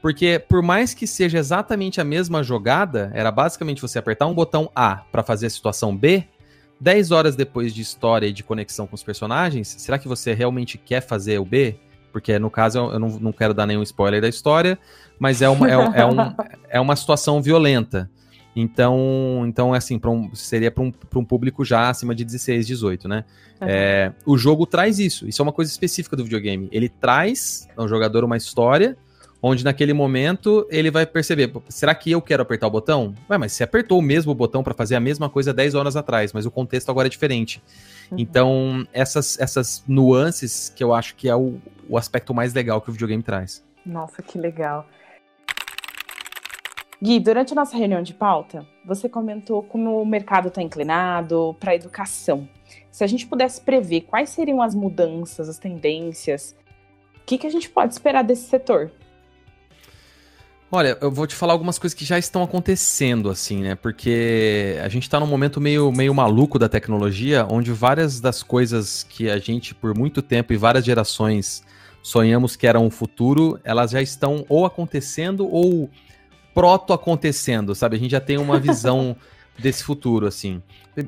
Porque, 0.00 0.38
por 0.48 0.62
mais 0.62 0.94
que 0.94 1.06
seja 1.06 1.38
exatamente 1.38 2.00
a 2.00 2.04
mesma 2.04 2.42
jogada, 2.42 3.10
era 3.12 3.30
basicamente 3.30 3.82
você 3.82 3.98
apertar 3.98 4.26
um 4.26 4.34
botão 4.34 4.70
A 4.74 4.96
para 5.10 5.22
fazer 5.22 5.46
a 5.46 5.50
situação 5.50 5.96
B. 5.96 6.24
10 6.80 7.10
horas 7.10 7.36
depois 7.36 7.74
de 7.74 7.82
história 7.82 8.26
e 8.26 8.32
de 8.32 8.42
conexão 8.42 8.86
com 8.86 8.94
os 8.94 9.02
personagens, 9.02 9.68
será 9.78 9.98
que 9.98 10.08
você 10.08 10.32
realmente 10.32 10.78
quer 10.78 11.02
fazer 11.02 11.38
o 11.38 11.44
B? 11.44 11.76
Porque, 12.10 12.38
no 12.38 12.50
caso, 12.50 12.78
eu 12.78 12.98
não, 12.98 13.08
não 13.20 13.32
quero 13.32 13.52
dar 13.52 13.66
nenhum 13.66 13.82
spoiler 13.82 14.22
da 14.22 14.28
história, 14.28 14.78
mas 15.18 15.42
é 15.42 15.48
uma, 15.48 15.68
é, 15.68 16.00
é, 16.00 16.06
um, 16.06 16.16
é 16.70 16.80
uma 16.80 16.96
situação 16.96 17.42
violenta. 17.42 18.10
Então, 18.54 19.44
então 19.46 19.72
assim, 19.72 20.00
um, 20.04 20.34
seria 20.34 20.70
para 20.70 20.82
um, 20.82 20.92
um 21.14 21.24
público 21.24 21.64
já 21.64 21.88
acima 21.88 22.14
de 22.14 22.24
16, 22.24 22.66
18, 22.66 23.08
né? 23.08 23.24
Uhum. 23.60 23.68
É, 23.68 24.12
o 24.26 24.36
jogo 24.36 24.66
traz 24.66 24.98
isso. 24.98 25.28
Isso 25.28 25.40
é 25.40 25.44
uma 25.44 25.52
coisa 25.52 25.70
específica 25.70 26.16
do 26.16 26.24
videogame. 26.24 26.68
Ele 26.72 26.88
traz 26.88 27.68
ao 27.76 27.86
jogador 27.86 28.24
uma 28.24 28.36
história 28.36 28.96
onde 29.42 29.64
naquele 29.64 29.92
momento 29.92 30.66
ele 30.70 30.90
vai 30.90 31.06
perceber, 31.06 31.50
será 31.68 31.94
que 31.94 32.10
eu 32.10 32.20
quero 32.20 32.42
apertar 32.42 32.66
o 32.66 32.70
botão? 32.70 33.14
Ué, 33.28 33.38
mas 33.38 33.52
você 33.52 33.64
apertou 33.64 33.98
o 33.98 34.02
mesmo 34.02 34.34
botão 34.34 34.62
para 34.62 34.74
fazer 34.74 34.96
a 34.96 35.00
mesma 35.00 35.30
coisa 35.30 35.52
10 35.52 35.74
horas 35.74 35.96
atrás, 35.96 36.32
mas 36.32 36.44
o 36.44 36.50
contexto 36.50 36.90
agora 36.90 37.08
é 37.08 37.10
diferente. 37.10 37.62
Uhum. 38.10 38.18
Então, 38.18 38.86
essas, 38.92 39.38
essas 39.40 39.82
nuances 39.88 40.70
que 40.74 40.84
eu 40.84 40.92
acho 40.92 41.14
que 41.14 41.28
é 41.28 41.34
o, 41.34 41.58
o 41.88 41.96
aspecto 41.96 42.34
mais 42.34 42.52
legal 42.52 42.80
que 42.80 42.90
o 42.90 42.92
videogame 42.92 43.22
traz. 43.22 43.64
Nossa, 43.84 44.22
que 44.22 44.38
legal. 44.38 44.86
Gui, 47.02 47.18
durante 47.18 47.52
a 47.52 47.56
nossa 47.56 47.76
reunião 47.78 48.02
de 48.02 48.12
pauta, 48.12 48.66
você 48.84 49.08
comentou 49.08 49.62
como 49.62 50.02
o 50.02 50.06
mercado 50.06 50.48
está 50.48 50.60
inclinado 50.60 51.56
para 51.58 51.72
a 51.72 51.74
educação. 51.74 52.46
Se 52.90 53.02
a 53.02 53.06
gente 53.06 53.26
pudesse 53.26 53.62
prever 53.62 54.02
quais 54.02 54.28
seriam 54.28 54.60
as 54.60 54.74
mudanças, 54.74 55.48
as 55.48 55.58
tendências, 55.58 56.54
o 57.16 57.24
que, 57.24 57.38
que 57.38 57.46
a 57.46 57.50
gente 57.50 57.70
pode 57.70 57.94
esperar 57.94 58.22
desse 58.22 58.48
setor? 58.48 58.92
Olha, 60.70 60.96
eu 61.00 61.10
vou 61.10 61.26
te 61.26 61.34
falar 61.34 61.54
algumas 61.54 61.78
coisas 61.78 61.98
que 61.98 62.04
já 62.04 62.18
estão 62.18 62.42
acontecendo, 62.42 63.30
assim, 63.30 63.62
né? 63.62 63.74
Porque 63.74 64.78
a 64.84 64.88
gente 64.88 65.04
está 65.04 65.18
num 65.18 65.26
momento 65.26 65.60
meio, 65.60 65.90
meio 65.90 66.14
maluco 66.14 66.58
da 66.58 66.68
tecnologia, 66.68 67.46
onde 67.50 67.72
várias 67.72 68.20
das 68.20 68.42
coisas 68.42 69.02
que 69.02 69.30
a 69.30 69.38
gente, 69.38 69.74
por 69.74 69.96
muito 69.96 70.20
tempo 70.20 70.52
e 70.52 70.56
várias 70.56 70.84
gerações, 70.84 71.64
sonhamos 72.02 72.56
que 72.56 72.66
eram 72.66 72.86
o 72.86 72.90
futuro, 72.90 73.58
elas 73.64 73.90
já 73.90 74.02
estão 74.02 74.44
ou 74.48 74.64
acontecendo 74.64 75.48
ou 75.50 75.90
proto 76.54 76.92
acontecendo, 76.92 77.74
sabe? 77.74 77.96
A 77.96 77.98
gente 77.98 78.10
já 78.10 78.20
tem 78.20 78.38
uma 78.38 78.58
visão 78.60 79.16
desse 79.58 79.84
futuro, 79.84 80.26
assim. 80.26 80.62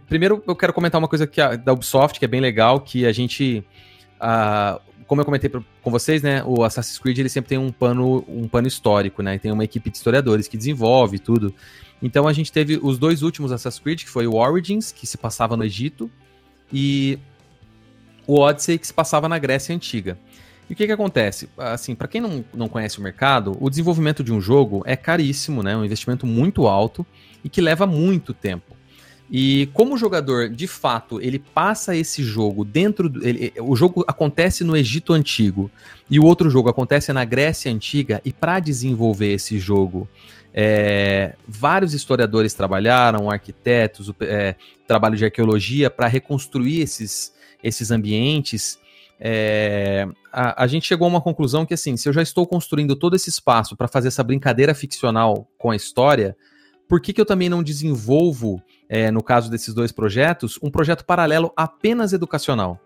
Primeiro, 0.09 0.42
eu 0.46 0.55
quero 0.55 0.72
comentar 0.72 1.00
uma 1.00 1.09
coisa 1.09 1.26
que 1.26 1.40
a, 1.40 1.57
da 1.57 1.72
Ubisoft, 1.72 2.18
que 2.18 2.24
é 2.24 2.28
bem 2.28 2.40
legal, 2.40 2.81
que 2.81 3.07
a 3.07 3.12
gente. 3.12 3.64
Uh, 4.20 4.81
como 5.07 5.20
eu 5.20 5.24
comentei 5.24 5.50
com 5.50 5.90
vocês, 5.90 6.22
né, 6.22 6.42
o 6.46 6.64
Assassin's 6.64 6.98
Creed 6.98 7.18
ele 7.18 7.28
sempre 7.28 7.50
tem 7.50 7.59
um 7.59 7.70
pano, 7.70 8.24
um 8.26 8.48
pano 8.48 8.66
histórico, 8.66 9.22
né? 9.22 9.38
Tem 9.38 9.52
uma 9.52 9.64
equipe 9.64 9.90
de 9.90 9.96
historiadores 9.96 10.48
que 10.48 10.57
desenvolve 10.57 11.18
tudo. 11.18 11.55
Então 12.00 12.26
a 12.26 12.33
gente 12.33 12.50
teve 12.50 12.78
os 12.83 12.98
dois 12.98 13.22
últimos 13.22 13.52
Assassin's 13.52 13.83
Creed, 13.83 14.05
que 14.05 14.11
foi 14.11 14.26
o 14.26 14.37
Origins, 14.37 14.90
que 14.90 15.07
se 15.07 15.18
passava 15.18 15.57
no 15.57 15.64
Egito, 15.64 16.11
e 16.72 17.18
o 18.26 18.40
Odyssey, 18.40 18.78
que 18.78 18.87
se 18.87 18.94
passava 18.94 19.28
na 19.28 19.38
Grécia 19.38 19.74
Antiga. 19.74 20.18
E 20.73 20.75
o 20.75 20.77
que 20.77 20.87
que 20.87 20.93
acontece? 20.93 21.51
Assim, 21.59 21.95
para 21.95 22.09
quem 22.09 22.19
não, 22.19 22.43
não 22.55 22.67
conhece 22.67 22.99
o 22.99 23.03
mercado, 23.03 23.55
o 23.61 23.69
desenvolvimento 23.69 24.25
de 24.25 24.33
um 24.33 24.41
jogo 24.41 24.83
é 24.87 24.97
caríssimo, 24.97 25.63
né? 25.63 25.77
Um 25.77 25.85
investimento 25.85 26.27
muito 26.27 26.67
alto 26.67 27.05
e 27.45 27.51
que 27.51 27.61
leva 27.61 27.87
muito 27.87 28.33
tempo. 28.33 28.75
E 29.31 29.69
como 29.75 29.93
o 29.93 29.99
jogador, 29.99 30.49
de 30.49 30.67
fato, 30.67 31.21
ele 31.21 31.39
passa 31.39 31.95
esse 31.95 32.25
jogo 32.25 32.65
dentro 32.65 33.11
do, 33.11 33.23
ele, 33.23 33.53
o 33.61 33.77
jogo 33.77 34.03
acontece 34.09 34.65
no 34.65 34.75
Egito 34.75 35.13
antigo 35.13 35.71
e 36.09 36.19
o 36.19 36.25
outro 36.25 36.49
jogo 36.49 36.71
acontece 36.71 37.13
na 37.13 37.27
Grécia 37.27 37.71
antiga 37.71 38.23
e 38.25 38.33
para 38.33 38.59
desenvolver 38.59 39.35
esse 39.35 39.59
jogo, 39.59 40.09
é, 40.55 41.35
vários 41.47 41.93
historiadores 41.93 42.55
trabalharam, 42.55 43.31
arquitetos, 43.31 44.11
é, 44.23 44.55
trabalho 44.87 45.19
de 45.19 45.27
arqueologia 45.27 45.91
para 45.91 46.07
reconstruir 46.07 46.81
esses, 46.81 47.35
esses 47.63 47.91
ambientes 47.91 48.81
é, 49.25 50.05
a, 50.33 50.65
a, 50.65 50.67
gente 50.67 50.85
chegou 50.85 51.07
a 51.07 51.09
uma 51.09 51.21
conclusão 51.21 51.65
que, 51.65 51.73
assim, 51.73 51.97
se 51.97 52.09
eu 52.09 52.13
já 52.13 52.21
estou 52.21 52.45
construindo 52.45 52.97
todo 52.97 53.15
esse 53.15 53.31
espaço 53.31 53.77
para 53.77 53.87
fazer 53.87 54.09
essa 54.09 54.25
brincadeira 54.25 54.75
ficcional 54.75 55.47
com 55.57 55.71
a 55.71 55.77
história, 55.77 56.37
por 56.89 57.01
que, 57.01 57.13
que 57.13 57.21
eu 57.21 57.25
também 57.25 57.49
não 57.49 57.63
desenvolvo, 57.63 58.61
é, 58.89 59.13
no 59.13 59.23
caso 59.23 59.49
desses 59.49 59.73
dois 59.73 59.93
projetos, 59.93 60.59
um 60.61 60.73
projeto 60.73 61.05
paralelo 61.05 61.53
apenas 61.57 62.13
educacional? 62.13 62.81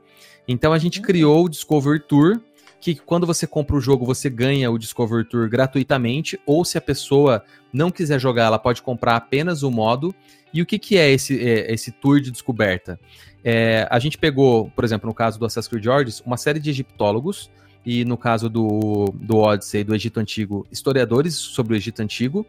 Então 0.46 0.74
a 0.74 0.78
gente 0.78 0.98
uhum. 0.98 1.06
criou 1.06 1.46
o 1.46 1.48
Discover 1.48 2.04
Tour, 2.06 2.38
que 2.82 2.94
quando 2.94 3.26
você 3.26 3.46
compra 3.46 3.74
o 3.74 3.80
jogo, 3.80 4.04
você 4.04 4.28
ganha 4.28 4.70
o 4.70 4.78
Discover 4.78 5.26
Tour 5.26 5.48
gratuitamente, 5.48 6.38
ou 6.44 6.66
se 6.66 6.76
a 6.76 6.82
pessoa 6.82 7.42
não 7.72 7.90
quiser 7.90 8.20
jogar, 8.20 8.44
ela 8.44 8.58
pode 8.58 8.82
comprar 8.82 9.16
apenas 9.16 9.62
o 9.62 9.70
modo. 9.70 10.14
E 10.52 10.60
o 10.60 10.66
que, 10.66 10.78
que 10.78 10.98
é 10.98 11.10
esse, 11.10 11.40
é, 11.40 11.72
esse 11.72 11.90
tour 11.90 12.20
de 12.20 12.30
descoberta? 12.30 13.00
É, 13.48 13.86
a 13.88 14.00
gente 14.00 14.18
pegou, 14.18 14.72
por 14.74 14.84
exemplo, 14.84 15.06
no 15.06 15.14
caso 15.14 15.38
do 15.38 15.46
Assassin's 15.46 15.68
Creed 15.68 15.86
Origins, 15.86 16.20
uma 16.26 16.36
série 16.36 16.58
de 16.58 16.68
egiptólogos, 16.68 17.48
e 17.84 18.04
no 18.04 18.16
caso 18.16 18.48
do, 18.50 19.14
do 19.14 19.36
Odyssey, 19.36 19.84
do 19.84 19.94
Egito 19.94 20.18
Antigo, 20.18 20.66
historiadores 20.72 21.36
sobre 21.36 21.72
o 21.72 21.76
Egito 21.76 22.02
Antigo, 22.02 22.44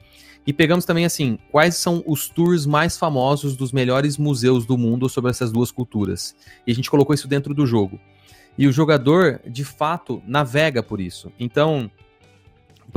e 0.47 0.51
pegamos 0.51 0.85
também, 0.85 1.05
assim, 1.05 1.37
quais 1.51 1.75
são 1.75 2.03
os 2.07 2.27
tours 2.27 2.65
mais 2.65 2.97
famosos 2.97 3.55
dos 3.55 3.71
melhores 3.71 4.17
museus 4.17 4.65
do 4.65 4.75
mundo 4.75 5.07
sobre 5.07 5.29
essas 5.29 5.51
duas 5.51 5.69
culturas. 5.69 6.35
E 6.65 6.71
a 6.71 6.73
gente 6.73 6.89
colocou 6.89 7.13
isso 7.13 7.27
dentro 7.27 7.53
do 7.53 7.67
jogo. 7.67 7.99
E 8.57 8.65
o 8.65 8.71
jogador, 8.71 9.39
de 9.47 9.63
fato, 9.63 10.19
navega 10.25 10.81
por 10.81 10.99
isso. 10.99 11.31
Então, 11.39 11.91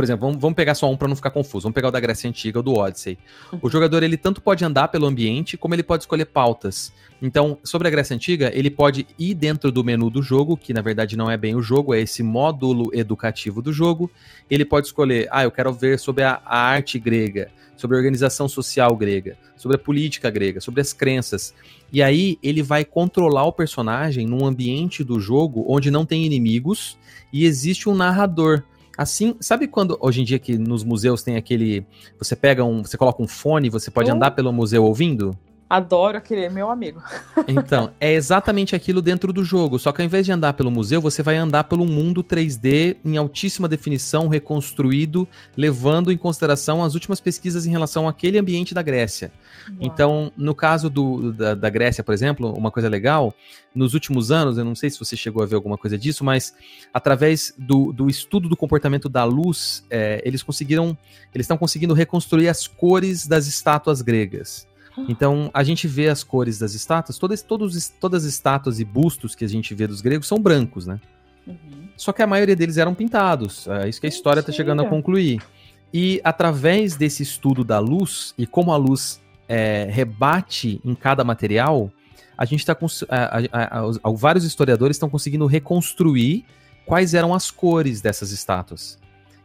por 0.00 0.04
exemplo, 0.04 0.26
vamos, 0.28 0.40
vamos 0.40 0.56
pegar 0.56 0.74
só 0.74 0.90
um 0.90 0.96
para 0.96 1.06
não 1.08 1.14
ficar 1.14 1.28
confuso. 1.28 1.64
Vamos 1.64 1.74
pegar 1.74 1.88
o 1.88 1.90
da 1.90 2.00
Grécia 2.00 2.26
Antiga, 2.26 2.60
o 2.60 2.62
do 2.62 2.72
Odyssey. 2.72 3.18
O 3.60 3.68
jogador, 3.68 4.02
ele 4.02 4.16
tanto 4.16 4.40
pode 4.40 4.64
andar 4.64 4.88
pelo 4.88 5.04
ambiente, 5.04 5.58
como 5.58 5.74
ele 5.74 5.82
pode 5.82 6.04
escolher 6.04 6.24
pautas. 6.24 6.90
Então, 7.20 7.58
sobre 7.62 7.86
a 7.86 7.90
Grécia 7.90 8.16
Antiga, 8.16 8.50
ele 8.54 8.70
pode 8.70 9.06
ir 9.18 9.34
dentro 9.34 9.70
do 9.70 9.84
menu 9.84 10.08
do 10.08 10.22
jogo, 10.22 10.56
que 10.56 10.72
na 10.72 10.80
verdade 10.80 11.18
não 11.18 11.30
é 11.30 11.36
bem 11.36 11.54
o 11.54 11.60
jogo, 11.60 11.92
é 11.92 12.00
esse 12.00 12.22
módulo 12.22 12.90
educativo 12.94 13.60
do 13.60 13.74
jogo. 13.74 14.10
Ele 14.48 14.64
pode 14.64 14.86
escolher, 14.86 15.28
ah, 15.30 15.42
eu 15.42 15.50
quero 15.50 15.70
ver 15.70 15.98
sobre 15.98 16.24
a, 16.24 16.40
a 16.46 16.58
arte 16.58 16.98
grega, 16.98 17.50
sobre 17.76 17.94
a 17.94 17.98
organização 17.98 18.48
social 18.48 18.96
grega, 18.96 19.36
sobre 19.54 19.76
a 19.76 19.78
política 19.78 20.30
grega, 20.30 20.62
sobre 20.62 20.80
as 20.80 20.94
crenças. 20.94 21.52
E 21.92 22.02
aí 22.02 22.38
ele 22.42 22.62
vai 22.62 22.86
controlar 22.86 23.44
o 23.44 23.52
personagem 23.52 24.26
num 24.26 24.46
ambiente 24.46 25.04
do 25.04 25.20
jogo 25.20 25.62
onde 25.68 25.90
não 25.90 26.06
tem 26.06 26.24
inimigos 26.24 26.96
e 27.30 27.44
existe 27.44 27.86
um 27.86 27.94
narrador. 27.94 28.64
Assim, 29.00 29.34
sabe 29.40 29.66
quando 29.66 29.96
hoje 29.98 30.20
em 30.20 30.24
dia 30.24 30.38
que 30.38 30.58
nos 30.58 30.84
museus 30.84 31.22
tem 31.22 31.34
aquele, 31.36 31.86
você 32.18 32.36
pega 32.36 32.62
um, 32.62 32.84
você 32.84 32.98
coloca 32.98 33.22
um 33.22 33.26
fone, 33.26 33.70
você 33.70 33.90
pode 33.90 34.10
andar 34.10 34.32
pelo 34.32 34.52
museu 34.52 34.84
ouvindo? 34.84 35.34
Adoro 35.70 36.18
aquele 36.18 36.48
meu 36.48 36.68
amigo. 36.68 37.00
Então, 37.46 37.92
é 38.00 38.12
exatamente 38.12 38.74
aquilo 38.74 39.00
dentro 39.00 39.33
do 39.33 39.44
jogo. 39.44 39.78
Só 39.78 39.92
que 39.92 40.02
ao 40.02 40.04
invés 40.04 40.26
de 40.26 40.33
andar 40.33 40.54
pelo 40.54 40.68
museu, 40.68 41.00
você 41.00 41.22
vai 41.22 41.37
andar 41.37 41.62
pelo 41.62 41.87
mundo 41.87 42.24
3D 42.24 42.96
em 43.04 43.16
altíssima 43.16 43.68
definição, 43.68 44.26
reconstruído, 44.26 45.28
levando 45.56 46.11
em 46.11 46.18
consideração 46.18 46.83
as 46.83 46.94
últimas 46.94 47.20
pesquisas 47.20 47.66
em 47.66 47.70
relação 47.70 48.09
àquele 48.09 48.37
ambiente 48.37 48.74
da 48.74 48.83
Grécia. 48.83 49.30
Uau. 49.68 49.78
Então, 49.80 50.33
no 50.37 50.56
caso 50.56 50.90
do, 50.90 51.33
da, 51.33 51.54
da, 51.54 51.70
Grécia, 51.70 52.02
por 52.02 52.12
exemplo, 52.12 52.52
uma 52.52 52.72
coisa 52.72 52.88
legal, 52.88 53.33
nos 53.72 53.94
últimos 53.94 54.33
anos, 54.33 54.59
eu 54.59 54.64
não 54.64 54.74
sei 54.74 54.90
se 54.90 54.98
você 54.98 55.16
chegou 55.16 55.40
a 55.40 55.46
ver 55.46 55.54
alguma 55.54 55.78
coisa 55.78 55.96
disso, 55.96 56.24
mas 56.24 56.52
através 56.92 57.54
do, 57.56 57.92
do 57.92 58.11
estudo 58.11 58.48
do 58.48 58.56
comportamento 58.56 59.09
da 59.09 59.22
luz, 59.22 59.85
é, 59.88 60.20
eles 60.24 60.42
conseguiram, 60.42 60.98
eles 61.33 61.44
estão 61.44 61.56
conseguindo 61.56 61.94
reconstruir 61.94 62.48
as 62.48 62.66
cores 62.66 63.24
das 63.24 63.46
estátuas 63.46 64.02
gregas. 64.02 64.68
Então, 65.08 65.50
a 65.52 65.62
gente 65.62 65.86
vê 65.88 66.08
as 66.08 66.22
cores 66.22 66.58
das 66.58 66.74
estátuas, 66.74 67.18
todas, 67.18 67.42
todos, 67.42 67.88
todas 68.00 68.24
as 68.24 68.32
estátuas 68.32 68.80
e 68.80 68.84
bustos 68.84 69.34
que 69.34 69.44
a 69.44 69.48
gente 69.48 69.74
vê 69.74 69.86
dos 69.86 70.00
gregos 70.00 70.26
são 70.26 70.38
brancos, 70.38 70.86
né? 70.86 71.00
Uhum. 71.46 71.88
Só 71.96 72.12
que 72.12 72.22
a 72.22 72.26
maioria 72.26 72.56
deles 72.56 72.76
eram 72.76 72.94
pintados. 72.94 73.66
É 73.68 73.88
isso 73.88 74.00
que 74.00 74.06
a 74.06 74.08
história 74.08 74.40
está 74.40 74.52
chegando 74.52 74.82
a 74.82 74.88
concluir. 74.88 75.40
E 75.92 76.20
através 76.22 76.96
desse 76.96 77.22
estudo 77.22 77.64
da 77.64 77.78
luz 77.78 78.34
e 78.38 78.46
como 78.46 78.72
a 78.72 78.76
luz 78.76 79.20
é, 79.48 79.88
rebate 79.90 80.80
em 80.84 80.94
cada 80.94 81.24
material, 81.24 81.90
a 82.38 82.44
gente 82.44 82.60
está 82.60 82.76
vários 84.14 84.44
historiadores 84.44 84.96
estão 84.96 85.10
conseguindo 85.10 85.44
reconstruir 85.46 86.44
quais 86.86 87.12
eram 87.12 87.34
as 87.34 87.50
cores 87.50 88.00
dessas 88.00 88.30
estátuas. 88.30 88.98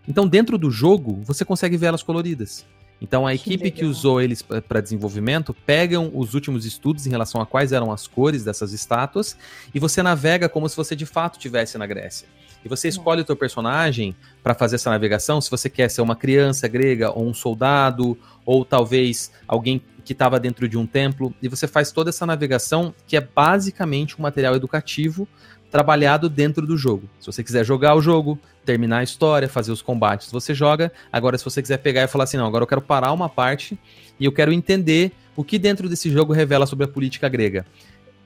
Então, 0.08 0.28
dentro 0.28 0.58
do 0.58 0.70
jogo, 0.70 1.20
você 1.24 1.44
consegue 1.44 1.76
ver 1.78 1.88
elas 1.88 2.04
coloridas. 2.04 2.66
Então 3.02 3.28
a 3.28 3.32
que 3.32 3.36
equipe 3.36 3.66
legal. 3.66 3.80
que 3.80 3.86
usou 3.86 4.22
eles 4.22 4.42
para 4.42 4.82
desenvolvimento 4.82 5.54
pegam 5.54 6.12
os 6.14 6.34
últimos 6.34 6.66
estudos 6.66 7.06
em 7.06 7.10
relação 7.10 7.42
a 7.42 7.46
quais 7.46 7.72
eram 7.72 7.92
as 7.92 8.08
cores 8.08 8.44
dessas 8.44 8.72
estátuas 8.74 9.38
e 9.74 9.80
você 9.80 10.02
navega 10.02 10.48
como 10.48 10.68
se 10.70 10.76
você 10.76 10.96
de 10.96 11.06
fato 11.06 11.34
estivesse 11.34 11.78
na 11.78 11.86
Grécia. 11.86 12.28
E 12.64 12.68
você 12.68 12.88
escolhe 12.88 13.22
o 13.22 13.26
teu 13.26 13.36
personagem 13.36 14.16
para 14.42 14.56
fazer 14.56 14.78
essa 14.78 14.90
navegação, 14.90 15.40
se 15.40 15.52
você 15.52 15.70
quer 15.70 15.88
ser 15.90 16.02
uma 16.02 16.16
criança 16.16 16.68
grega 16.68 17.12
ou 17.12 17.28
um 17.28 17.34
soldado 17.34 18.18
ou 18.44 18.66
talvez 18.66 19.32
alguém 19.48 19.80
que 20.04 20.14
estava 20.14 20.40
dentro 20.40 20.70
de 20.70 20.78
um 20.78 20.86
templo, 20.86 21.34
e 21.42 21.48
você 21.48 21.68
faz 21.68 21.92
toda 21.92 22.12
essa 22.12 22.26
navegação 22.26 22.94
que 23.08 23.18
é 23.18 23.22
basicamente 23.22 24.18
um 24.18 24.22
material 24.22 24.56
educativo 24.56 25.28
trabalhado 25.76 26.30
dentro 26.30 26.66
do 26.66 26.78
jogo. 26.78 27.10
Se 27.20 27.26
você 27.26 27.44
quiser 27.44 27.66
jogar 27.66 27.96
o 27.96 28.02
jogo, 28.02 28.40
terminar 28.64 29.00
a 29.00 29.04
história, 29.04 29.50
fazer 29.50 29.74
os 29.74 29.82
combates, 29.82 30.32
você 30.32 30.54
joga. 30.54 30.90
Agora, 31.12 31.38
se 31.38 31.44
você 31.44 31.62
quiser 31.62 31.80
pegar 31.80 32.04
e 32.04 32.08
falar 32.08 32.24
assim, 32.24 32.38
não, 32.38 32.46
agora 32.46 32.64
eu 32.64 32.68
quero 32.68 32.82
parar 32.82 33.12
uma 33.12 33.28
parte 33.28 33.78
e 34.18 34.24
eu 34.24 34.32
quero 34.32 34.54
entender 34.54 35.12
o 35.36 35.44
que 35.44 35.60
dentro 35.60 35.90
desse 35.90 36.10
jogo 36.10 36.32
revela 36.32 36.66
sobre 36.66 36.86
a 36.86 36.88
política 36.88 37.28
grega. 37.28 37.66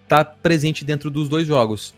Tá 0.08 0.24
presente 0.24 0.86
dentro 0.86 1.10
dos 1.10 1.28
dois 1.28 1.48
jogos. 1.48 1.96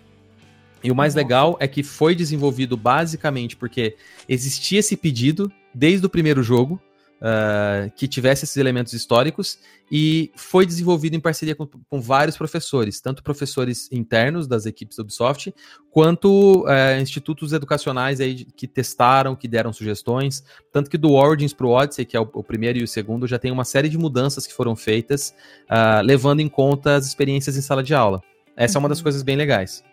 E 0.82 0.90
o 0.90 0.96
mais 0.96 1.16
legal 1.16 1.58
é 1.60 1.68
que 1.68 1.84
foi 1.84 2.16
desenvolvido 2.16 2.78
basicamente 2.78 3.58
porque 3.58 3.98
existia 4.30 4.80
esse 4.80 4.96
pedido 4.96 5.52
desde 5.76 6.06
o 6.06 6.10
primeiro 6.10 6.42
jogo 6.42 6.80
uh, 7.22 7.92
que 7.96 8.08
tivesse 8.08 8.46
esses 8.46 8.58
elementos 8.58 8.94
históricos 8.94 9.60
e 9.92 10.32
foi 10.36 10.66
desenvolvido 10.66 11.16
em 11.16 11.20
parceria 11.20 11.54
com, 11.54 11.68
com, 11.68 12.02
vários 12.02 12.38
professores, 12.38 13.00
tanto 13.00 13.22
professores 13.22 13.92
internos 13.92 14.48
das 14.48 14.66
equipes 14.66 14.98
da 14.98 15.04
Ubisoft, 15.04 15.54
quanto 15.92 16.64
uh, 16.64 17.00
institutos 17.02 17.54
educacionais 17.54 18.20
aí 18.20 18.46
que 18.46 18.68
testaram, 18.68 19.36
que 19.36 19.48
deram 19.48 19.72
sugestões, 19.72 20.44
tanto 20.72 20.90
que 20.90 20.98
do 20.98 21.12
Origins 21.12 21.54
para 21.54 21.68
o 21.68 21.72
Odyssey, 21.72 22.06
que 22.06 22.18
é 22.18 22.20
o, 22.20 22.28
o, 22.34 22.44
primeiro 22.44 22.80
e 22.80 22.84
o 22.84 22.88
segundo, 22.88 23.28
já 23.28 23.38
tem 23.38 23.52
uma 23.52 23.66
série 23.66 23.90
de 23.90 23.98
mudanças 23.98 24.48
que 24.48 24.54
foram 24.54 24.76
feitas, 24.76 25.36
uh, 25.70 26.02
levando 26.04 26.40
em 26.40 26.50
conta 26.50 26.96
as 26.96 27.06
experiências 27.06 27.56
em 27.56 27.62
sala 27.62 27.84
de 27.84 27.94
aula. 27.94 28.24
Essa 28.56 28.78
uhum. 28.78 28.82
é 28.82 28.84
uma 28.84 28.90
das 28.90 29.00
uhum. 29.00 29.04
coisas 29.04 29.24
bem 29.24 29.36
legais. 29.36 29.84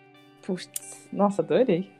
Putz, 0.41 0.69
nossa, 1.11 1.41
adorei. 1.41 1.98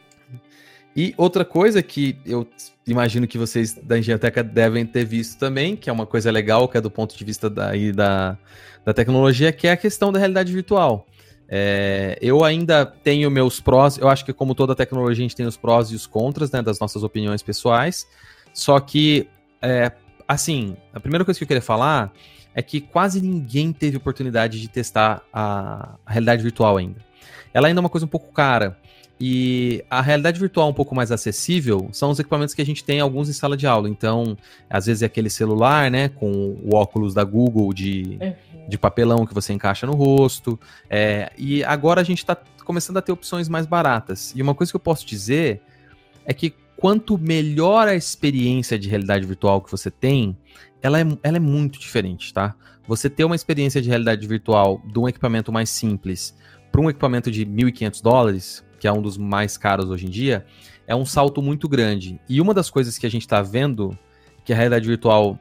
E 0.95 1.13
outra 1.17 1.45
coisa 1.45 1.81
que 1.83 2.17
eu 2.25 2.47
imagino 2.85 3.27
que 3.27 3.37
vocês 3.37 3.73
da 3.73 3.97
Engenhoteca 3.97 4.43
devem 4.43 4.85
ter 4.85 5.05
visto 5.05 5.39
também, 5.39 5.75
que 5.75 5.89
é 5.89 5.93
uma 5.93 6.05
coisa 6.05 6.31
legal, 6.31 6.67
que 6.67 6.77
é 6.77 6.81
do 6.81 6.89
ponto 6.89 7.15
de 7.17 7.23
vista 7.23 7.49
daí 7.49 7.91
da, 7.91 8.37
da 8.83 8.93
tecnologia, 8.93 9.51
que 9.51 9.67
é 9.67 9.71
a 9.71 9.77
questão 9.77 10.11
da 10.11 10.19
realidade 10.19 10.51
virtual. 10.51 11.05
É, 11.47 12.17
eu 12.21 12.43
ainda 12.43 12.85
tenho 12.85 13.29
meus 13.31 13.59
prós, 13.59 13.97
eu 13.97 14.07
acho 14.07 14.23
que 14.23 14.31
como 14.31 14.53
toda 14.53 14.75
tecnologia 14.75 15.23
a 15.23 15.27
gente 15.27 15.35
tem 15.35 15.45
os 15.45 15.57
prós 15.57 15.89
e 15.89 15.95
os 15.95 16.05
contras, 16.05 16.51
né, 16.51 16.61
das 16.61 16.79
nossas 16.79 17.01
opiniões 17.01 17.41
pessoais, 17.41 18.07
só 18.53 18.79
que, 18.79 19.27
é, 19.61 19.91
assim, 20.27 20.75
a 20.93 20.99
primeira 20.99 21.25
coisa 21.25 21.39
que 21.39 21.43
eu 21.43 21.47
queria 21.47 21.61
falar 21.61 22.11
é 22.53 22.61
que 22.61 22.81
quase 22.81 23.21
ninguém 23.21 23.71
teve 23.71 23.97
oportunidade 23.97 24.59
de 24.59 24.67
testar 24.67 25.23
a, 25.31 25.95
a 26.05 26.11
realidade 26.11 26.43
virtual 26.43 26.77
ainda. 26.77 26.99
Ela 27.53 27.67
ainda 27.67 27.79
é 27.79 27.83
uma 27.83 27.89
coisa 27.89 28.05
um 28.05 28.09
pouco 28.09 28.31
cara, 28.31 28.77
e 29.19 29.83
a 29.89 30.01
realidade 30.01 30.39
virtual 30.39 30.69
um 30.69 30.73
pouco 30.73 30.95
mais 30.95 31.11
acessível 31.11 31.89
são 31.91 32.09
os 32.09 32.19
equipamentos 32.19 32.55
que 32.55 32.61
a 32.61 32.65
gente 32.65 32.83
tem 32.83 33.01
alguns 33.01 33.27
em 33.27 33.33
sala 33.33 33.57
de 33.57 33.67
aula. 33.67 33.89
Então, 33.89 34.37
às 34.69 34.85
vezes 34.85 35.03
é 35.03 35.07
aquele 35.07 35.29
celular, 35.29 35.91
né, 35.91 36.07
com 36.07 36.57
o 36.63 36.73
óculos 36.73 37.13
da 37.13 37.23
Google 37.23 37.73
de, 37.73 38.17
uhum. 38.21 38.69
de 38.69 38.77
papelão 38.77 39.25
que 39.25 39.33
você 39.33 39.51
encaixa 39.51 39.85
no 39.85 39.93
rosto. 39.93 40.57
É, 40.89 41.31
e 41.37 41.63
agora 41.65 41.99
a 41.99 42.03
gente 42.03 42.19
está 42.19 42.37
começando 42.63 42.95
a 42.97 43.01
ter 43.01 43.11
opções 43.11 43.49
mais 43.49 43.65
baratas. 43.65 44.33
E 44.35 44.41
uma 44.41 44.55
coisa 44.55 44.71
que 44.71 44.75
eu 44.77 44.79
posso 44.79 45.05
dizer 45.05 45.61
é 46.25 46.33
que 46.33 46.53
quanto 46.77 47.17
melhor 47.17 47.89
a 47.89 47.95
experiência 47.95 48.79
de 48.79 48.87
realidade 48.87 49.25
virtual 49.25 49.59
que 49.59 49.69
você 49.69 49.91
tem, 49.91 50.37
ela 50.81 50.97
é, 51.01 51.05
ela 51.23 51.35
é 51.35 51.41
muito 51.41 51.77
diferente, 51.77 52.33
tá? 52.33 52.55
Você 52.87 53.09
ter 53.09 53.25
uma 53.25 53.35
experiência 53.35 53.81
de 53.81 53.89
realidade 53.89 54.25
virtual 54.25 54.81
de 54.85 54.97
um 54.97 55.09
equipamento 55.09 55.51
mais 55.51 55.69
simples 55.69 56.33
para 56.71 56.79
um 56.79 56.89
equipamento 56.89 57.29
de 57.29 57.45
1.500 57.45 58.01
dólares, 58.01 58.63
que 58.79 58.87
é 58.87 58.91
um 58.91 59.01
dos 59.01 59.17
mais 59.17 59.57
caros 59.57 59.89
hoje 59.89 60.05
em 60.05 60.09
dia, 60.09 60.45
é 60.87 60.95
um 60.95 61.05
salto 61.05 61.41
muito 61.41 61.67
grande. 61.67 62.19
E 62.27 62.41
uma 62.41 62.53
das 62.53 62.69
coisas 62.69 62.97
que 62.97 63.05
a 63.05 63.11
gente 63.11 63.21
está 63.21 63.41
vendo 63.41 63.97
que 64.43 64.53
a 64.53 64.55
realidade 64.55 64.87
virtual 64.87 65.37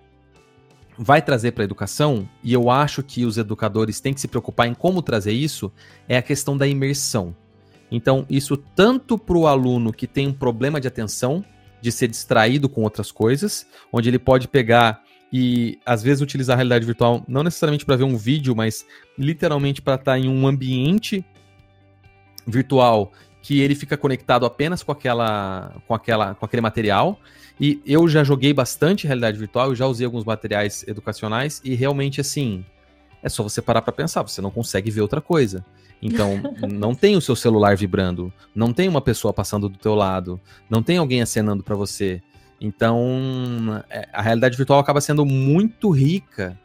vai 0.99 1.23
trazer 1.23 1.53
para 1.53 1.63
a 1.63 1.67
educação, 1.67 2.29
e 2.43 2.53
eu 2.53 2.69
acho 2.69 3.03
que 3.03 3.25
os 3.25 3.39
educadores 3.39 4.01
têm 4.01 4.13
que 4.13 4.21
se 4.21 4.27
preocupar 4.27 4.67
em 4.67 4.75
como 4.75 5.01
trazer 5.01 5.33
isso, 5.33 5.73
é 6.09 6.19
a 6.19 6.23
questão 6.23 6.57
da 6.57 6.67
imersão. 6.67 7.35
Então, 7.91 8.27
isso 8.29 8.57
tanto 8.57 9.17
para 9.17 9.39
o 9.39 9.47
aluno 9.47 9.93
que 9.93 10.07
tem 10.07 10.27
um 10.27 10.33
problema 10.33 10.81
de 10.81 10.89
atenção, 10.89 11.45
de 11.81 11.93
ser 11.93 12.09
distraído 12.09 12.69
com 12.69 12.83
outras 12.83 13.13
coisas, 13.13 13.67
onde 13.93 14.09
ele 14.11 14.19
pode 14.19 14.49
pegar 14.49 15.03
e 15.33 15.79
às 15.87 16.03
vezes 16.03 16.21
utilizar 16.21 16.55
a 16.55 16.57
realidade 16.57 16.85
virtual 16.85 17.25
não 17.29 17.43
necessariamente 17.43 17.85
para 17.85 17.97
ver 17.97 18.05
um 18.05 18.17
vídeo, 18.17 18.55
mas 18.57 18.85
literalmente 19.17 19.81
para 19.81 19.95
estar 19.95 20.13
tá 20.13 20.19
em 20.19 20.29
um 20.29 20.47
ambiente 20.47 21.25
virtual 22.47 23.13
que 23.49 23.63
ele 23.63 23.75
fica 23.75 23.97
conectado 23.97 24.45
apenas 24.45 24.83
com 24.83 24.93
aquela, 24.93 25.75
com 25.87 25.95
aquela, 25.95 26.35
com 26.35 26.45
aquele 26.45 26.61
material. 26.61 27.19
E 27.59 27.81
eu 27.87 28.07
já 28.07 28.23
joguei 28.23 28.53
bastante 28.53 29.07
realidade 29.07 29.39
virtual, 29.39 29.69
eu 29.71 29.75
já 29.75 29.87
usei 29.87 30.05
alguns 30.05 30.23
materiais 30.23 30.85
educacionais 30.87 31.59
e 31.65 31.75
realmente 31.75 32.21
assim, 32.21 32.63
é 33.23 33.29
só 33.31 33.43
você 33.43 33.63
parar 33.63 33.81
para 33.81 33.91
pensar, 33.91 34.21
você 34.21 34.43
não 34.43 34.51
consegue 34.51 34.91
ver 34.91 35.01
outra 35.01 35.23
coisa. 35.23 35.65
Então, 36.03 36.39
não 36.71 36.95
tem 36.95 37.17
o 37.17 37.23
seu 37.23 37.35
celular 37.35 37.75
vibrando, 37.75 38.31
não 38.55 38.71
tem 38.71 38.87
uma 38.87 39.01
pessoa 39.01 39.33
passando 39.33 39.67
do 39.67 39.79
teu 39.79 39.95
lado, 39.95 40.39
não 40.69 40.83
tem 40.83 40.99
alguém 40.99 41.23
acenando 41.23 41.63
para 41.63 41.75
você. 41.75 42.21
Então, 42.61 43.83
é, 43.89 44.11
a 44.13 44.21
realidade 44.21 44.59
virtual 44.59 44.79
acaba 44.79 45.01
sendo 45.01 45.25
muito 45.25 45.89
rica. 45.89 46.61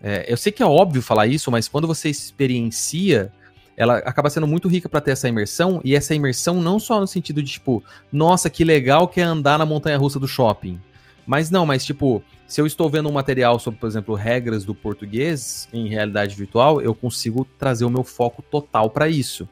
É, 0.00 0.32
eu 0.32 0.36
sei 0.36 0.52
que 0.52 0.62
é 0.62 0.66
óbvio 0.66 1.02
falar 1.02 1.26
isso, 1.26 1.50
mas 1.50 1.66
quando 1.66 1.88
você 1.88 2.08
experiencia 2.08 3.32
ela 3.78 3.98
acaba 3.98 4.28
sendo 4.28 4.46
muito 4.48 4.66
rica 4.66 4.88
para 4.88 5.00
ter 5.00 5.12
essa 5.12 5.28
imersão, 5.28 5.80
e 5.84 5.94
essa 5.94 6.12
imersão 6.12 6.60
não 6.60 6.80
só 6.80 6.98
no 6.98 7.06
sentido 7.06 7.40
de, 7.40 7.52
tipo, 7.52 7.82
nossa, 8.12 8.50
que 8.50 8.64
legal 8.64 9.06
que 9.06 9.20
é 9.20 9.22
andar 9.22 9.56
na 9.56 9.64
montanha 9.64 9.96
russa 9.96 10.18
do 10.18 10.26
shopping. 10.26 10.80
Mas 11.24 11.48
não, 11.48 11.64
mas 11.64 11.84
tipo, 11.84 12.20
se 12.46 12.60
eu 12.60 12.66
estou 12.66 12.90
vendo 12.90 13.08
um 13.08 13.12
material 13.12 13.56
sobre, 13.60 13.78
por 13.78 13.86
exemplo, 13.86 14.16
regras 14.16 14.64
do 14.64 14.74
português 14.74 15.68
em 15.72 15.86
realidade 15.86 16.34
virtual, 16.34 16.80
eu 16.80 16.92
consigo 16.92 17.46
trazer 17.56 17.84
o 17.84 17.90
meu 17.90 18.02
foco 18.02 18.42
total 18.42 18.90
para 18.90 19.08
isso. 19.08 19.48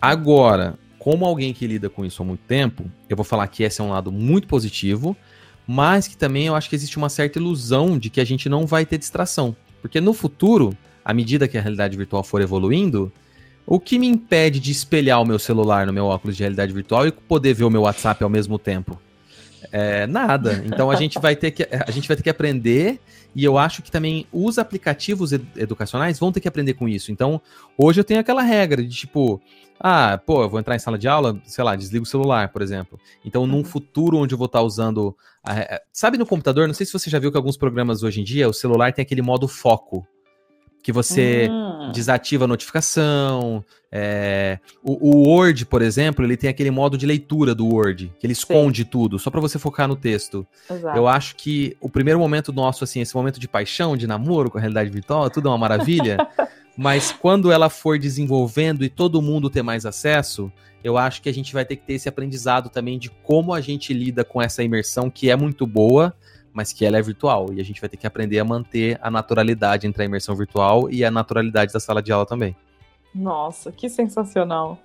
Agora, 0.00 0.78
como 0.98 1.26
alguém 1.26 1.52
que 1.52 1.66
lida 1.66 1.90
com 1.90 2.02
isso 2.02 2.22
há 2.22 2.24
muito 2.24 2.40
tempo, 2.48 2.90
eu 3.10 3.16
vou 3.16 3.24
falar 3.24 3.46
que 3.48 3.62
esse 3.62 3.82
é 3.82 3.84
um 3.84 3.90
lado 3.90 4.10
muito 4.10 4.48
positivo, 4.48 5.14
mas 5.66 6.08
que 6.08 6.16
também 6.16 6.46
eu 6.46 6.54
acho 6.54 6.70
que 6.70 6.76
existe 6.76 6.96
uma 6.96 7.10
certa 7.10 7.38
ilusão 7.38 7.98
de 7.98 8.08
que 8.08 8.22
a 8.22 8.24
gente 8.24 8.48
não 8.48 8.66
vai 8.66 8.86
ter 8.86 8.96
distração. 8.96 9.54
Porque 9.82 10.00
no 10.00 10.14
futuro, 10.14 10.74
à 11.04 11.12
medida 11.12 11.46
que 11.46 11.58
a 11.58 11.60
realidade 11.60 11.96
virtual 11.96 12.22
for 12.22 12.40
evoluindo, 12.40 13.12
o 13.70 13.78
que 13.78 14.00
me 14.00 14.08
impede 14.08 14.58
de 14.58 14.72
espelhar 14.72 15.22
o 15.22 15.24
meu 15.24 15.38
celular 15.38 15.86
no 15.86 15.92
meu 15.92 16.06
óculos 16.06 16.36
de 16.36 16.42
realidade 16.42 16.72
virtual 16.72 17.06
e 17.06 17.12
poder 17.12 17.54
ver 17.54 17.62
o 17.62 17.70
meu 17.70 17.82
WhatsApp 17.82 18.24
ao 18.24 18.28
mesmo 18.28 18.58
tempo? 18.58 19.00
É, 19.70 20.08
nada. 20.08 20.64
Então 20.66 20.90
a 20.90 20.96
gente 20.96 21.20
vai 21.20 21.36
ter 21.36 21.52
que 21.52 21.68
a 21.70 21.88
gente 21.92 22.08
vai 22.08 22.16
ter 22.16 22.24
que 22.24 22.30
aprender 22.30 23.00
e 23.32 23.44
eu 23.44 23.56
acho 23.56 23.80
que 23.80 23.88
também 23.88 24.26
os 24.32 24.58
aplicativos 24.58 25.32
ed 25.32 25.46
educacionais 25.56 26.18
vão 26.18 26.32
ter 26.32 26.40
que 26.40 26.48
aprender 26.48 26.74
com 26.74 26.88
isso. 26.88 27.12
Então, 27.12 27.40
hoje 27.78 28.00
eu 28.00 28.04
tenho 28.04 28.18
aquela 28.18 28.42
regra 28.42 28.82
de 28.82 28.92
tipo, 28.92 29.40
ah, 29.78 30.18
pô, 30.18 30.42
eu 30.42 30.48
vou 30.48 30.58
entrar 30.58 30.74
em 30.74 30.80
sala 30.80 30.98
de 30.98 31.06
aula, 31.06 31.40
sei 31.44 31.62
lá, 31.62 31.76
desligo 31.76 32.02
o 32.02 32.08
celular, 32.08 32.48
por 32.48 32.62
exemplo. 32.62 32.98
Então, 33.24 33.46
num 33.46 33.58
uhum. 33.58 33.64
futuro 33.64 34.16
onde 34.16 34.34
eu 34.34 34.38
vou 34.38 34.46
estar 34.46 34.62
usando. 34.62 35.16
A, 35.44 35.80
sabe 35.92 36.18
no 36.18 36.26
computador? 36.26 36.66
Não 36.66 36.74
sei 36.74 36.84
se 36.84 36.92
você 36.92 37.08
já 37.08 37.20
viu 37.20 37.30
que 37.30 37.36
alguns 37.36 37.56
programas 37.56 38.02
hoje 38.02 38.20
em 38.20 38.24
dia, 38.24 38.48
o 38.48 38.52
celular 38.52 38.92
tem 38.92 39.04
aquele 39.04 39.22
modo 39.22 39.46
foco 39.46 40.04
que 40.82 40.92
você 40.92 41.48
hum. 41.50 41.92
desativa 41.92 42.44
a 42.44 42.48
notificação. 42.48 43.64
É, 43.92 44.58
o, 44.82 45.10
o, 45.10 45.28
Word, 45.28 45.66
por 45.66 45.82
exemplo, 45.82 46.24
ele 46.24 46.36
tem 46.36 46.48
aquele 46.48 46.70
modo 46.70 46.96
de 46.96 47.04
leitura 47.06 47.54
do 47.54 47.66
Word, 47.66 48.12
que 48.18 48.26
ele 48.26 48.32
esconde 48.32 48.82
Sim. 48.82 48.88
tudo, 48.88 49.18
só 49.18 49.30
para 49.30 49.40
você 49.40 49.58
focar 49.58 49.88
no 49.88 49.96
texto. 49.96 50.46
Exato. 50.70 50.96
Eu 50.96 51.08
acho 51.08 51.36
que 51.36 51.76
o 51.80 51.88
primeiro 51.88 52.18
momento 52.18 52.52
nosso, 52.52 52.84
assim, 52.84 53.00
esse 53.00 53.14
momento 53.14 53.40
de 53.40 53.48
paixão, 53.48 53.96
de 53.96 54.06
namoro 54.06 54.50
com 54.50 54.58
a 54.58 54.60
realidade 54.60 54.90
virtual, 54.90 55.28
tudo 55.28 55.48
é 55.48 55.50
uma 55.50 55.58
maravilha. 55.58 56.16
mas 56.76 57.12
quando 57.12 57.50
ela 57.50 57.68
for 57.68 57.98
desenvolvendo 57.98 58.84
e 58.84 58.88
todo 58.88 59.20
mundo 59.20 59.50
ter 59.50 59.62
mais 59.62 59.84
acesso, 59.84 60.50
eu 60.82 60.96
acho 60.96 61.20
que 61.20 61.28
a 61.28 61.34
gente 61.34 61.52
vai 61.52 61.64
ter 61.64 61.76
que 61.76 61.84
ter 61.84 61.94
esse 61.94 62.08
aprendizado 62.08 62.70
também 62.70 62.98
de 62.98 63.10
como 63.10 63.52
a 63.52 63.60
gente 63.60 63.92
lida 63.92 64.24
com 64.24 64.40
essa 64.40 64.62
imersão 64.62 65.10
que 65.10 65.30
é 65.30 65.36
muito 65.36 65.66
boa, 65.66 66.14
mas 66.52 66.72
que 66.72 66.84
ela 66.84 66.98
é 66.98 67.02
virtual. 67.02 67.52
E 67.52 67.60
a 67.60 67.64
gente 67.64 67.80
vai 67.80 67.88
ter 67.88 67.96
que 67.96 68.06
aprender 68.06 68.38
a 68.38 68.44
manter 68.44 68.98
a 69.02 69.10
naturalidade 69.10 69.86
entre 69.86 70.02
a 70.02 70.06
imersão 70.06 70.34
virtual 70.34 70.90
e 70.90 71.04
a 71.04 71.10
naturalidade 71.10 71.72
da 71.72 71.80
sala 71.80 72.02
de 72.02 72.12
aula 72.12 72.26
também. 72.26 72.56
Nossa, 73.14 73.72
que 73.72 73.88
sensacional. 73.88 74.78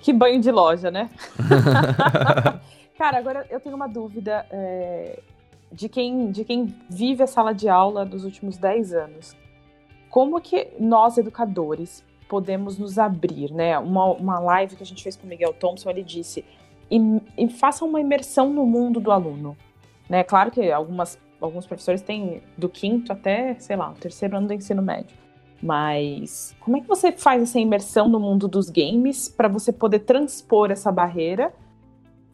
Que 0.00 0.12
banho 0.12 0.40
de 0.40 0.50
loja, 0.50 0.90
né? 0.90 1.10
Cara, 2.96 3.18
agora 3.18 3.46
eu 3.50 3.58
tenho 3.58 3.74
uma 3.74 3.88
dúvida 3.88 4.46
é, 4.50 5.20
de, 5.72 5.88
quem, 5.88 6.30
de 6.30 6.44
quem 6.44 6.74
vive 6.88 7.22
a 7.22 7.26
sala 7.26 7.52
de 7.52 7.68
aula 7.68 8.04
dos 8.04 8.24
últimos 8.24 8.56
10 8.56 8.92
anos. 8.92 9.36
Como 10.10 10.40
que 10.40 10.68
nós, 10.78 11.18
educadores, 11.18 12.04
podemos 12.28 12.78
nos 12.78 12.98
abrir, 12.98 13.50
né? 13.50 13.78
Uma, 13.78 14.12
uma 14.12 14.38
live 14.38 14.76
que 14.76 14.82
a 14.82 14.86
gente 14.86 15.02
fez 15.02 15.16
com 15.16 15.26
o 15.26 15.28
Miguel 15.28 15.52
Thompson, 15.54 15.90
ele 15.90 16.02
disse, 16.02 16.44
e, 16.90 16.98
e 17.36 17.48
faça 17.48 17.84
uma 17.84 18.00
imersão 18.00 18.50
no 18.50 18.64
mundo 18.64 19.00
do 19.00 19.10
aluno. 19.10 19.56
Né? 20.08 20.22
Claro 20.22 20.50
que 20.50 20.70
algumas, 20.70 21.18
alguns 21.40 21.66
professores 21.66 22.02
têm 22.02 22.42
do 22.56 22.68
quinto 22.68 23.12
até, 23.12 23.54
sei 23.58 23.76
lá, 23.76 23.90
o 23.90 23.94
terceiro 23.94 24.36
ano 24.36 24.48
do 24.48 24.54
ensino 24.54 24.82
médio. 24.82 25.16
Mas 25.62 26.54
como 26.60 26.76
é 26.76 26.80
que 26.80 26.86
você 26.86 27.10
faz 27.12 27.42
essa 27.42 27.58
imersão 27.58 28.08
no 28.08 28.20
mundo 28.20 28.46
dos 28.46 28.68
games 28.68 29.28
para 29.28 29.48
você 29.48 29.72
poder 29.72 30.00
transpor 30.00 30.70
essa 30.70 30.92
barreira 30.92 31.54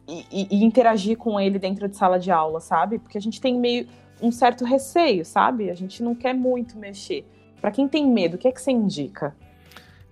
e, 0.07 0.25
e, 0.31 0.47
e, 0.51 0.65
interagir 0.65 1.17
com 1.17 1.39
ele 1.39 1.57
dentro 1.57 1.87
de 1.87 1.95
sala 1.95 2.19
de 2.19 2.29
aula, 2.29 2.59
sabe? 2.59 2.99
Porque 2.99 3.17
a 3.17 3.21
gente 3.21 3.39
tem 3.39 3.57
meio 3.57 3.87
um 4.21 4.31
certo 4.31 4.65
receio, 4.65 5.23
sabe? 5.23 5.69
A 5.69 5.73
gente 5.73 6.03
não 6.03 6.13
quer 6.13 6.33
muito 6.33 6.77
mexer. 6.77 7.25
Para 7.61 7.71
quem 7.71 7.87
tem 7.87 8.05
medo, 8.05 8.35
o 8.35 8.37
que 8.37 8.47
é 8.47 8.51
que 8.51 8.61
você 8.61 8.71
indica? 8.71 9.35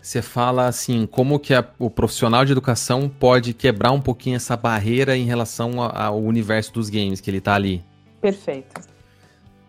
Você 0.09 0.23
fala 0.23 0.65
assim, 0.65 1.05
como 1.05 1.37
que 1.37 1.53
a, 1.53 1.63
o 1.77 1.87
profissional 1.87 2.43
de 2.43 2.51
educação 2.51 3.07
pode 3.07 3.53
quebrar 3.53 3.91
um 3.91 4.01
pouquinho 4.01 4.37
essa 4.37 4.57
barreira 4.57 5.15
em 5.15 5.25
relação 5.25 5.83
a, 5.83 6.05
ao 6.05 6.19
universo 6.19 6.73
dos 6.73 6.89
games 6.89 7.21
que 7.21 7.29
ele 7.29 7.39
tá 7.39 7.53
ali. 7.53 7.85
Perfeito. 8.19 8.81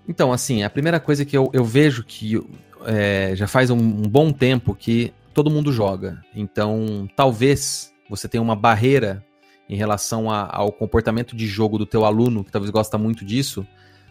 Então, 0.09 0.33
assim, 0.33 0.63
a 0.63 0.71
primeira 0.71 0.99
coisa 0.99 1.27
que 1.27 1.37
eu, 1.37 1.51
eu 1.53 1.63
vejo 1.63 2.03
que 2.03 2.43
é, 2.87 3.33
já 3.37 3.47
faz 3.47 3.69
um, 3.69 3.77
um, 3.77 4.09
bom 4.09 4.33
tempo 4.33 4.75
que 4.75 5.13
todo 5.35 5.51
mundo 5.51 5.71
joga. 5.75 6.25
Então, 6.35 7.07
talvez 7.15 7.93
você 8.09 8.27
tenha 8.27 8.41
uma 8.41 8.57
barreira 8.57 9.23
em 9.69 9.77
relação 9.77 10.31
a, 10.31 10.49
ao 10.51 10.73
comportamento 10.73 11.37
de 11.37 11.47
jogo 11.47 11.77
do 11.77 11.85
teu 11.85 12.07
aluno, 12.07 12.43
que 12.43 12.51
talvez 12.51 12.71
gosta 12.71 12.97
muito 12.97 13.27
disso, 13.27 13.67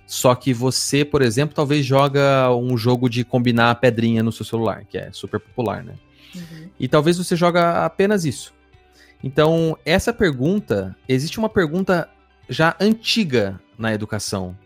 só 0.05 0.35
que 0.35 0.53
você, 0.53 1.03
por 1.03 1.23
exemplo, 1.23 1.55
talvez 1.55 1.83
joga 1.83 2.53
um 2.55 2.77
jogo 2.77 3.09
de 3.09 3.25
combinar 3.25 3.71
a 3.71 3.75
pedrinha 3.75 4.21
no 4.21 4.31
seu 4.31 4.45
celular, 4.45 4.85
que 4.85 4.95
é 4.95 5.11
super 5.11 5.39
popular, 5.39 5.83
né? 5.83 5.95
Uhum. 6.35 6.69
E 6.79 6.87
talvez 6.87 7.17
você 7.17 7.35
joga 7.35 7.85
apenas 7.85 8.25
isso. 8.25 8.53
Então, 9.23 9.77
essa 9.85 10.13
pergunta, 10.13 10.95
existe 11.07 11.39
uma 11.39 11.49
pergunta 11.49 12.09
já 12.47 12.75
antiga 12.79 13.59
na 13.77 13.93
educação, 13.93 14.57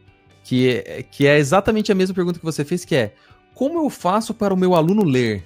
que 0.44 0.70
é, 0.70 1.04
que 1.04 1.28
é 1.28 1.38
exatamente 1.38 1.92
a 1.92 1.96
mesma 1.96 2.14
pergunta 2.14 2.40
que 2.40 2.46
você 2.46 2.64
fez, 2.64 2.86
que 2.86 2.96
é 2.96 3.14
como 3.54 3.80
eu 3.80 3.90
faço 3.90 4.34
para 4.34 4.54
o 4.54 4.58
meu 4.58 4.76
aluno 4.76 5.04
ler? 5.04 5.46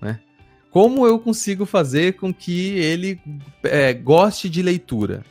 Né? 0.00 0.20
Como 0.70 1.06
eu 1.06 1.18
consigo 1.18 1.66
fazer 1.66 2.14
com 2.14 2.32
que 2.32 2.78
ele 2.78 3.20
é, 3.62 3.92
goste 3.92 4.48
de 4.48 4.62
leitura? 4.62 5.24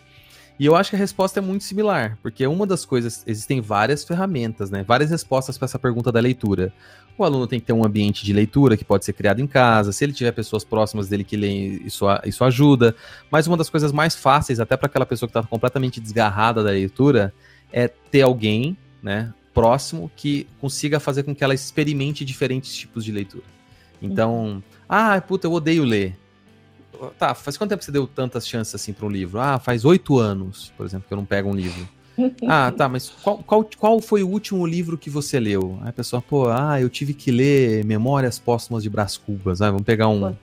E 0.60 0.65
eu 0.65 0.75
acho 0.75 0.89
que 0.89 0.95
a 0.97 0.99
resposta 0.99 1.39
é 1.39 1.41
muito 1.41 1.63
similar, 1.63 2.17
porque 2.21 2.45
uma 2.45 2.67
das 2.67 2.84
coisas, 2.84 3.23
existem 3.25 3.62
várias 3.62 4.03
ferramentas, 4.03 4.69
né? 4.69 4.84
Várias 4.84 5.10
respostas 5.10 5.58
para 5.58 5.65
essa 5.65 5.79
pergunta 5.79 6.12
da 6.12 6.19
leitura. 6.19 6.73
O 7.19 7.25
aluno 7.25 7.45
tem 7.45 7.60
que 7.60 7.65
ter 7.65 7.73
um 7.73 7.86
ambiente 7.86 8.23
de 8.23 8.32
leitura 8.32 8.77
que 8.77 8.86
pode 8.86 9.03
ser 9.03 9.12
criado 9.12 9.41
em 9.41 9.47
casa. 9.47 9.91
Se 9.91 10.05
ele 10.05 10.13
tiver 10.13 10.32
pessoas 10.32 10.63
próximas 10.63 11.10
dele 11.10 11.25
que 11.25 11.36
leem, 11.36 11.82
isso, 11.86 12.05
isso 12.25 12.45
ajuda. 12.45 12.95
Mas 13.29 13.45
uma 13.45 13.58
das 13.58 13.69
coisas 13.69 13.91
mais 13.91 14.15
fáceis, 14.15 14.58
até 14.58 14.77
para 14.77 14.88
aquela 14.88 15.05
pessoa 15.05 15.27
que 15.27 15.38
está 15.38 15.45
completamente 15.45 15.99
desgarrada 15.99 16.63
da 16.63 16.69
leitura, 16.69 17.34
é 17.73 17.89
ter 17.89 18.21
alguém, 18.21 18.77
né, 19.03 19.34
próximo 19.53 20.10
que 20.15 20.47
consiga 20.62 20.97
fazer 20.97 21.23
com 21.23 21.36
que 21.36 21.43
ela 21.43 21.53
experimente 21.53 22.23
diferentes 22.23 22.73
tipos 22.73 23.03
de 23.03 23.12
leitura. 23.12 23.43
Então, 24.01 24.34
uhum. 24.34 24.63
ah, 24.88 25.19
puta, 25.19 25.45
eu 25.45 25.51
odeio 25.51 25.84
ler. 25.84 26.17
Tá, 27.17 27.36
faz 27.36 27.58
quanto 27.58 27.71
tempo 27.71 27.84
você 27.84 27.91
deu 27.91 28.08
tantas 28.08 28.47
chances 28.47 28.73
assim 28.73 28.93
para 28.93 29.05
um 29.05 29.10
livro? 29.10 29.41
Ah, 29.41 29.60
faz 29.60 29.84
oito 29.84 30.17
anos, 30.17 30.71
por 30.77 30.86
exemplo, 30.86 31.05
que 31.05 31.13
eu 31.13 31.17
não 31.17 31.25
pego 31.25 31.49
um 31.49 31.53
livro. 31.53 31.86
Ah, 32.47 32.71
tá, 32.71 32.89
mas 32.89 33.10
qual, 33.10 33.38
qual, 33.39 33.69
qual 33.77 34.01
foi 34.01 34.23
o 34.23 34.27
último 34.27 34.65
livro 34.65 34.97
que 34.97 35.10
você 35.10 35.39
leu? 35.39 35.77
Aí 35.82 35.89
a 35.89 35.93
pessoa, 35.93 36.21
pô, 36.21 36.49
ah, 36.49 36.79
eu 36.79 36.89
tive 36.89 37.13
que 37.13 37.32
ler 37.32 37.86
Memórias 37.86 38.39
Póstumas 38.39 38.84
de 38.84 38.89
Brás 38.89 39.17
Cubas. 39.17 39.62
Ah, 39.62 39.69
vamos 39.69 39.86
pegar 39.86 40.08
um, 40.08 40.36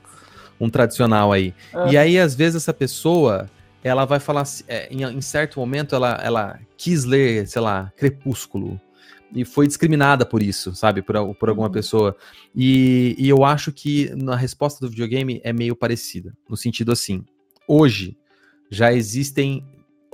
um 0.60 0.70
tradicional 0.70 1.32
aí. 1.32 1.54
Ah. 1.74 1.88
E 1.90 1.96
aí, 1.96 2.18
às 2.18 2.34
vezes, 2.34 2.62
essa 2.62 2.72
pessoa, 2.72 3.50
ela 3.82 4.04
vai 4.04 4.18
falar, 4.18 4.44
é, 4.68 4.88
em, 4.92 5.02
em, 5.02 5.20
certo 5.20 5.60
momento, 5.60 5.94
ela, 5.94 6.20
ela 6.22 6.58
quis 6.76 7.04
ler, 7.04 7.46
sei 7.46 7.62
lá, 7.62 7.92
Crepúsculo. 7.96 8.80
E 9.34 9.44
foi 9.44 9.66
discriminada 9.66 10.24
por 10.24 10.42
isso, 10.42 10.74
sabe? 10.74 11.02
Por, 11.02 11.34
por 11.34 11.48
alguma 11.48 11.66
uhum. 11.66 11.72
pessoa. 11.72 12.16
E, 12.54 13.14
e 13.18 13.28
eu 13.28 13.44
acho 13.44 13.72
que 13.72 14.10
na 14.14 14.36
resposta 14.36 14.80
do 14.80 14.90
videogame 14.90 15.40
é 15.44 15.52
meio 15.52 15.74
parecida. 15.74 16.32
No 16.48 16.56
sentido 16.56 16.92
assim, 16.92 17.24
hoje 17.68 18.16
já 18.70 18.92
existem 18.92 19.64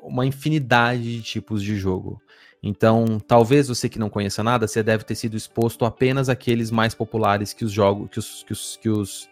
uma 0.03 0.27
infinidade 0.27 1.03
de 1.03 1.23
tipos 1.23 1.63
de 1.63 1.77
jogo. 1.77 2.21
Então, 2.63 3.19
talvez 3.27 3.69
você 3.69 3.89
que 3.89 3.99
não 3.99 4.09
conheça 4.09 4.43
nada, 4.43 4.69
você 4.69 4.83
deve 4.83 5.05
ter 5.05 5.15
sido 5.15 5.37
exposto 5.37 5.85
apenas 5.85 6.29
àqueles 6.29 6.71
mais 6.71 6.95
populares 6.95 7.53
que 7.53 7.65
os 7.65 7.73
jogos, 7.73 8.09
que 8.11 8.19
os, 8.19 8.45
que 8.45 8.53
os, 8.53 8.77
que 8.77 8.89
os 8.89 9.29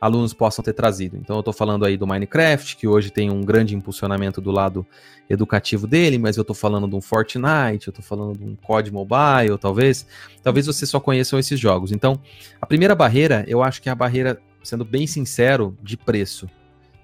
alunos 0.00 0.32
possam 0.32 0.64
ter 0.64 0.72
trazido. 0.72 1.16
Então, 1.18 1.36
eu 1.36 1.40
estou 1.40 1.52
falando 1.52 1.84
aí 1.84 1.96
do 1.98 2.06
Minecraft, 2.06 2.76
que 2.76 2.88
hoje 2.88 3.10
tem 3.10 3.30
um 3.30 3.42
grande 3.42 3.76
impulsionamento 3.76 4.40
do 4.40 4.50
lado 4.50 4.86
educativo 5.28 5.86
dele, 5.86 6.18
mas 6.18 6.38
eu 6.38 6.40
estou 6.40 6.56
falando 6.56 6.88
de 6.88 6.96
um 6.96 7.02
Fortnite, 7.02 7.86
eu 7.86 7.90
estou 7.90 8.02
falando 8.02 8.38
de 8.38 8.44
um 8.44 8.56
COD 8.56 8.90
Mobile, 8.90 9.58
talvez. 9.60 10.06
Talvez 10.42 10.64
você 10.64 10.86
só 10.86 10.98
conheçam 10.98 11.38
esses 11.38 11.60
jogos. 11.60 11.92
Então, 11.92 12.18
a 12.58 12.64
primeira 12.64 12.94
barreira, 12.94 13.44
eu 13.46 13.62
acho 13.62 13.82
que 13.82 13.90
é 13.90 13.92
a 13.92 13.94
barreira, 13.94 14.40
sendo 14.62 14.86
bem 14.86 15.06
sincero, 15.06 15.76
de 15.82 15.98
preço. 15.98 16.48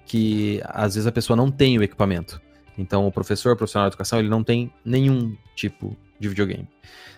Que 0.07 0.59
às 0.65 0.95
vezes 0.95 1.05
a 1.05 1.11
pessoa 1.11 1.37
não 1.37 1.51
tem 1.51 1.77
o 1.77 1.83
equipamento. 1.83 2.41
Então, 2.77 3.07
o 3.07 3.11
professor, 3.11 3.53
o 3.53 3.55
profissional 3.55 3.89
de 3.89 3.93
educação, 3.93 4.19
ele 4.19 4.29
não 4.29 4.43
tem 4.43 4.71
nenhum 4.85 5.35
tipo 5.55 5.95
de 6.19 6.27
videogame. 6.29 6.67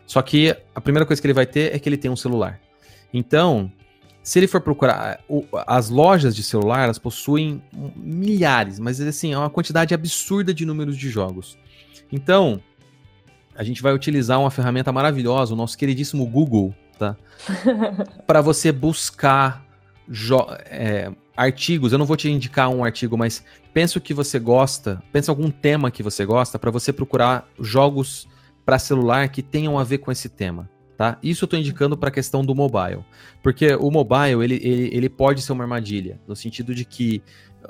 Só 0.06 0.22
que 0.22 0.56
a 0.74 0.82
primeira 0.82 1.06
coisa 1.06 1.22
que 1.22 1.28
ele 1.28 1.34
vai 1.34 1.46
ter 1.46 1.76
é 1.76 1.80
que 1.80 1.88
ele 1.88 1.98
tem 1.98 2.10
um 2.10 2.16
celular. 2.16 2.60
Então, 3.14 3.72
se 4.24 4.40
ele 4.40 4.48
for 4.48 4.62
procurar, 4.62 5.20
as 5.68 5.90
lojas 5.90 6.36
de 6.36 6.44
celular, 6.44 6.84
elas 6.84 7.00
possuem 7.00 7.62
milhares, 7.96 8.80
mas 8.80 9.00
assim, 9.02 9.34
é 9.34 9.38
uma 9.38 9.50
quantidade 9.50 9.94
absurda 9.94 10.54
de 10.54 10.66
números 10.66 10.98
de 10.98 11.10
jogos. 11.10 11.58
Então, 12.12 12.62
a 13.56 13.64
gente 13.64 13.82
vai 13.82 13.94
utilizar 13.94 14.40
uma 14.40 14.52
ferramenta 14.52 14.92
maravilhosa, 14.92 15.54
o 15.54 15.58
nosso 15.58 15.78
queridíssimo 15.78 16.26
Google, 16.26 16.74
tá? 16.98 17.16
Para 18.26 18.42
você 18.42 18.72
buscar 18.72 19.66
é, 20.66 21.12
artigos, 21.40 21.94
eu 21.94 21.98
não 21.98 22.06
vou 22.06 22.18
te 22.18 22.30
indicar 22.30 22.70
um 22.70 22.84
artigo, 22.84 23.18
mas 23.18 23.46
pensa 23.74 23.98
o 23.98 24.02
que 24.02 24.14
você 24.14 24.38
gosta, 24.38 25.02
pensa 25.10 25.32
algum 25.32 25.50
tema 25.50 25.90
que 25.90 26.04
você 26.04 26.26
gosta 26.26 26.60
para 26.60 26.70
você 26.70 26.92
procurar 26.92 27.48
jogos 27.58 28.28
para 28.66 28.78
celular 28.78 29.30
que 29.30 29.42
tenham 29.42 29.80
a 29.80 29.84
ver 29.86 30.00
com 30.00 30.12
esse 30.12 30.28
tema. 30.28 30.70
Tá? 30.98 31.18
Isso 31.24 31.46
eu 31.46 31.48
estou 31.48 31.58
indicando 31.58 31.98
para 31.98 32.10
a 32.10 32.12
questão 32.12 32.44
do 32.44 32.54
mobile, 32.54 33.06
porque 33.42 33.74
o 33.76 33.90
mobile 33.90 34.44
ele, 34.44 34.56
ele, 34.62 34.90
ele 34.92 35.08
pode 35.08 35.42
ser 35.42 35.54
uma 35.54 35.64
armadilha, 35.64 36.20
no 36.28 36.36
sentido 36.36 36.76
de 36.76 36.84
que 36.84 37.24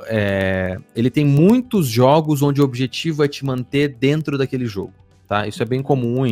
é, 0.07 0.79
ele 0.95 1.11
tem 1.11 1.23
muitos 1.23 1.87
jogos 1.87 2.41
onde 2.41 2.61
o 2.61 2.63
objetivo 2.63 3.23
é 3.23 3.27
te 3.27 3.45
manter 3.45 3.89
dentro 3.89 4.35
daquele 4.35 4.65
jogo. 4.65 4.93
Tá? 5.29 5.45
Isso 5.45 5.61
é 5.61 5.65
bem 5.65 5.83
comum. 5.83 6.25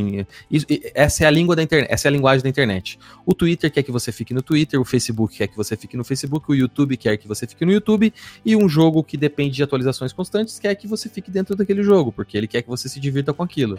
Isso, 0.50 0.66
essa 0.96 1.24
é 1.24 1.28
a 1.28 1.30
língua 1.30 1.56
da 1.56 1.62
internet, 1.62 1.88
essa 1.94 2.08
é 2.08 2.10
a 2.10 2.12
linguagem 2.12 2.42
da 2.42 2.50
internet. 2.50 2.98
O 3.28 3.36
Twitter 3.36 3.72
quer 3.72 3.84
que 3.84 3.92
você 3.92 4.12
fique 4.12 4.34
no 4.34 4.42
Twitter, 4.42 4.82
o 4.82 4.84
Facebook 4.84 5.38
quer 5.38 5.46
que 5.46 5.56
você 5.56 5.78
fique 5.78 5.96
no 5.96 6.04
Facebook, 6.04 6.52
o 6.52 6.56
YouTube 6.56 6.98
quer 6.98 7.16
que 7.16 7.28
você 7.28 7.46
fique 7.46 7.64
no 7.64 7.72
YouTube, 7.72 8.12
e 8.44 8.56
um 8.56 8.68
jogo 8.68 9.04
que 9.04 9.16
depende 9.16 9.56
de 9.56 9.62
atualizações 9.62 10.12
constantes 10.12 10.58
quer 10.58 10.74
que 10.74 10.88
você 10.88 11.08
fique 11.10 11.30
dentro 11.30 11.56
daquele 11.56 11.84
jogo, 11.84 12.12
porque 12.12 12.36
ele 12.36 12.48
quer 12.48 12.64
que 12.64 12.68
você 12.68 12.90
se 12.90 13.00
divirta 13.00 13.32
com 13.36 13.44
aquilo. 13.44 13.78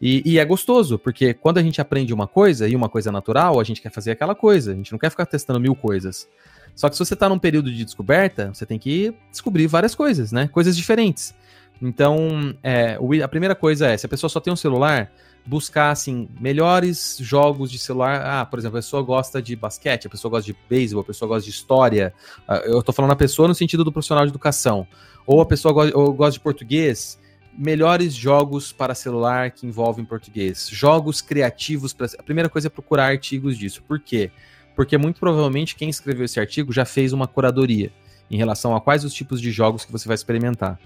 E, 0.00 0.22
e, 0.24 0.38
é 0.38 0.44
gostoso, 0.46 0.98
porque 0.98 1.34
quando 1.34 1.58
a 1.58 1.62
gente 1.62 1.78
aprende 1.78 2.14
uma 2.14 2.26
coisa 2.26 2.66
e 2.66 2.74
uma 2.74 2.88
coisa 2.88 3.12
natural, 3.12 3.60
a 3.60 3.64
gente 3.64 3.82
quer 3.82 3.92
fazer 3.92 4.12
aquela 4.12 4.34
coisa. 4.34 4.72
A 4.72 4.74
gente 4.74 4.92
não 4.92 4.98
quer 4.98 5.10
ficar 5.10 5.26
testando 5.26 5.60
mil 5.60 5.74
coisas. 5.74 6.26
Só 6.74 6.88
que 6.88 6.96
se 6.96 7.04
você 7.04 7.12
está 7.12 7.28
num 7.28 7.38
período 7.38 7.70
de 7.70 7.84
descoberta, 7.84 8.54
você 8.54 8.64
tem 8.64 8.78
que 8.78 9.12
descobrir 9.30 9.66
várias 9.66 9.94
coisas, 9.94 10.32
né? 10.32 10.48
Coisas 10.48 10.74
diferentes. 10.74 11.34
Então, 11.80 12.54
é, 12.62 12.98
a 13.22 13.28
primeira 13.28 13.54
coisa 13.54 13.88
é, 13.88 13.96
se 13.96 14.04
a 14.04 14.08
pessoa 14.08 14.28
só 14.28 14.40
tem 14.40 14.52
um 14.52 14.56
celular, 14.56 15.12
buscar, 15.48 15.90
assim, 15.90 16.28
melhores 16.38 17.16
jogos 17.20 17.70
de 17.70 17.78
celular. 17.78 18.20
Ah, 18.22 18.44
por 18.44 18.58
exemplo, 18.58 18.76
a 18.76 18.82
pessoa 18.82 19.02
gosta 19.02 19.40
de 19.40 19.56
basquete, 19.56 20.06
a 20.06 20.10
pessoa 20.10 20.30
gosta 20.30 20.52
de 20.52 20.58
beisebol, 20.68 21.02
a 21.02 21.06
pessoa 21.06 21.28
gosta 21.28 21.44
de 21.44 21.50
história. 21.50 22.12
Ah, 22.46 22.62
eu 22.64 22.82
tô 22.82 22.92
falando 22.92 23.12
a 23.12 23.16
pessoa 23.16 23.48
no 23.48 23.54
sentido 23.54 23.82
do 23.82 23.90
profissional 23.90 24.26
de 24.26 24.30
educação. 24.30 24.86
Ou 25.26 25.40
a 25.40 25.46
pessoa 25.46 25.72
gosta, 25.72 25.96
ou 25.96 26.12
gosta 26.12 26.32
de 26.32 26.40
português, 26.40 27.18
melhores 27.56 28.12
jogos 28.14 28.72
para 28.72 28.94
celular 28.94 29.50
que 29.50 29.66
envolvem 29.66 30.04
português. 30.04 30.68
Jogos 30.70 31.22
criativos. 31.22 31.94
Pra... 31.94 32.06
A 32.18 32.22
primeira 32.22 32.50
coisa 32.50 32.68
é 32.68 32.70
procurar 32.70 33.06
artigos 33.06 33.56
disso. 33.56 33.82
Por 33.82 33.98
quê? 33.98 34.30
Porque 34.76 34.98
muito 34.98 35.18
provavelmente 35.18 35.74
quem 35.74 35.88
escreveu 35.88 36.26
esse 36.26 36.38
artigo 36.38 36.72
já 36.72 36.84
fez 36.84 37.12
uma 37.12 37.26
curadoria 37.26 37.90
em 38.30 38.36
relação 38.36 38.74
a 38.74 38.80
quais 38.80 39.04
os 39.04 39.12
tipos 39.12 39.40
de 39.40 39.50
jogos 39.50 39.84
que 39.84 39.92
você 39.92 40.06
vai 40.06 40.14
experimentar. 40.14 40.78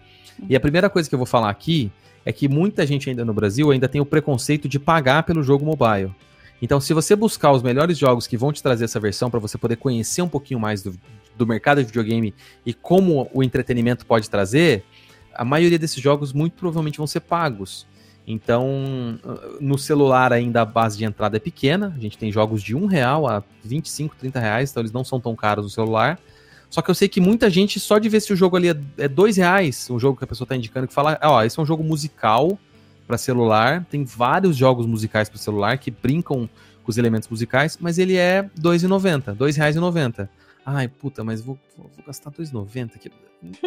E 0.49 0.57
a 0.57 0.61
primeira 0.61 0.89
coisa 0.89 1.09
que 1.09 1.15
eu 1.15 1.19
vou 1.19 1.27
falar 1.27 1.51
aqui 1.51 1.91
é 2.25 2.33
que 2.33 2.49
muita 2.49 2.87
gente 2.87 3.11
ainda 3.11 3.25
no 3.25 3.35
Brasil 3.35 3.71
ainda 3.71 3.89
tem 3.89 4.01
o 4.01 4.07
preconceito 4.07 4.69
de 4.69 4.79
pagar 4.79 5.25
pelo 5.25 5.43
jogo 5.43 5.65
mobile. 5.65 6.15
Então, 6.61 6.81
se 6.81 6.95
você 6.95 7.17
buscar 7.17 7.51
os 7.51 7.63
melhores 7.63 7.99
jogos 7.99 8.27
que 8.27 8.37
vão 8.37 8.53
te 8.53 8.63
trazer 8.63 8.85
essa 8.85 9.01
versão 9.01 9.29
para 9.29 9.41
você 9.41 9.59
poder 9.59 9.77
conhecer 9.77 10.23
um 10.23 10.29
pouquinho 10.29 10.61
mais 10.61 10.83
do, 10.83 10.95
do 11.37 11.45
mercado 11.45 11.79
de 11.79 11.87
videogame 11.87 12.33
e 12.65 12.73
como 12.73 13.29
o 13.35 13.43
entretenimento 13.43 14.07
pode 14.07 14.31
trazer, 14.31 14.85
a 15.35 15.45
maioria 15.45 15.79
desses 15.79 16.01
jogos 16.01 16.33
muito 16.33 16.53
provavelmente 16.53 16.99
vão 16.99 17.07
ser 17.07 17.21
pagos. 17.21 17.85
Então, 18.25 19.19
no 19.61 19.77
celular 19.77 20.33
ainda 20.33 20.63
a 20.63 20.65
base 20.65 20.97
de 20.97 21.05
entrada 21.05 21.37
é 21.37 21.41
pequena, 21.41 21.93
a 21.97 22.01
gente 22.01 22.17
tem 22.17 22.31
jogos 22.31 22.63
de 22.63 22.77
um 22.77 22.87
real 22.87 23.27
a 23.27 23.43
25, 23.65 24.15
30 24.17 24.39
reais, 24.39 24.71
então 24.71 24.81
eles 24.81 24.93
não 24.93 25.03
são 25.03 25.19
tão 25.19 25.35
caros 25.35 25.65
no 25.65 25.71
celular. 25.71 26.21
Só 26.73 26.81
que 26.81 26.91
eu 26.91 26.95
sei 26.95 27.07
que 27.07 27.21
muita 27.21 27.51
gente, 27.51 27.79
só 27.79 27.99
de 27.99 28.09
ver 28.09 28.21
se 28.21 28.33
o 28.33 28.37
jogo 28.37 28.57
ali 28.57 28.71
é, 28.71 28.77
é 28.97 29.07
dois 29.07 29.37
reais, 29.37 29.91
um 29.91 29.99
jogo 29.99 30.17
que 30.17 30.25
a 30.25 30.27
pessoa 30.27 30.49
tá 30.49 30.57
indicando, 30.57 30.89
que 30.89 30.95
fala, 30.95 31.21
ó, 31.23 31.43
esse 31.43 31.61
é 31.61 31.63
um 31.63 31.67
jogo 31.67 31.85
musical 31.85 32.59
para 33.07 33.19
celular, 33.19 33.85
tem 33.91 34.07
vários 34.07 34.57
jogos 34.57 34.87
musicais 34.87 35.29
para 35.29 35.37
celular 35.37 35.77
que 35.77 35.91
brincam 35.91 36.49
com 36.83 36.91
os 36.91 36.97
elementos 36.97 37.29
musicais, 37.29 37.77
mas 37.79 37.99
ele 37.99 38.17
é 38.17 38.41
R$ 38.41 38.51
2,90, 38.59 39.27
R$ 39.27 39.35
2,90. 39.35 40.31
Ai, 40.65 40.89
puta, 40.89 41.25
mas 41.25 41.41
vou, 41.41 41.59
vou 41.77 41.91
gastar 42.07 42.31
R$ 42.31 42.37
2,90 42.39 42.97
aqui. 42.97 43.11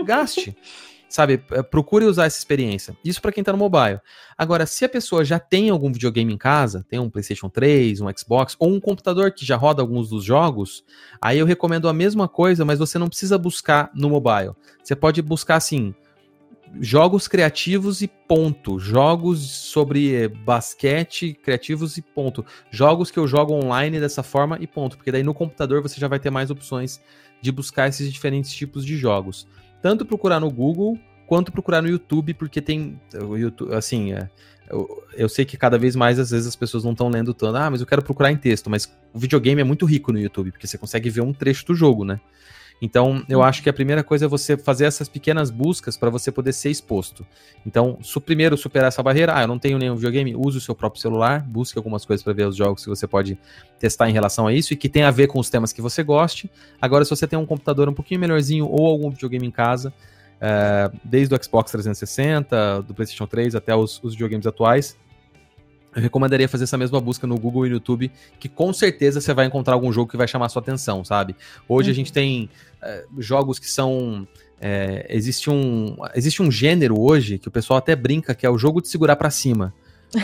Gaste. 0.05 0.55
Sabe, 1.07 1.43
é, 1.51 1.61
procure 1.61 2.05
usar 2.05 2.25
essa 2.25 2.37
experiência. 2.37 2.97
Isso 3.03 3.21
para 3.21 3.31
quem 3.31 3.43
tá 3.43 3.51
no 3.51 3.57
mobile. 3.57 3.99
Agora, 4.37 4.65
se 4.65 4.83
a 4.83 4.89
pessoa 4.89 5.23
já 5.23 5.37
tem 5.37 5.69
algum 5.69 5.91
videogame 5.91 6.33
em 6.33 6.37
casa, 6.37 6.85
tem 6.89 6.99
um 6.99 7.09
PlayStation 7.09 7.47
3, 7.47 8.01
um 8.01 8.07
Xbox 8.17 8.55
ou 8.57 8.73
um 8.73 8.79
computador 8.79 9.31
que 9.31 9.45
já 9.45 9.55
roda 9.55 9.81
alguns 9.81 10.09
dos 10.09 10.23
jogos, 10.23 10.83
aí 11.21 11.37
eu 11.37 11.45
recomendo 11.45 11.87
a 11.87 11.93
mesma 11.93 12.27
coisa, 12.27 12.65
mas 12.65 12.79
você 12.79 12.97
não 12.97 13.07
precisa 13.07 13.37
buscar 13.37 13.91
no 13.93 14.09
mobile. 14.09 14.53
Você 14.83 14.95
pode 14.95 15.21
buscar 15.21 15.57
assim, 15.57 15.93
jogos 16.79 17.27
criativos 17.27 18.01
e 18.01 18.07
ponto. 18.07 18.79
Jogos 18.79 19.39
sobre 19.39 20.15
eh, 20.15 20.27
basquete 20.27 21.33
criativos 21.33 21.97
e 21.97 22.01
ponto. 22.01 22.45
Jogos 22.71 23.11
que 23.11 23.19
eu 23.19 23.27
jogo 23.27 23.53
online 23.53 23.99
dessa 23.99 24.23
forma 24.23 24.57
e 24.59 24.67
ponto. 24.67 24.97
Porque 24.97 25.11
daí 25.11 25.23
no 25.23 25.33
computador 25.33 25.81
você 25.81 25.99
já 25.99 26.07
vai 26.07 26.19
ter 26.19 26.29
mais 26.29 26.49
opções 26.49 27.01
de 27.41 27.51
buscar 27.51 27.87
esses 27.87 28.11
diferentes 28.11 28.51
tipos 28.51 28.85
de 28.85 28.97
jogos 28.97 29.47
tanto 29.85 30.03
procurar 30.03 30.39
no 30.39 30.49
Google 30.49 30.97
quanto 31.27 31.51
procurar 31.51 31.79
no 31.79 31.87
YouTube, 31.87 32.33
porque 32.33 32.59
tem. 32.59 32.99
O 33.21 33.37
YouTube, 33.37 33.71
assim, 33.75 34.13
é, 34.13 34.27
eu, 34.67 35.03
eu, 35.13 35.29
sei 35.29 35.45
que 35.45 35.55
cada 35.57 35.77
vez 35.77 35.95
mais, 35.95 36.17
às 36.17 36.31
vezes, 36.31 36.47
as 36.47 36.55
pessoas 36.55 36.83
não 36.83 36.93
estão 36.93 37.07
lendo 37.07 37.35
tanto. 37.35 37.55
Ah, 37.55 37.69
mas 37.69 37.81
eu 37.81 37.85
quero 37.85 38.01
procurar 38.01 38.31
em 38.31 38.35
texto. 38.35 38.67
Mas 38.67 38.91
o 39.13 39.19
videogame 39.19 39.61
é 39.61 39.63
muito 39.63 39.85
rico 39.85 40.11
no 40.11 40.19
YouTube, 40.19 40.51
porque 40.51 40.65
você 40.65 40.75
consegue 40.75 41.07
ver 41.07 41.21
um 41.21 41.31
trecho 41.31 41.67
do 41.67 41.75
jogo, 41.75 42.03
né? 42.03 42.19
Então, 42.81 43.23
eu 43.29 43.41
acho 43.41 43.63
que 43.63 43.69
a 43.69 43.73
primeira 43.73 44.03
coisa 44.03 44.25
é 44.25 44.27
você 44.27 44.57
fazer 44.57 44.85
essas 44.85 45.07
pequenas 45.07 45.49
buscas 45.49 45.95
para 45.95 46.09
você 46.09 46.31
poder 46.31 46.53
ser 46.53 46.69
exposto. 46.69 47.25
Então, 47.65 47.97
su 48.01 48.19
primeiro 48.19 48.57
superar 48.57 48.89
essa 48.89 49.01
barreira. 49.01 49.33
Ah, 49.35 49.43
eu 49.43 49.47
não 49.47 49.57
tenho 49.57 49.77
nenhum 49.77 49.95
videogame, 49.95 50.35
use 50.35 50.57
o 50.57 50.61
seu 50.61 50.75
próprio 50.75 51.01
celular, 51.01 51.41
busque 51.41 51.77
algumas 51.77 52.05
coisas 52.05 52.23
para 52.23 52.33
ver 52.33 52.47
os 52.47 52.55
jogos 52.55 52.83
que 52.83 52.89
você 52.89 53.07
pode 53.07 53.37
testar 53.79 54.09
em 54.09 54.13
relação 54.13 54.45
a 54.45 54.53
isso 54.53 54.73
e 54.73 54.75
que 54.75 54.89
tem 54.89 55.03
a 55.03 55.11
ver 55.11 55.27
com 55.27 55.39
os 55.39 55.49
temas 55.49 55.71
que 55.71 55.81
você 55.81 56.03
goste. 56.03 56.51
Agora, 56.81 57.05
se 57.05 57.09
você 57.09 57.25
tem 57.25 57.39
um 57.39 57.45
computador 57.45 57.87
um 57.87 57.93
pouquinho 57.93 58.19
melhorzinho 58.19 58.67
ou 58.67 58.85
algum 58.87 59.09
videogame 59.09 59.47
em 59.47 59.51
casa, 59.51 59.93
é, 60.39 60.91
desde 61.03 61.33
o 61.33 61.43
Xbox 61.43 61.71
360, 61.71 62.81
do 62.81 62.93
PlayStation 62.93 63.25
3 63.25 63.55
até 63.55 63.75
os, 63.75 64.01
os 64.03 64.13
videogames 64.13 64.45
atuais, 64.45 64.97
eu 65.95 66.01
recomendaria 66.01 66.47
fazer 66.49 66.65
essa 66.65 66.77
mesma 66.77 66.99
busca 66.99 67.25
no 67.25 67.37
Google 67.39 67.65
e 67.65 67.69
no 67.69 67.75
YouTube, 67.75 68.11
que 68.37 68.49
com 68.49 68.73
certeza 68.73 69.21
você 69.21 69.33
vai 69.33 69.45
encontrar 69.45 69.73
algum 69.75 69.91
jogo 69.93 70.11
que 70.11 70.17
vai 70.17 70.27
chamar 70.27 70.49
sua 70.49 70.61
atenção, 70.61 71.05
sabe? 71.05 71.35
Hoje 71.69 71.89
uhum. 71.89 71.93
a 71.93 71.95
gente 71.95 72.11
tem 72.11 72.49
é, 72.81 73.05
jogos 73.17 73.57
que 73.57 73.69
são. 73.69 74.27
É, 74.59 75.05
existe, 75.09 75.49
um, 75.49 75.95
existe 76.13 76.41
um 76.41 76.49
gênero 76.51 76.99
hoje 76.99 77.37
que 77.37 77.47
o 77.47 77.51
pessoal 77.51 77.77
até 77.77 77.95
brinca 77.95 78.33
que 78.33 78.45
é 78.45 78.49
o 78.49 78.57
jogo 78.57 78.81
de 78.81 78.89
segurar 78.89 79.15
para 79.15 79.29
cima. 79.29 79.73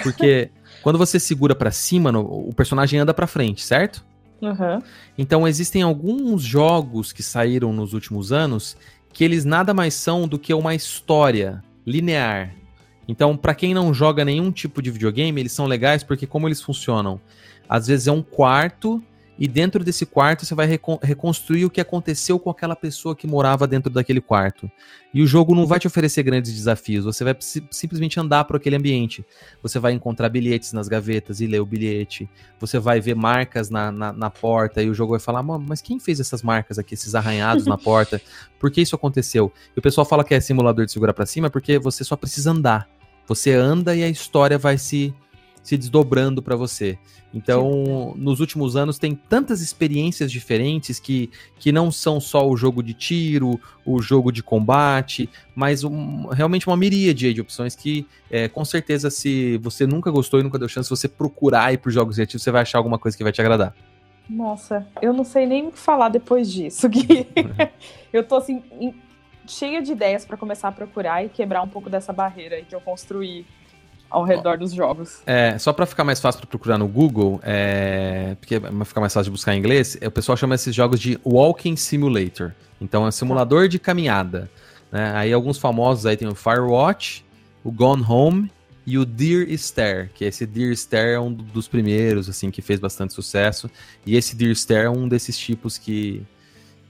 Porque 0.03 0.49
quando 0.83 0.97
você 0.97 1.19
segura 1.19 1.55
para 1.55 1.71
cima, 1.71 2.11
no, 2.11 2.21
o 2.21 2.53
personagem 2.53 2.99
anda 2.99 3.13
para 3.13 3.25
frente, 3.25 3.63
certo? 3.63 4.03
Uhum. 4.41 4.81
Então 5.17 5.47
existem 5.47 5.83
alguns 5.83 6.41
jogos 6.41 7.13
que 7.13 7.23
saíram 7.23 7.71
nos 7.71 7.93
últimos 7.93 8.31
anos 8.33 8.75
que 9.13 9.23
eles 9.23 9.45
nada 9.45 9.73
mais 9.73 9.93
são 9.93 10.27
do 10.27 10.39
que 10.39 10.53
uma 10.53 10.75
história 10.75 11.63
linear. 11.85 12.60
Então, 13.11 13.35
para 13.35 13.53
quem 13.53 13.73
não 13.73 13.93
joga 13.93 14.23
nenhum 14.23 14.53
tipo 14.53 14.81
de 14.81 14.89
videogame, 14.89 15.41
eles 15.41 15.51
são 15.51 15.65
legais 15.65 16.01
porque 16.01 16.25
como 16.25 16.47
eles 16.47 16.61
funcionam? 16.61 17.19
Às 17.67 17.87
vezes 17.87 18.07
é 18.07 18.11
um 18.11 18.21
quarto 18.21 19.03
e 19.37 19.49
dentro 19.49 19.83
desse 19.83 20.05
quarto 20.05 20.45
você 20.45 20.55
vai 20.55 20.65
recon 20.65 20.97
reconstruir 21.03 21.65
o 21.65 21.69
que 21.69 21.81
aconteceu 21.81 22.39
com 22.39 22.49
aquela 22.49 22.73
pessoa 22.73 23.13
que 23.13 23.27
morava 23.27 23.67
dentro 23.67 23.91
daquele 23.91 24.21
quarto. 24.21 24.71
E 25.13 25.21
o 25.21 25.27
jogo 25.27 25.53
não 25.53 25.67
vai 25.67 25.77
te 25.77 25.87
oferecer 25.87 26.23
grandes 26.23 26.53
desafios, 26.53 27.03
você 27.03 27.25
vai 27.25 27.35
simplesmente 27.69 28.17
andar 28.17 28.45
por 28.45 28.55
aquele 28.55 28.77
ambiente. 28.77 29.25
Você 29.61 29.77
vai 29.77 29.91
encontrar 29.91 30.29
bilhetes 30.29 30.71
nas 30.71 30.87
gavetas 30.87 31.41
e 31.41 31.47
ler 31.47 31.59
o 31.59 31.65
bilhete. 31.65 32.29
Você 32.61 32.79
vai 32.79 33.01
ver 33.01 33.13
marcas 33.13 33.69
na, 33.69 33.91
na, 33.91 34.13
na 34.13 34.29
porta 34.29 34.81
e 34.81 34.89
o 34.89 34.93
jogo 34.93 35.11
vai 35.11 35.19
falar: 35.19 35.43
mas 35.43 35.81
quem 35.81 35.99
fez 35.99 36.21
essas 36.21 36.41
marcas 36.41 36.79
aqui, 36.79 36.93
esses 36.93 37.13
arranhados 37.13 37.65
na 37.65 37.77
porta? 37.77 38.21
Por 38.57 38.71
que 38.71 38.79
isso 38.79 38.95
aconteceu? 38.95 39.51
E 39.75 39.79
o 39.79 39.81
pessoal 39.81 40.05
fala 40.05 40.23
que 40.23 40.33
é 40.33 40.39
simulador 40.39 40.85
de 40.85 40.93
segurar 40.93 41.13
para 41.13 41.25
cima 41.25 41.49
porque 41.49 41.77
você 41.77 42.05
só 42.05 42.15
precisa 42.15 42.51
andar. 42.51 42.87
Você 43.31 43.53
anda 43.53 43.95
e 43.95 44.03
a 44.03 44.09
história 44.09 44.57
vai 44.57 44.77
se, 44.77 45.13
se 45.63 45.77
desdobrando 45.77 46.43
para 46.43 46.53
você. 46.53 46.99
Então, 47.33 48.13
nos 48.17 48.41
últimos 48.41 48.75
anos 48.75 48.99
tem 48.99 49.15
tantas 49.15 49.61
experiências 49.61 50.29
diferentes 50.29 50.99
que, 50.99 51.29
que 51.57 51.71
não 51.71 51.89
são 51.89 52.19
só 52.19 52.45
o 52.45 52.57
jogo 52.57 52.83
de 52.83 52.93
tiro, 52.93 53.57
o 53.85 54.01
jogo 54.01 54.33
de 54.33 54.43
combate, 54.43 55.29
mas 55.55 55.85
um, 55.85 56.25
realmente 56.27 56.67
uma 56.67 56.75
miríade 56.75 57.33
de 57.33 57.39
opções 57.39 57.73
que, 57.73 58.05
é, 58.29 58.49
com 58.49 58.65
certeza, 58.65 59.09
se 59.09 59.57
você 59.59 59.87
nunca 59.87 60.11
gostou 60.11 60.41
e 60.41 60.43
nunca 60.43 60.59
deu 60.59 60.67
chance, 60.67 60.89
se 60.89 60.89
você 60.89 61.07
procurar 61.07 61.71
ir 61.71 61.77
por 61.77 61.89
jogos 61.89 62.15
criativos, 62.15 62.43
você 62.43 62.51
vai 62.51 62.63
achar 62.63 62.79
alguma 62.79 62.99
coisa 62.99 63.15
que 63.15 63.23
vai 63.23 63.31
te 63.31 63.39
agradar. 63.39 63.73
Nossa, 64.29 64.85
eu 65.01 65.13
não 65.13 65.23
sei 65.23 65.45
nem 65.45 65.67
o 65.67 65.71
que 65.71 65.79
falar 65.79 66.09
depois 66.09 66.51
disso, 66.51 66.89
Gui. 66.89 67.27
eu 68.11 68.27
tô 68.27 68.35
assim, 68.35 68.61
cheia 69.47 69.81
de 69.81 69.91
ideias 69.91 70.25
para 70.25 70.37
começar 70.37 70.67
a 70.67 70.71
procurar 70.71 71.23
e 71.23 71.29
quebrar 71.29 71.61
um 71.61 71.67
pouco 71.67 71.89
dessa 71.89 72.13
barreira 72.13 72.61
que 72.61 72.73
eu 72.73 72.81
construí 72.81 73.45
ao 74.11 74.23
redor 74.23 74.57
dos 74.57 74.73
jogos. 74.73 75.21
É, 75.25 75.57
só 75.57 75.71
para 75.71 75.85
ficar 75.85 76.03
mais 76.03 76.19
fácil 76.19 76.41
para 76.41 76.49
procurar 76.49 76.77
no 76.77 76.87
Google, 76.87 77.39
é, 77.43 78.35
porque 78.39 78.59
vai 78.59 78.85
ficar 78.85 78.99
mais 78.99 79.13
fácil 79.13 79.25
de 79.25 79.31
buscar 79.31 79.55
em 79.55 79.59
inglês, 79.59 79.97
é, 80.01 80.07
o 80.07 80.11
pessoal 80.11 80.37
chama 80.37 80.53
esses 80.55 80.75
jogos 80.75 80.99
de 80.99 81.17
Walking 81.25 81.77
Simulator. 81.77 82.51
Então 82.79 83.05
é 83.05 83.07
um 83.07 83.11
simulador 83.11 83.67
de 83.67 83.79
caminhada. 83.79 84.51
Né? 84.91 85.11
Aí 85.15 85.31
alguns 85.31 85.57
famosos 85.57 86.05
aí 86.05 86.17
tem 86.17 86.27
o 86.27 86.35
Firewatch, 86.35 87.25
o 87.63 87.71
Gone 87.71 88.03
Home 88.07 88.51
e 88.85 88.97
o 88.97 89.05
Deer 89.05 89.49
Stare, 89.51 90.09
que 90.13 90.25
esse 90.25 90.45
Deer 90.45 90.73
Stare 90.73 91.11
é 91.11 91.19
um 91.19 91.31
dos 91.31 91.67
primeiros 91.67 92.27
assim 92.27 92.51
que 92.51 92.61
fez 92.61 92.79
bastante 92.79 93.13
sucesso. 93.13 93.69
E 94.05 94.17
esse 94.17 94.35
Deer 94.35 94.51
Stare 94.51 94.87
é 94.87 94.89
um 94.89 95.07
desses 95.07 95.37
tipos 95.37 95.77
que 95.77 96.25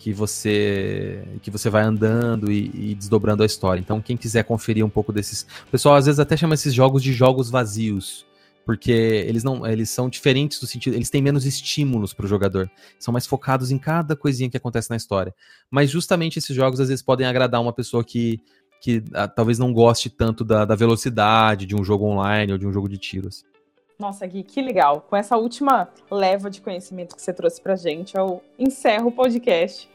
que 0.02 0.12
você 0.12 1.24
que 1.44 1.52
você 1.52 1.70
vai 1.70 1.84
andando 1.84 2.52
e, 2.52 2.92
e, 2.92 2.96
desdobrando 2.96 3.44
a 3.44 3.46
história. 3.46 3.80
Então, 3.80 4.02
quem 4.02 4.18
quiser 4.18 4.44
conferir 4.44 4.84
um 4.84 4.90
pouco 4.90 5.14
desses. 5.14 5.44
O 5.68 5.72
pessoal 5.72 5.94
às 5.96 6.08
vezes 6.08 6.20
até 6.20 6.36
chama 6.36 6.56
esses 6.56 6.74
jogos 6.74 7.04
de 7.04 7.14
jogos 7.14 7.52
vazios. 7.52 8.26
porque 8.66 8.92
eles 8.92 9.44
não, 9.44 9.66
eles 9.66 9.92
são 9.92 10.10
diferentes 10.10 10.60
do 10.60 10.66
sentido, 10.66 10.96
eles 10.96 11.10
têm 11.10 11.22
menos 11.22 11.46
estímulos 11.46 12.14
para 12.14 12.26
o 12.26 12.30
jogador, 12.30 12.70
são 13.00 13.12
mais 13.12 13.28
focados 13.28 13.70
em 13.70 13.78
cada 13.78 14.16
coisinha 14.16 14.50
que 14.50 14.58
acontece 14.58 14.90
na 14.90 14.96
história. 14.96 15.34
Mas 15.70 15.92
justamente 15.92 16.40
esses 16.40 16.56
jogos 16.56 16.80
às 16.80 16.90
vezes 16.90 17.04
podem 17.04 17.28
agradar 17.28 17.62
uma 17.62 17.74
pessoa 17.74 18.04
que, 18.04 18.40
que 18.82 19.04
ah, 19.14 19.28
talvez 19.28 19.60
não 19.60 19.72
goste 19.72 20.10
tanto 20.10 20.44
da, 20.44 20.66
da, 20.66 20.76
velocidade 20.76 21.68
de 21.68 21.76
um 21.76 21.84
jogo 21.84 22.06
online 22.06 22.54
ou 22.54 22.58
de 22.58 22.66
um 22.66 22.74
jogo 22.74 22.90
de 22.90 22.98
tiros. 22.98 23.44
Nossa, 24.00 24.26
Gui, 24.26 24.42
que 24.42 24.64
legal. 24.64 25.02
Com 25.02 25.16
essa 25.16 25.38
última 25.38 25.88
leva 26.10 26.50
de 26.50 26.60
conhecimento 26.60 27.16
que 27.16 27.22
você 27.22 27.32
trouxe 27.32 27.62
pra 27.62 27.76
gente, 27.76 28.18
eu 28.18 28.42
encerro 28.58 29.10
o 29.10 29.12
podcast. 29.12 29.91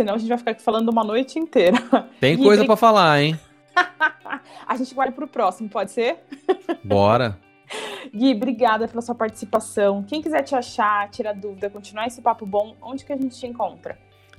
Senão 0.00 0.14
a 0.14 0.18
gente 0.18 0.30
vai 0.30 0.38
ficar 0.38 0.52
aqui 0.52 0.62
falando 0.62 0.88
uma 0.88 1.04
noite 1.04 1.38
inteira. 1.38 1.76
Tem 2.18 2.34
Gui, 2.34 2.40
coisa 2.42 2.64
para 2.64 2.74
falar, 2.74 3.20
hein? 3.20 3.38
a 4.66 4.74
gente 4.74 4.94
guarda 4.94 5.12
pro 5.12 5.28
próximo, 5.28 5.68
pode 5.68 5.90
ser? 5.90 6.20
Bora. 6.82 7.38
Gui, 8.10 8.32
obrigada 8.32 8.88
pela 8.88 9.02
sua 9.02 9.14
participação. 9.14 10.02
Quem 10.02 10.22
quiser 10.22 10.42
te 10.42 10.54
achar, 10.54 11.10
tirar 11.10 11.34
dúvida, 11.34 11.68
continuar 11.68 12.06
esse 12.06 12.22
papo 12.22 12.46
bom, 12.46 12.74
onde 12.80 13.04
que 13.04 13.12
a 13.12 13.16
gente 13.18 13.38
te 13.38 13.46
encontra? 13.46 13.98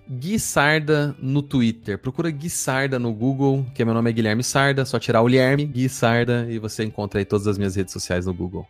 Gui 0.10 0.40
Sarda 0.40 1.16
no 1.20 1.44
Twitter. 1.44 2.00
Procura 2.00 2.32
Gui 2.32 2.50
Sarda 2.50 2.98
no 2.98 3.14
Google, 3.14 3.64
que 3.76 3.86
meu 3.86 3.94
nome 3.94 4.10
é 4.10 4.14
Guilherme 4.14 4.44
Sarda. 4.44 4.84
Só 4.84 4.98
tirar 4.98 5.22
o 5.22 5.26
Guilherme, 5.26 5.68
Gui 5.68 5.88
Sarda, 5.88 6.48
e 6.50 6.58
você 6.58 6.84
encontra 6.84 7.20
aí 7.20 7.26
todas 7.26 7.46
as 7.46 7.60
minhas 7.60 7.76
redes 7.76 7.94
sociais 7.94 8.26
no 8.26 8.34
Google. 8.34 8.68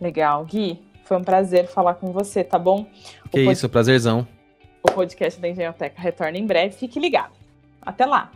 Legal. 0.00 0.44
Gui, 0.44 0.80
foi 1.04 1.16
um 1.16 1.22
prazer 1.22 1.68
falar 1.68 1.94
com 1.94 2.10
você, 2.10 2.42
tá 2.42 2.58
bom? 2.58 2.84
Que 3.30 3.46
o 3.46 3.52
isso, 3.52 3.68
pod... 3.68 3.72
prazerzão. 3.74 4.26
O 4.82 4.90
podcast 4.90 5.40
da 5.40 5.48
Engenhoteca 5.48 6.00
retorna 6.00 6.38
em 6.38 6.46
breve. 6.46 6.74
Fique 6.74 6.98
ligado. 6.98 7.32
Até 7.80 8.04
lá. 8.04 8.30